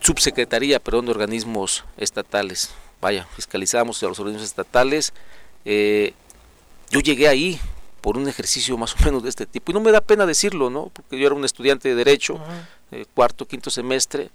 [0.00, 2.70] Subsecretaría, perdón, de Organismos Estatales.
[3.00, 5.12] Vaya, fiscalizábamos a los organismos estatales.
[5.64, 6.14] Eh,
[6.90, 7.60] yo llegué ahí
[8.00, 9.70] por un ejercicio más o menos de este tipo.
[9.70, 10.90] Y no me da pena decirlo, ¿no?
[10.92, 12.38] Porque yo era un estudiante de Derecho,
[12.92, 14.30] eh, cuarto, quinto semestre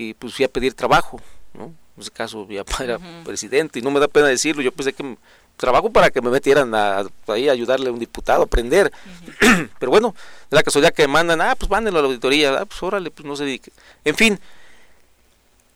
[0.00, 1.20] y pues fui a pedir trabajo,
[1.54, 1.66] ¿no?
[1.96, 5.16] En ese caso papá era presidente y no me da pena decirlo, yo pensé que
[5.56, 8.90] trabajo para que me metieran a, ahí a ayudarle a un diputado a aprender.
[9.78, 10.14] Pero bueno,
[10.50, 13.10] de la casualidad que me mandan, ah, pues mándenlo a la auditoría, ah, pues órale,
[13.10, 13.70] pues no se dedique.
[14.04, 14.40] En fin,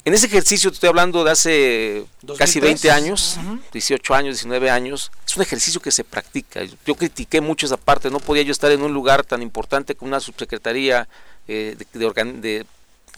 [0.06, 2.04] en ese ejercicio te estoy hablando de hace
[2.38, 3.38] casi 20 años,
[3.72, 6.60] 18 años, 19 años, es un ejercicio que se practica.
[6.86, 10.08] Yo critiqué mucho esa parte, no podía yo estar en un lugar tan importante como
[10.08, 11.08] una subsecretaría
[11.48, 12.66] eh, de, de,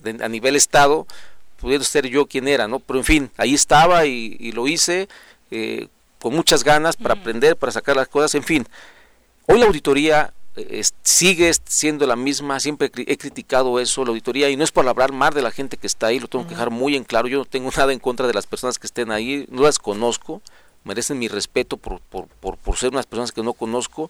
[0.05, 1.07] a nivel Estado,
[1.61, 2.81] pudiendo ser yo quien era, ¿no?
[2.81, 5.09] Pero en fin, ahí estaba y, lo hice
[5.51, 5.89] eh,
[6.21, 8.67] con muchas ganas para aprender, para sacar las cosas, en fin.
[9.47, 14.57] Hoy la auditoría eh, sigue siendo la misma, siempre he criticado eso, la auditoría, y
[14.57, 16.71] no es por hablar mal de la gente que está ahí, lo tengo que dejar
[16.71, 19.47] muy en claro, yo no tengo nada en contra de las personas que estén ahí,
[19.51, 20.41] no las conozco,
[20.85, 24.09] merecen mi respeto por, por, por, ser unas personas que no conozco,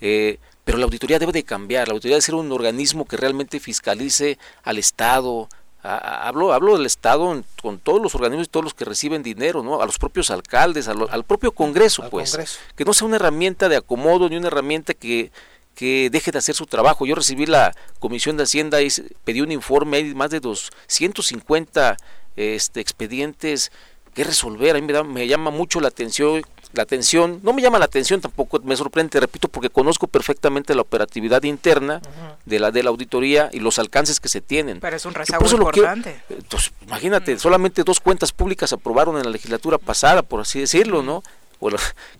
[0.00, 3.60] eh, pero la auditoría debe de cambiar, la auditoría debe ser un organismo que realmente
[3.60, 5.48] fiscalice al Estado,
[5.80, 9.80] hablo, hablo del Estado con todos los organismos y todos los que reciben dinero, ¿no?
[9.80, 12.58] A los propios alcaldes, al propio Congreso, pues.
[12.74, 15.30] Que no sea una herramienta de acomodo ni una herramienta que,
[15.76, 17.06] que deje de hacer su trabajo.
[17.06, 18.88] Yo recibí la Comisión de Hacienda y
[19.22, 21.96] pedí un informe, hay más de 250
[22.34, 23.70] este, expedientes
[24.14, 24.74] que resolver.
[24.74, 28.20] A mí me, me llama mucho la atención la atención, no me llama la atención
[28.20, 32.00] tampoco, me sorprende, repito, porque conozco perfectamente la operatividad interna
[32.44, 34.80] de la de la auditoría y los alcances que se tienen.
[34.80, 36.20] Pero es un rezago importante.
[36.28, 41.22] entonces, imagínate, solamente dos cuentas públicas aprobaron en la legislatura pasada, por así decirlo, ¿no?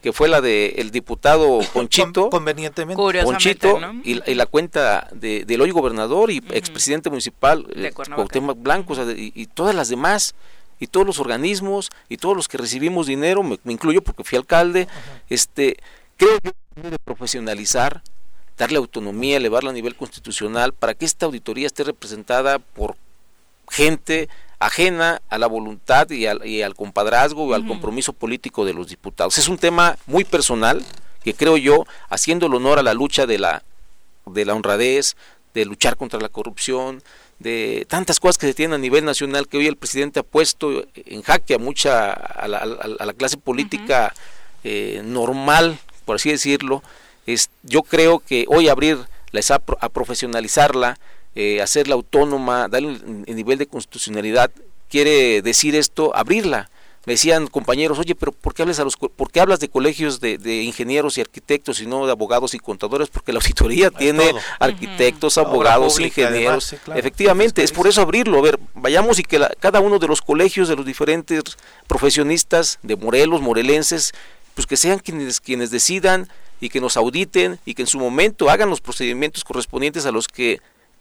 [0.02, 5.70] que fue la del el diputado Ponchito, convenientemente, Ponchito y, la cuenta de, del hoy
[5.70, 10.34] gobernador y expresidente municipal, de eh, Blanco, y, todas las demás
[10.78, 14.88] y todos los organismos y todos los que recibimos dinero, me, incluyo porque fui alcalde,
[15.28, 15.76] este
[16.16, 18.02] creo que de profesionalizar,
[18.58, 22.96] darle autonomía, elevarla a nivel constitucional para que esta auditoría esté representada por
[23.68, 24.28] gente
[24.58, 28.88] ajena a la voluntad y al, y al compadrazgo o al compromiso político de los
[28.88, 29.38] diputados.
[29.38, 30.84] Es un tema muy personal
[31.22, 33.62] que creo yo, haciendo el honor a la lucha de la,
[34.26, 35.16] de la honradez,
[35.54, 37.02] de luchar contra la corrupción,
[37.38, 40.84] de tantas cosas que se tienen a nivel nacional que hoy el presidente ha puesto
[40.94, 44.14] en jaque a mucha a la, clase política
[44.64, 46.82] eh, normal por así decirlo.
[47.26, 48.98] Es yo creo que hoy abrir
[49.32, 49.40] la
[49.80, 50.98] a profesionalizarla
[51.34, 54.50] eh, hacerla autónoma darle el nivel de constitucionalidad
[54.88, 56.70] quiere decir esto abrirla
[57.06, 60.20] me decían compañeros, oye, pero ¿por qué, hablas a los, ¿por qué hablas de colegios
[60.20, 63.08] de, ingenieros y arquitectos y no de abogados y contadores?
[63.08, 66.74] Porque la auditoría tiene arquitectos, abogados, ingenieros.
[66.96, 68.40] Efectivamente, es por eso abrirlo.
[68.40, 71.42] A ver, vayamos y que cada uno de los colegios de los diferentes
[71.86, 74.12] profesionistas de Morelos, morelenses,
[74.54, 76.28] pues que sean quienes, quienes decidan
[76.60, 80.26] y que nos auditen y que en su momento hagan los procedimientos correspondientes a los
[80.26, 80.60] que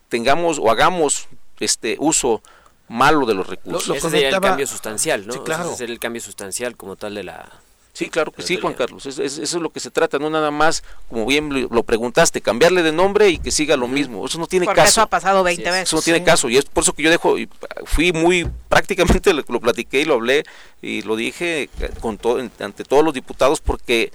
[0.10, 1.28] tengamos o hagamos
[1.60, 2.44] este uso
[2.88, 3.96] malo de los recursos.
[3.96, 5.34] ese sería el cambio sustancial, ¿no?
[5.34, 5.66] Sí, claro.
[5.66, 7.50] ese sería el cambio sustancial como tal de la
[7.96, 9.06] Sí, claro que sí, Juan Carlos.
[9.06, 12.92] eso es lo que se trata, no nada más, como bien lo, preguntaste, cambiarle de
[12.92, 14.26] nombre y que siga lo mismo.
[14.26, 14.90] Eso no tiene Porque caso.
[14.90, 15.84] Eso ha pasado 20 veces.
[15.84, 16.50] Eso no tiene caso.
[16.50, 17.38] Y es por eso que yo dejo,
[17.86, 20.44] fui muy, prácticamente lo, platiqué y lo hablé
[20.82, 21.70] y lo dije
[22.02, 24.12] con todo, ante todos los diputados porque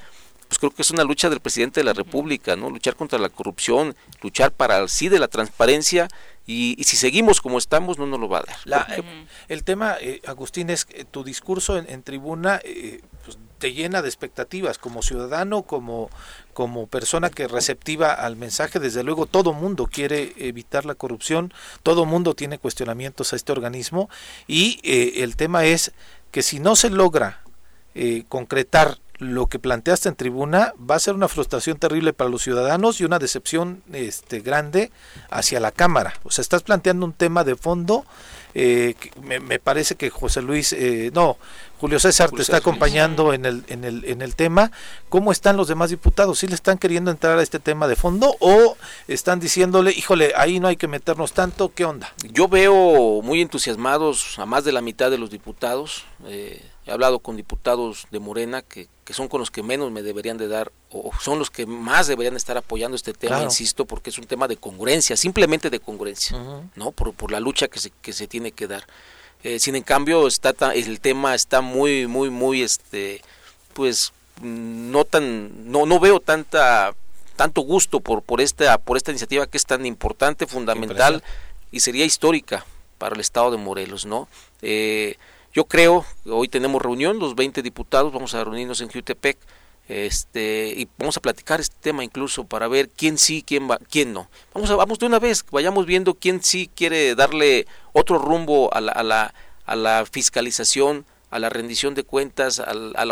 [0.47, 2.69] pues creo que es una lucha del presidente de la República, ¿no?
[2.69, 6.09] Luchar contra la corrupción, luchar para el sí de la transparencia
[6.47, 8.99] y, si seguimos como estamos no nos lo va a dar.
[8.99, 14.03] Eh, el tema, eh, Agustín, es que tu discurso en, tribuna eh, pues, te llena
[14.03, 16.11] de expectativas como ciudadano, como,
[16.53, 18.81] como persona que receptiva al mensaje.
[18.81, 21.53] Desde luego, todo mundo quiere evitar la corrupción,
[21.83, 24.11] todo mundo tiene cuestionamientos a este organismo
[24.49, 25.93] y el tema es
[26.33, 27.43] que si no se logra
[28.29, 33.01] concretar lo que planteaste en tribuna va a ser una frustración terrible para los ciudadanos
[33.01, 34.91] y una decepción este, grande
[35.31, 36.15] hacia la Cámara.
[36.25, 38.05] O sea, estás planteando un tema de fondo.
[38.55, 41.37] Eh, me, parece que José Luis, eh, no,
[41.79, 44.73] Julio César te está acompañando en el, en, el, en el tema.
[45.09, 46.39] ¿Cómo están los demás diputados?
[46.39, 48.77] ¿Sí le están queriendo entrar a este tema de fondo o
[49.07, 51.73] están diciéndole, híjole, ahí no hay que meternos tanto?
[51.75, 52.13] ¿Qué onda?
[52.33, 56.05] Yo veo muy entusiasmados a más de la mitad de los diputados.
[56.27, 60.39] Eh, he hablado con diputados de Morena que, son con los que menos me deberían
[60.39, 64.19] de dar o son los que más deberían estar apoyando este tema, insisto, porque es
[64.19, 66.39] un tema de congruencia, simplemente de congruencia,
[66.77, 66.93] ¿no?
[66.93, 68.85] Por, por, la lucha que se, que se tiene que dar.
[69.43, 73.23] Eh, sin en cambio, está el tema está muy, muy, muy, este,
[73.73, 74.13] pues,
[74.43, 76.95] no tan, no, no veo tanta,
[77.37, 81.23] tanto gusto por, por esta, por esta iniciativa que es tan importante, fundamental
[81.73, 82.65] y sería histórica
[82.99, 84.29] para el estado de Morelos, ¿no?
[84.63, 85.17] Eh,
[85.53, 89.39] yo creo, hoy tenemos reunión, los 20 diputados, vamos a reunirnos en Jutepec,
[89.89, 94.13] este, y vamos a platicar este tema incluso para ver quién sí, quién va, quién
[94.13, 94.31] no.
[94.55, 98.81] Vamos a, vamos de una vez, vayamos viendo quién sí quiere darle otro rumbo a
[98.81, 99.35] la, a la,
[99.67, 103.11] a la fiscalización, a la rendición de cuentas, al, al,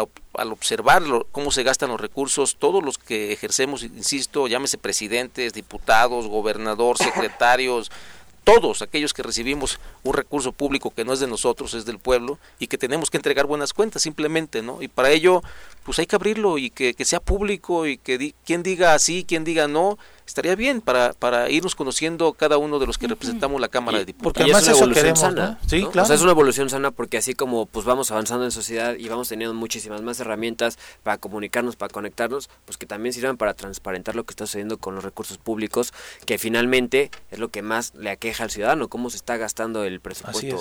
[0.53, 1.03] observar
[1.33, 7.91] cómo se gastan los recursos, todos los que ejercemos, insisto, llámese presidentes, diputados, gobernador, secretarios,
[8.49, 12.39] todos aquellos que recibimos un recurso público que no es de nosotros, es del pueblo,
[12.59, 14.81] y que tenemos que entregar buenas cuentas simplemente, ¿no?
[14.81, 15.43] Y para ello,
[15.85, 19.69] pues hay que abrirlo y que, sea público y que quien diga sí, quien diga
[19.69, 23.99] no, estaría bien para, para irnos conociendo cada uno de los que representamos la Cámara
[23.99, 24.35] de Diputados.
[24.35, 25.59] Porque además es una evolución sana.
[25.67, 26.03] Sí, claro.
[26.03, 29.09] O sea, es una evolución sana porque así como pues vamos avanzando en sociedad y
[29.09, 34.15] vamos teniendo muchísimas más herramientas para comunicarnos, para conectarnos, pues que también sirvan para transparentar
[34.17, 35.95] lo que está sucediendo con los recursos públicos,
[36.27, 40.01] que finalmente es lo que más le aqueja al ciudadano, cómo se está gastando el
[40.01, 40.61] presupuesto.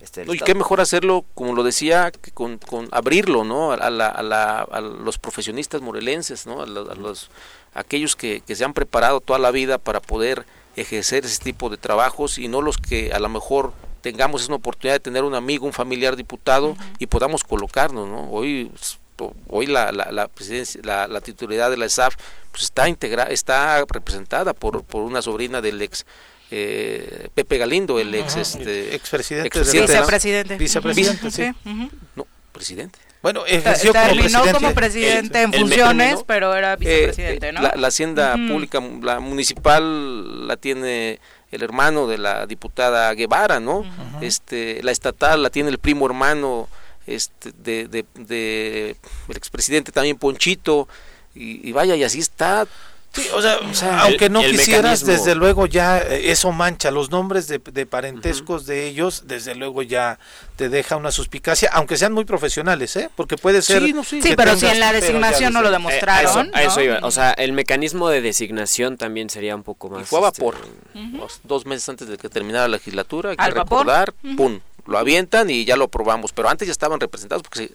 [0.00, 3.72] Este, y qué mejor hacerlo, como lo decía, que con, con abrirlo, ¿no?
[3.72, 6.62] A, la, a, la, a, los profesionistas morelenses, ¿no?
[6.62, 7.30] A, los
[7.74, 10.44] aquellos que, se han preparado toda la vida para poder
[10.76, 14.96] ejercer ese tipo de trabajos y no los que a lo mejor tengamos esa oportunidad
[14.96, 18.30] de tener un amigo, un familiar diputado y podamos colocarnos, ¿no?
[18.30, 18.70] Hoy
[19.48, 22.16] hoy la, la, la, presidencia, la, la, titularidad de la SAF
[22.50, 26.04] pues está integra, está representada por, por una sobrina del ex
[26.50, 31.50] eh, Pepe Galindo, el ex este expresidente, vicepresidente, vicepresidente, sí.
[32.16, 32.98] no, presidente.
[33.22, 37.62] Bueno, ejerció como presidente, como presidente en funciones, pero era vicepresidente, eh, ¿no?
[37.62, 41.20] La, hacienda pública, la municipal la tiene
[41.52, 43.84] el hermano de la diputada Guevara, ¿no?
[44.20, 46.68] Este, la estatal la tiene el primo hermano
[47.06, 48.96] este de, de, de
[49.28, 50.88] el expresidente también Ponchito
[51.34, 52.66] y, y vaya y así está
[53.12, 53.58] Sí, o sea,
[54.00, 59.24] aunque no quisieras, desde luego ya eh, eso mancha los nombres de, parentescos de ellos,
[59.26, 60.18] desde luego ya
[60.56, 63.10] te deja una suspicacia, aunque sean muy profesionales, ¿eh?
[63.14, 63.82] Porque puede ser.
[64.04, 66.46] Sí, pero si en la designación no lo demostraron.
[66.48, 67.00] Eh, eso, iba.
[67.02, 70.08] O sea, el mecanismo de designación también sería un poco más.
[70.08, 70.56] fue a vapor.
[70.94, 75.50] Este, dos meses antes de que terminara la legislatura, hay que recordar, pum, lo avientan
[75.50, 76.32] y ya lo aprobamos.
[76.32, 77.70] Pero antes ya estaban representados porque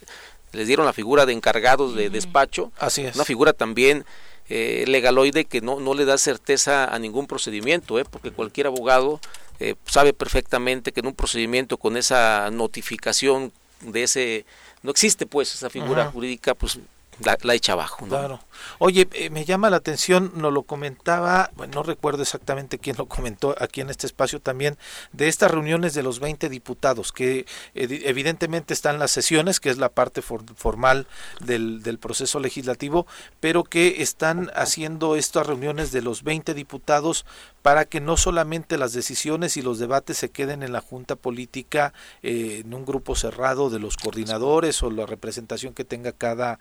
[0.54, 2.72] les dieron la figura de encargados de despacho.
[2.80, 3.14] Así es.
[3.14, 4.04] Una figura también
[4.50, 8.06] eh, legaloide que no, no le da certeza a ningún procedimiento, ¿eh?
[8.10, 9.20] porque cualquier abogado
[9.60, 13.52] eh, sabe perfectamente que en un procedimiento con esa notificación
[13.82, 14.46] de ese,
[14.84, 16.80] no existe pues esa figura jurídica, pues
[17.20, 18.06] la, echa abajo.
[18.06, 18.40] Claro.
[18.80, 23.08] Oye, eh, me llama la atención, nos lo comentaba, bueno, no recuerdo exactamente quién lo
[23.08, 24.78] comentó aquí en este espacio también,
[25.14, 29.90] de estas reuniones de los 20 diputados, que evidentemente están las sesiones, que es la
[29.90, 31.08] parte formal
[31.40, 33.08] del, del, proceso legislativo,
[33.40, 37.26] pero que están haciendo estas reuniones de los 20 diputados
[37.68, 41.94] para que no solamente las decisiones y los debates se queden en la junta política,
[42.24, 46.60] eh, en un grupo cerrado de los coordinadores o la representación que tenga cada,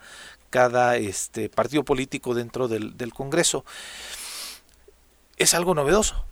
[0.49, 3.63] cada este, partido político dentro del, Congreso.
[5.37, 6.25] Es algo novedoso,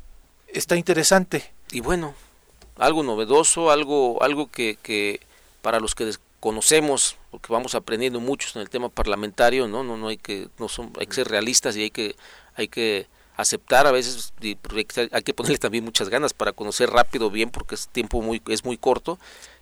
[0.50, 1.54] está interesante.
[1.72, 2.14] Y bueno,
[2.76, 5.22] algo novedoso, algo, algo que, que
[5.62, 6.12] para los que
[6.42, 9.86] conocemos, porque vamos aprendiendo muchos en el tema parlamentario, ¿no?
[9.86, 12.18] No, no hay que, no son, hay que ser realistas y hay que,
[12.56, 17.50] hay que aceptar a veces hay que ponerle también muchas ganas para conocer rápido bien
[17.50, 19.20] porque es tiempo muy es muy corto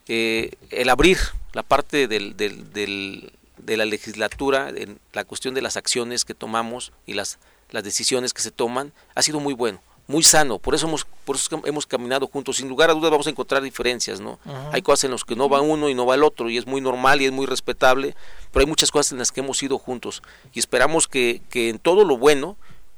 [0.07, 1.17] eh, el abrir
[1.53, 6.33] la parte del, del, del, de la legislatura en la cuestión de las acciones que
[6.33, 7.39] tomamos y las
[7.71, 10.59] las decisiones que se toman ha sido muy bueno muy sano.
[10.59, 12.57] Por eso hemos por eso hemos caminado juntos.
[12.57, 14.39] Sin lugar a dudas vamos a encontrar diferencias no
[14.71, 16.67] hay cosas en las que no va uno y no va el otro y es
[16.67, 18.15] muy normal y es muy respetable
[18.51, 20.21] pero hay muchas cosas en las que hemos ido juntos.
[20.53, 22.57] Y esperamos que, que en todo lo bueno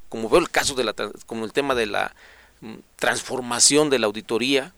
[0.09, 0.93] como veo el caso de la
[1.25, 2.13] como el tema de la
[2.61, 4.73] mm, transformación de la auditoría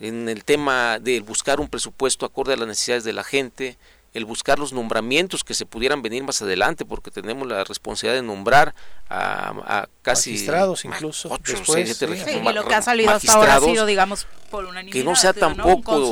[0.00, 3.76] en el tema de buscar un presupuesto acorde a las necesidades de la gente
[4.14, 8.26] el buscar los nombramientos que se pudieran venir más adelante porque tenemos la responsabilidad de
[8.26, 8.74] nombrar
[9.10, 12.06] a, casi magistrados incluso ocho, después, sí,
[12.42, 15.32] y lo que ha salido hasta ahora ha sido digamos por unanimidad que no sea
[15.32, 16.10] tampoco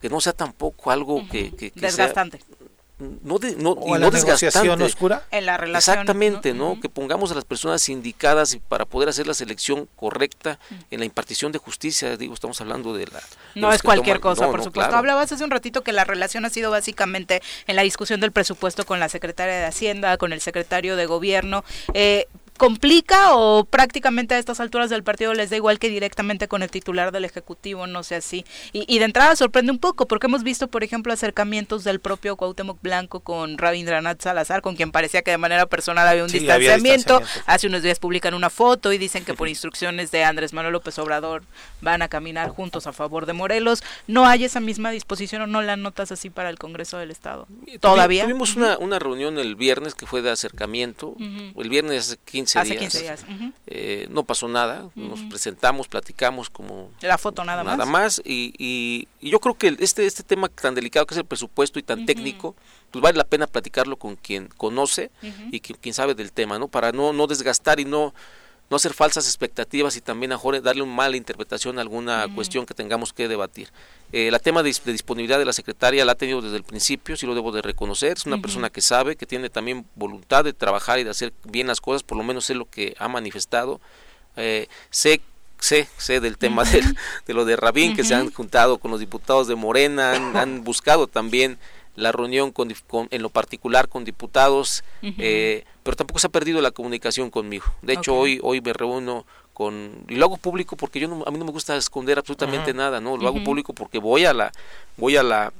[0.00, 2.40] que no sea tampoco algo que, que, desgastante
[2.98, 4.84] no, de, no, y no desgastante.
[4.84, 5.24] oscura.
[5.30, 9.34] En la relación exactamente no, que pongamos a las personas indicadas para poder hacer la
[9.34, 10.58] selección correcta
[10.90, 13.20] en la impartición de justicia digo estamos hablando de la
[13.56, 14.94] no es cualquier cosa por supuesto.
[14.94, 18.86] hablabas hace un ratito que la relación ha sido básicamente en la discusión del presupuesto
[18.86, 21.64] con la secretaria de hacienda con el secretario de gobierno.
[21.94, 26.62] Eh, complica o prácticamente a estas alturas del partido les da igual que directamente con
[26.62, 28.44] el titular del Ejecutivo, no sé así.
[28.72, 32.36] Y, y de entrada sorprende un poco porque hemos visto, por ejemplo, acercamientos del propio
[32.36, 37.20] Cuauhtémoc Blanco con Rabindranath Salazar, con quien parecía que de manera personal había un distanciamiento.
[37.46, 40.98] Hace unos días publican una foto y dicen que por instrucciones de Andrés Manuel López
[40.98, 41.42] Obrador
[41.80, 43.82] van a caminar juntos a favor de Morelos.
[44.06, 47.48] No hay esa misma disposición o no la notas así para el Congreso del Estado.
[47.80, 48.24] Todavía.
[48.24, 51.16] Tuvimos una, una reunión el viernes que fue de acercamiento.
[51.18, 53.24] El viernes 15 Hace 15 días.
[53.66, 56.90] Eh, no pasó nada, nos presentamos, platicamos como...
[57.00, 58.20] La foto nada, nada más.
[58.24, 61.82] y, y, yo creo que este, este tema tan delicado que es el presupuesto y
[61.82, 62.54] tan técnico,
[62.90, 65.10] pues vale la pena platicarlo con quien conoce
[65.50, 66.68] y quien, sabe del tema, ¿no?
[66.68, 68.14] Para no, no desgastar y no
[68.70, 72.74] no hacer falsas expectativas y también a darle una mala interpretación a alguna cuestión que
[72.74, 73.68] tengamos que debatir.
[74.16, 77.26] Eh, la tema de, disponibilidad de la secretaria la ha tenido desde el principio, sí
[77.26, 81.00] lo debo de reconocer, es una persona que sabe, que tiene también voluntad de trabajar
[81.00, 83.80] y de hacer bien las cosas, por lo menos sé lo que ha manifestado.
[84.36, 85.20] Eh, sé
[85.58, 89.48] sé, sé del tema de, lo de Rabín, que se han juntado con los diputados
[89.48, 91.58] de Morena, han, buscado también
[91.96, 92.72] la reunión con,
[93.10, 97.64] en lo particular con diputados, eh, pero tampoco se ha perdido la comunicación conmigo.
[97.82, 101.30] De hecho, hoy, hoy me reúno con y lo hago público porque yo no, a
[101.30, 104.52] mí no me gusta esconder absolutamente nada no lo hago público porque voy a la
[104.98, 105.52] voy a la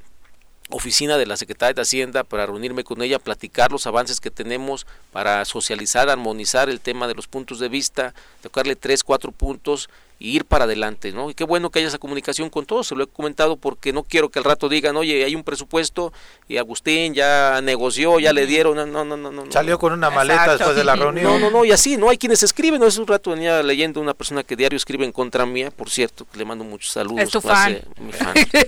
[0.70, 4.86] oficina de la Secretaría de Hacienda para reunirme con ella, platicar los avances que tenemos,
[5.12, 10.36] para socializar, armonizar el tema de los puntos de vista, tocarle tres, cuatro puntos y
[10.36, 11.30] ir para adelante, ¿no?
[11.30, 14.02] Y qué bueno que haya esa comunicación con todos, se lo he comentado porque no
[14.02, 16.12] quiero que al rato digan, oye, hay un presupuesto
[16.48, 19.44] y Agustín ya negoció, ya le dieron, no, no, no, no.
[19.50, 21.24] Salió con una maleta después de la reunión.
[21.24, 22.10] No, no, no, y así, ¿no?
[22.10, 22.86] Hay quienes escriben, ¿no?
[22.86, 26.26] Hace un rato venía leyendo una persona que diario escribe en contra mía, por cierto,
[26.34, 27.20] le mando muchos saludos.
[27.20, 27.80] Es tu fan.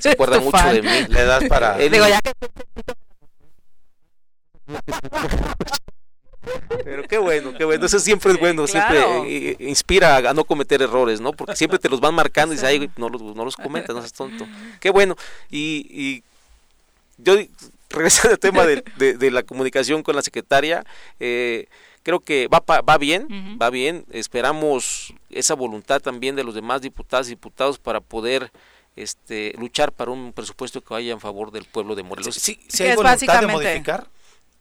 [0.00, 1.06] se acuerda mucho de mí.
[1.08, 1.76] Le das para...
[1.78, 2.20] Digo, ya
[6.84, 7.86] pero qué bueno, qué bueno.
[7.86, 11.32] Eso siempre es bueno, siempre eh, inspira a no cometer errores, ¿no?
[11.32, 14.00] Porque siempre te los van marcando y dices, ay, no los, no los comentas, no
[14.00, 14.46] seas tonto.
[14.80, 15.16] Qué bueno.
[15.50, 16.22] Y, y
[17.18, 17.36] yo,
[17.90, 20.84] regresando al tema de, de, la comunicación con la secretaria,
[21.20, 21.66] eh,
[22.02, 24.04] creo que va, va bien, va bien.
[24.10, 28.50] Esperamos esa voluntad también de los demás diputados y diputados para poder
[28.96, 32.34] este, luchar para un presupuesto que vaya en favor del pueblo de Morelos.
[32.34, 34.08] Sí, si hay voluntad de modificar,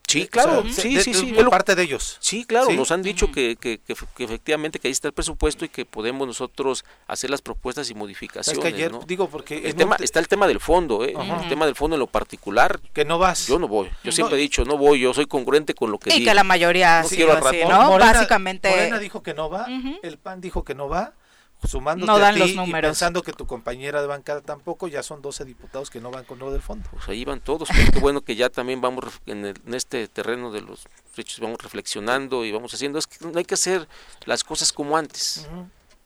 [0.07, 1.33] Sí, claro, sí, sí, sí.
[1.33, 2.17] Por parte de ellos.
[2.19, 5.69] Sí, claro, nos han dicho que, que, que, efectivamente que ahí está el presupuesto y
[5.69, 8.57] que podemos nosotros hacer las propuestas y modificaciones.
[8.57, 9.57] Es que ayer, digo, porque...
[9.65, 11.13] El tema, está el tema del fondo, ¿eh?
[11.41, 12.79] El tema del fondo en lo particular.
[12.93, 13.47] Que no vas.
[13.47, 13.89] Yo no voy.
[14.03, 16.43] Yo siempre he dicho, no voy, yo soy congruente con lo que y que la
[16.43, 17.97] mayoría no quiero así, ¿no?
[17.97, 18.69] Básicamente...
[18.69, 19.67] Morena dijo que no va,
[20.03, 21.13] el PAN dijo que no va
[21.63, 22.79] sumándote no dan a ti los números.
[22.79, 26.25] y pensando que tu compañera de bancada tampoco, ya son 12 diputados que no van
[26.25, 26.87] con lo del fondo.
[26.91, 30.85] Pues ahí van todos, qué bueno que ya también vamos en, este terreno de los
[31.17, 33.87] hechos, vamos reflexionando y vamos haciendo, es que no hay que hacer
[34.25, 35.47] las cosas como antes.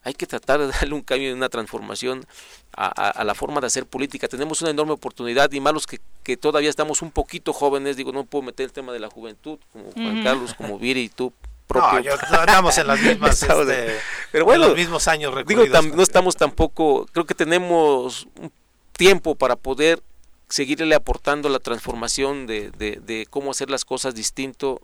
[0.03, 2.25] Hay que tratar de darle un cambio y una transformación
[2.73, 4.29] a, la forma de hacer política.
[4.29, 7.97] Tenemos una enorme oportunidad y malos que, que todavía estamos un poquito jóvenes.
[7.97, 11.09] Digo, no puedo meter el tema de la juventud, como Juan Carlos, como Viri y
[11.09, 11.33] tú,
[11.73, 13.99] no, yo, andamos en las mismas, este,
[14.31, 18.51] pero bueno, los mismos años Digo, no estamos tampoco, creo que tenemos un
[18.93, 20.01] tiempo para poder
[20.47, 24.81] seguirle aportando la transformación de, de, cómo hacer las cosas distinto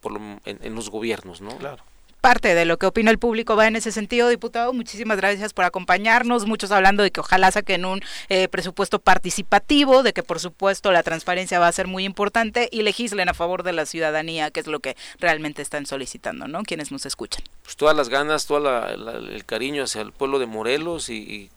[0.00, 1.56] por en, en, los gobiernos, ¿no?
[1.58, 1.82] Claro
[2.26, 4.72] parte de lo que opina el público va en ese sentido, diputado.
[4.72, 6.44] Muchísimas gracias por acompañarnos.
[6.44, 11.04] Muchos hablando de que ojalá saquen un eh, presupuesto participativo, de que por supuesto la
[11.04, 14.66] transparencia va a ser muy importante y legislen a favor de la ciudadanía, que es
[14.66, 16.64] lo que realmente están solicitando, ¿no?
[16.64, 17.44] Quienes nos escuchan.
[17.62, 21.48] Pues todas las ganas, todo el cariño hacia el pueblo de Morelos y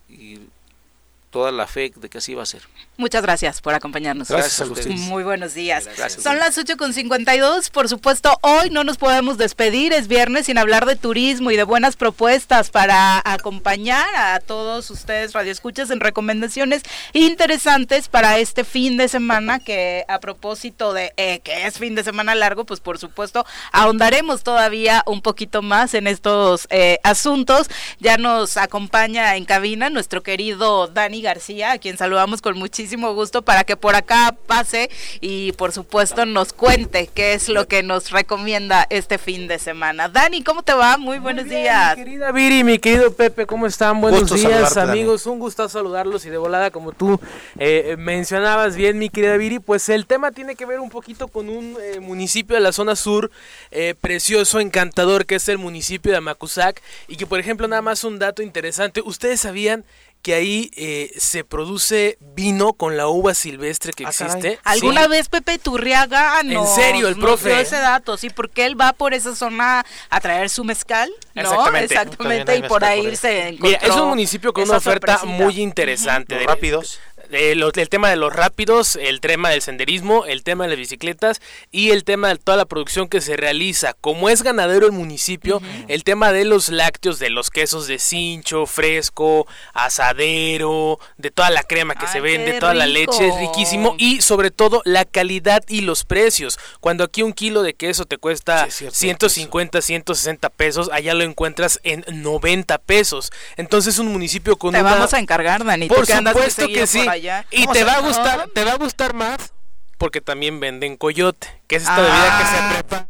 [1.30, 2.64] toda la fe de que así va a ser.
[2.98, 4.28] Muchas gracias por acompañarnos.
[4.28, 5.00] Gracias, a ustedes.
[5.00, 5.88] Muy buenos días.
[6.22, 7.70] Son las 8.52.
[7.72, 9.94] Por supuesto, hoy no nos podemos despedir.
[9.94, 15.34] Es viernes sin hablar de turismo y de buenas propuestas para acompañar a todos ustedes,
[15.34, 16.82] radioescuchas, en recomendaciones
[17.14, 19.60] interesantes para este fin de semana.
[19.60, 24.44] Que a propósito de eh, que es fin de semana largo, pues por supuesto, ahondaremos
[24.44, 27.70] todavía un poquito más en estos eh, asuntos.
[28.00, 33.42] Ya nos acompaña en cabina nuestro querido Dani García, a quien saludamos con muchísimo gusto
[33.42, 34.90] para que por acá pase
[35.22, 40.10] y por supuesto nos cuente qué es lo que nos recomienda este fin de semana.
[40.10, 40.98] Dani, ¿cómo te va?
[40.98, 41.98] Muy buenos días.
[41.98, 44.02] Mi querida Viri, mi querido Pepe, ¿cómo están?
[44.02, 45.26] Buenos días, amigos.
[45.26, 47.20] Un gusto saludarlos y de volada, como tú
[47.58, 51.50] eh, mencionabas bien, mi querida Viri, pues el tema tiene que ver un poquito con
[51.50, 53.32] un eh, municipio de la zona sur
[53.72, 58.04] eh, precioso, encantador, que es el municipio de Amacuzac y que, por ejemplo, nada más
[58.04, 59.86] un dato interesante, ¿ustedes sabían
[60.22, 64.60] que ahí eh, se produce vino con la uva silvestre que ah, existe.
[64.64, 66.62] ¿Alguna vez Pepe Turriaga no?
[66.62, 67.62] En serio, el profe.
[67.62, 71.42] ese dato, sí, porque él va por esa zona a traer su mezcal, ¿no?
[71.42, 71.94] Exactamente.
[71.94, 76.38] Exactamente, y por ahí se encontró Mira, es un municipio con una oferta muy interesante.
[76.46, 77.00] rápidos
[77.32, 81.42] el tema de los rápidos, el tema del senderismo, el tema de las bicicletas
[81.72, 83.94] y el tema de toda la producción que se realiza.
[83.94, 88.66] Como es ganadero el municipio, el tema de los lácteos, de los quesos de cincho,
[88.66, 94.22] fresco, asadero, de toda la crema que se vende, toda la leche, es riquísimo y
[94.22, 96.60] sobre todo la calidad y los precios.
[96.80, 102.04] Cuando aquí un kilo de queso te cuesta 150, 160 pesos, allá lo encuentras en
[102.08, 103.32] 90 pesos.
[103.58, 105.88] Entonces un municipio con te vamos a encargar, Dani.
[105.88, 107.06] Por supuesto que sí.
[107.52, 109.54] Y te va a gustar, te va a gustar más
[109.98, 112.72] porque también venden coyote, que es esta bebida que se ah.
[112.74, 113.08] prepara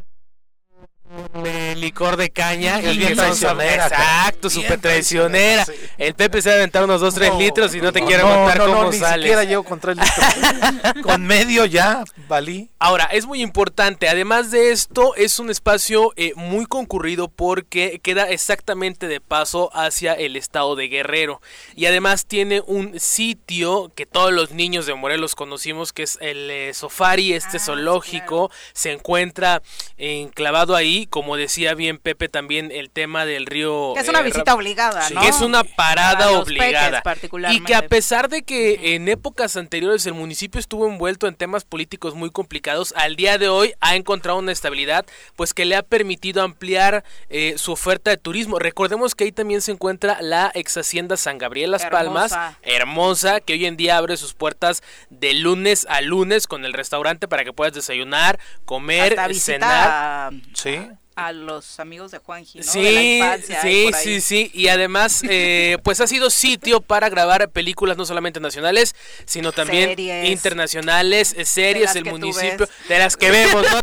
[1.42, 3.86] de licor de caña es bien traicionera.
[3.86, 5.66] Exacto, súper traicionera.
[5.98, 8.58] El Pepe se va a aventar unos 2, 3 litros y no te quiere contar
[8.58, 9.16] no, cómo no, sales.
[9.16, 11.02] Ni siquiera llevo con 3 litros.
[11.02, 12.70] con medio ya, valí.
[12.78, 14.08] Ahora, es muy importante.
[14.08, 20.12] Además de esto, es un espacio eh, muy concurrido porque queda exactamente de paso hacia
[20.14, 21.40] el estado de Guerrero.
[21.74, 26.50] Y además tiene un sitio que todos los niños de Morelos conocimos, que es el
[26.50, 28.50] eh, Sofari, este ah, zoológico.
[28.72, 29.62] Se encuentra
[29.96, 33.92] enclavado ahí como decía bien Pepe, también el tema del río.
[33.94, 35.20] Que es una eh, visita obligada, ¿no?
[35.20, 37.02] Que es una parada obligada.
[37.50, 41.64] Y que a pesar de que en épocas anteriores el municipio estuvo envuelto en temas
[41.64, 45.06] políticos muy complicados, al día de hoy ha encontrado una estabilidad,
[45.36, 48.58] pues que le ha permitido ampliar eh, su oferta de turismo.
[48.58, 53.54] Recordemos que ahí también se encuentra la ex hacienda San Gabriel Las Palmas, hermosa, que
[53.54, 57.52] hoy en día abre sus puertas de lunes a lunes con el restaurante para que
[57.52, 60.32] puedas desayunar, comer, cenar.
[60.54, 60.89] Sí
[61.20, 62.64] a los amigos de Juanji, ¿no?
[62.64, 63.20] Sí,
[63.62, 64.50] sí, sí, sí.
[64.54, 68.94] Y además, eh, pues ha sido sitio para grabar películas no solamente nacionales,
[69.26, 73.80] sino también internacionales, eh, series, el municipio, de las que vemos, ¿no?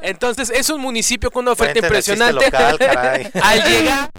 [0.00, 2.46] Entonces, es un municipio con una oferta impresionante.
[3.42, 4.10] Al llegar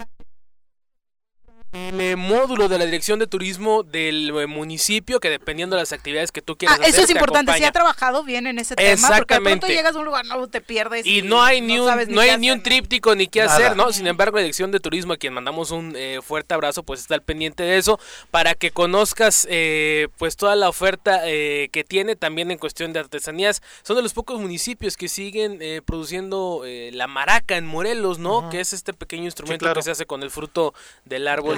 [1.74, 6.32] el módulo de la dirección de turismo del eh, municipio que dependiendo de las actividades
[6.32, 9.34] que tú quieras ah, eso es importante si ha trabajado bien en ese tema porque
[9.34, 12.22] de pronto llegas a un lugar no te pierdes y, no hay ni un no
[12.22, 15.18] hay ni un tríptico ni qué hacer no sin embargo la dirección de turismo a
[15.18, 18.00] quien mandamos un eh, fuerte abrazo pues está al pendiente de eso.
[18.32, 23.62] Para que conozcas eh, pues toda la oferta que tiene también en cuestión de artesanías
[23.84, 28.74] son de los pocos municipios que siguen produciendo la maraca en Morelos no que es
[28.74, 30.74] este pequeño instrumento que se hace con el fruto
[31.06, 31.58] del árbol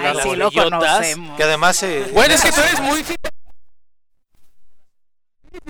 [1.38, 3.16] que además eh, bueno es que tú eres muy si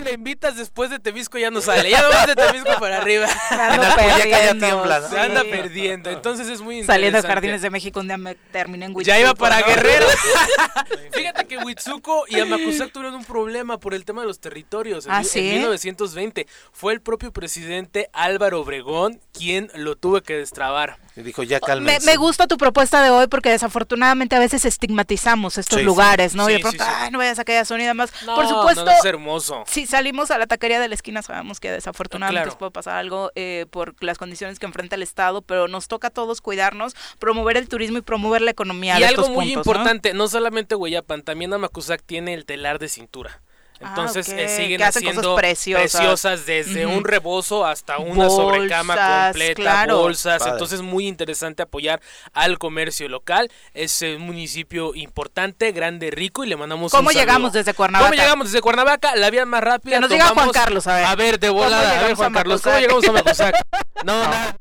[0.02, 1.90] le invitas después de Temisco ya no sale.
[1.90, 3.26] Ya no vas de Temisco para arriba.
[3.48, 6.10] Se anda perdiendo.
[6.10, 6.86] Entonces es muy interesante.
[6.86, 9.06] Saliendo de Jardines de México un día me terminé en Huitzuco.
[9.06, 10.06] Ya iba para Guerrero.
[11.12, 15.06] Fíjate que Huitzuco y Amacuzac tuvieron un problema por el tema de los territorios.
[15.06, 20.98] En, ¿Ah, en 1920 fue el propio presidente Álvaro Obregón quien lo tuvo que destrabar.
[21.16, 25.56] Y dijo, ya Me, me, gusta tu propuesta de hoy porque desafortunadamente a veces estigmatizamos
[25.56, 26.50] estos lugares, ¿no?
[26.50, 28.12] y de pronto, ay, no vayas a aquella zona y demás.
[28.26, 28.84] Por supuesto.
[28.84, 29.64] No, es hermoso.
[29.66, 33.64] Si salimos a la taquería de la esquina, sabemos que desafortunadamente puede pasar algo eh,
[33.70, 37.68] por las condiciones que enfrenta el Estado, pero nos toca a todos cuidarnos, promover el
[37.68, 38.98] turismo y promover la economía.
[38.98, 40.28] Y de algo muy importante, ¿no?
[40.28, 43.40] solamente Hueyapan, también Amacuzac tiene el telar de cintura.
[43.80, 46.46] Ah, Entonces eh, siguen haciendo preciosas.
[46.46, 50.46] desde un rebozo hasta una sobrecama completa, bolsas.
[50.46, 52.00] Entonces es muy interesante apoyar
[52.32, 53.50] al comercio local.
[53.74, 58.10] Es un municipio importante, grande, rico y le mandamos ¿Cómo llegamos desde Cuernavaca?
[58.10, 59.16] ¿Cómo llegamos desde Cuernavaca?
[59.16, 59.96] La vía más rápida.
[59.96, 61.04] Que nos diga Juan Carlos, a ver.
[61.04, 63.54] A ver, de volada, a ver, Juan Carlos, ¿cómo llegamos a Macusac?
[64.04, 64.56] No, nada.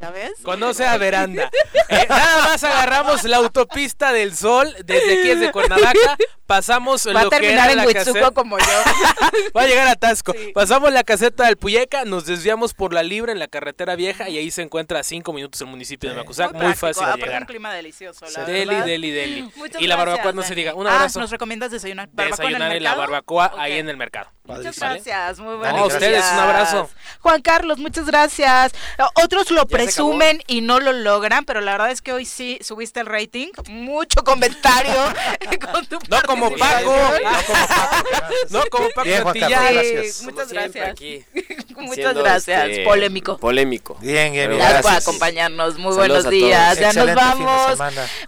[0.00, 0.34] ¿Ya ves?
[0.42, 1.50] Conoce a Veranda.
[1.90, 6.16] Eh, nada más agarramos la autopista del sol desde aquí desde Cuernavaca,
[6.48, 8.64] pasamos Va lo a terminar en Huitzuco como yo.
[9.56, 10.34] Va a llegar a Tasco.
[10.54, 14.38] Pasamos la caseta del Puyeca, nos desviamos por la Libre en la carretera vieja y
[14.38, 16.54] ahí se encuentra a cinco minutos el municipio de Macusac.
[16.54, 17.42] Muy, fácil de llegar.
[17.42, 19.52] un clima delicioso, la Deli, deli, deli.
[19.78, 20.74] y la barbacoa no se diga.
[20.74, 21.18] Un abrazo.
[21.18, 22.08] Ah, ¿nos recomiendas desayunar?
[22.08, 24.30] Desayunar en, la barbacoa ahí en el mercado.
[24.44, 25.78] Muchas gracias, muy buenas.
[25.78, 26.90] A ustedes un abrazo.
[27.20, 28.72] Juan Carlos, muchas gracias.
[29.22, 33.00] Otros lo presumen y no lo logran, pero la verdad es que hoy sí subiste
[33.00, 33.48] el rating.
[33.68, 34.94] Mucho comentario
[35.72, 36.94] con tu No como Paco.
[38.50, 39.08] No como Paco.
[39.08, 40.22] No como Paco Bien, gracias.
[40.22, 40.94] Muchas gracias.
[41.76, 42.68] Muchas gracias.
[42.68, 43.38] Este, polémico.
[43.38, 43.96] Polémico.
[44.00, 44.60] Bien, bien, bien.
[44.60, 45.78] Gracias por acompañarnos.
[45.78, 46.78] Muy buenos días.
[46.78, 47.78] Ya nos vamos.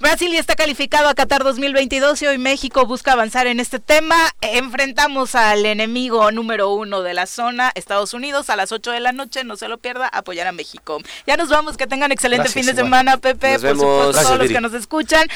[0.00, 4.16] Brasil ya está calificado a Qatar 2022 y hoy México busca avanzar en este tema.
[4.40, 9.12] Enfrentamos al enemigo número uno de la zona, Estados Unidos, a las 8 de la
[9.12, 9.44] noche.
[9.44, 10.98] No se lo pierda, apoyar a México.
[11.26, 11.76] Ya nos vamos.
[11.76, 13.52] Que tengan excelente fin de semana, Pepe.
[13.52, 13.82] Nos por vemos.
[13.82, 15.26] supuesto, Gracias, todos los que nos escuchan.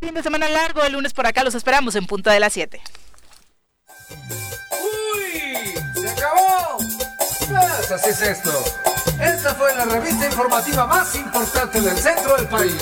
[0.00, 0.82] Fin de semana largo.
[0.82, 2.80] El lunes por acá los esperamos en punta de las 7.
[4.70, 5.74] ¡Uy!
[6.00, 6.78] ¡Se acabó!
[6.78, 8.64] Pues así es esto.
[9.20, 12.76] Esta fue la revista informativa más importante del centro del país.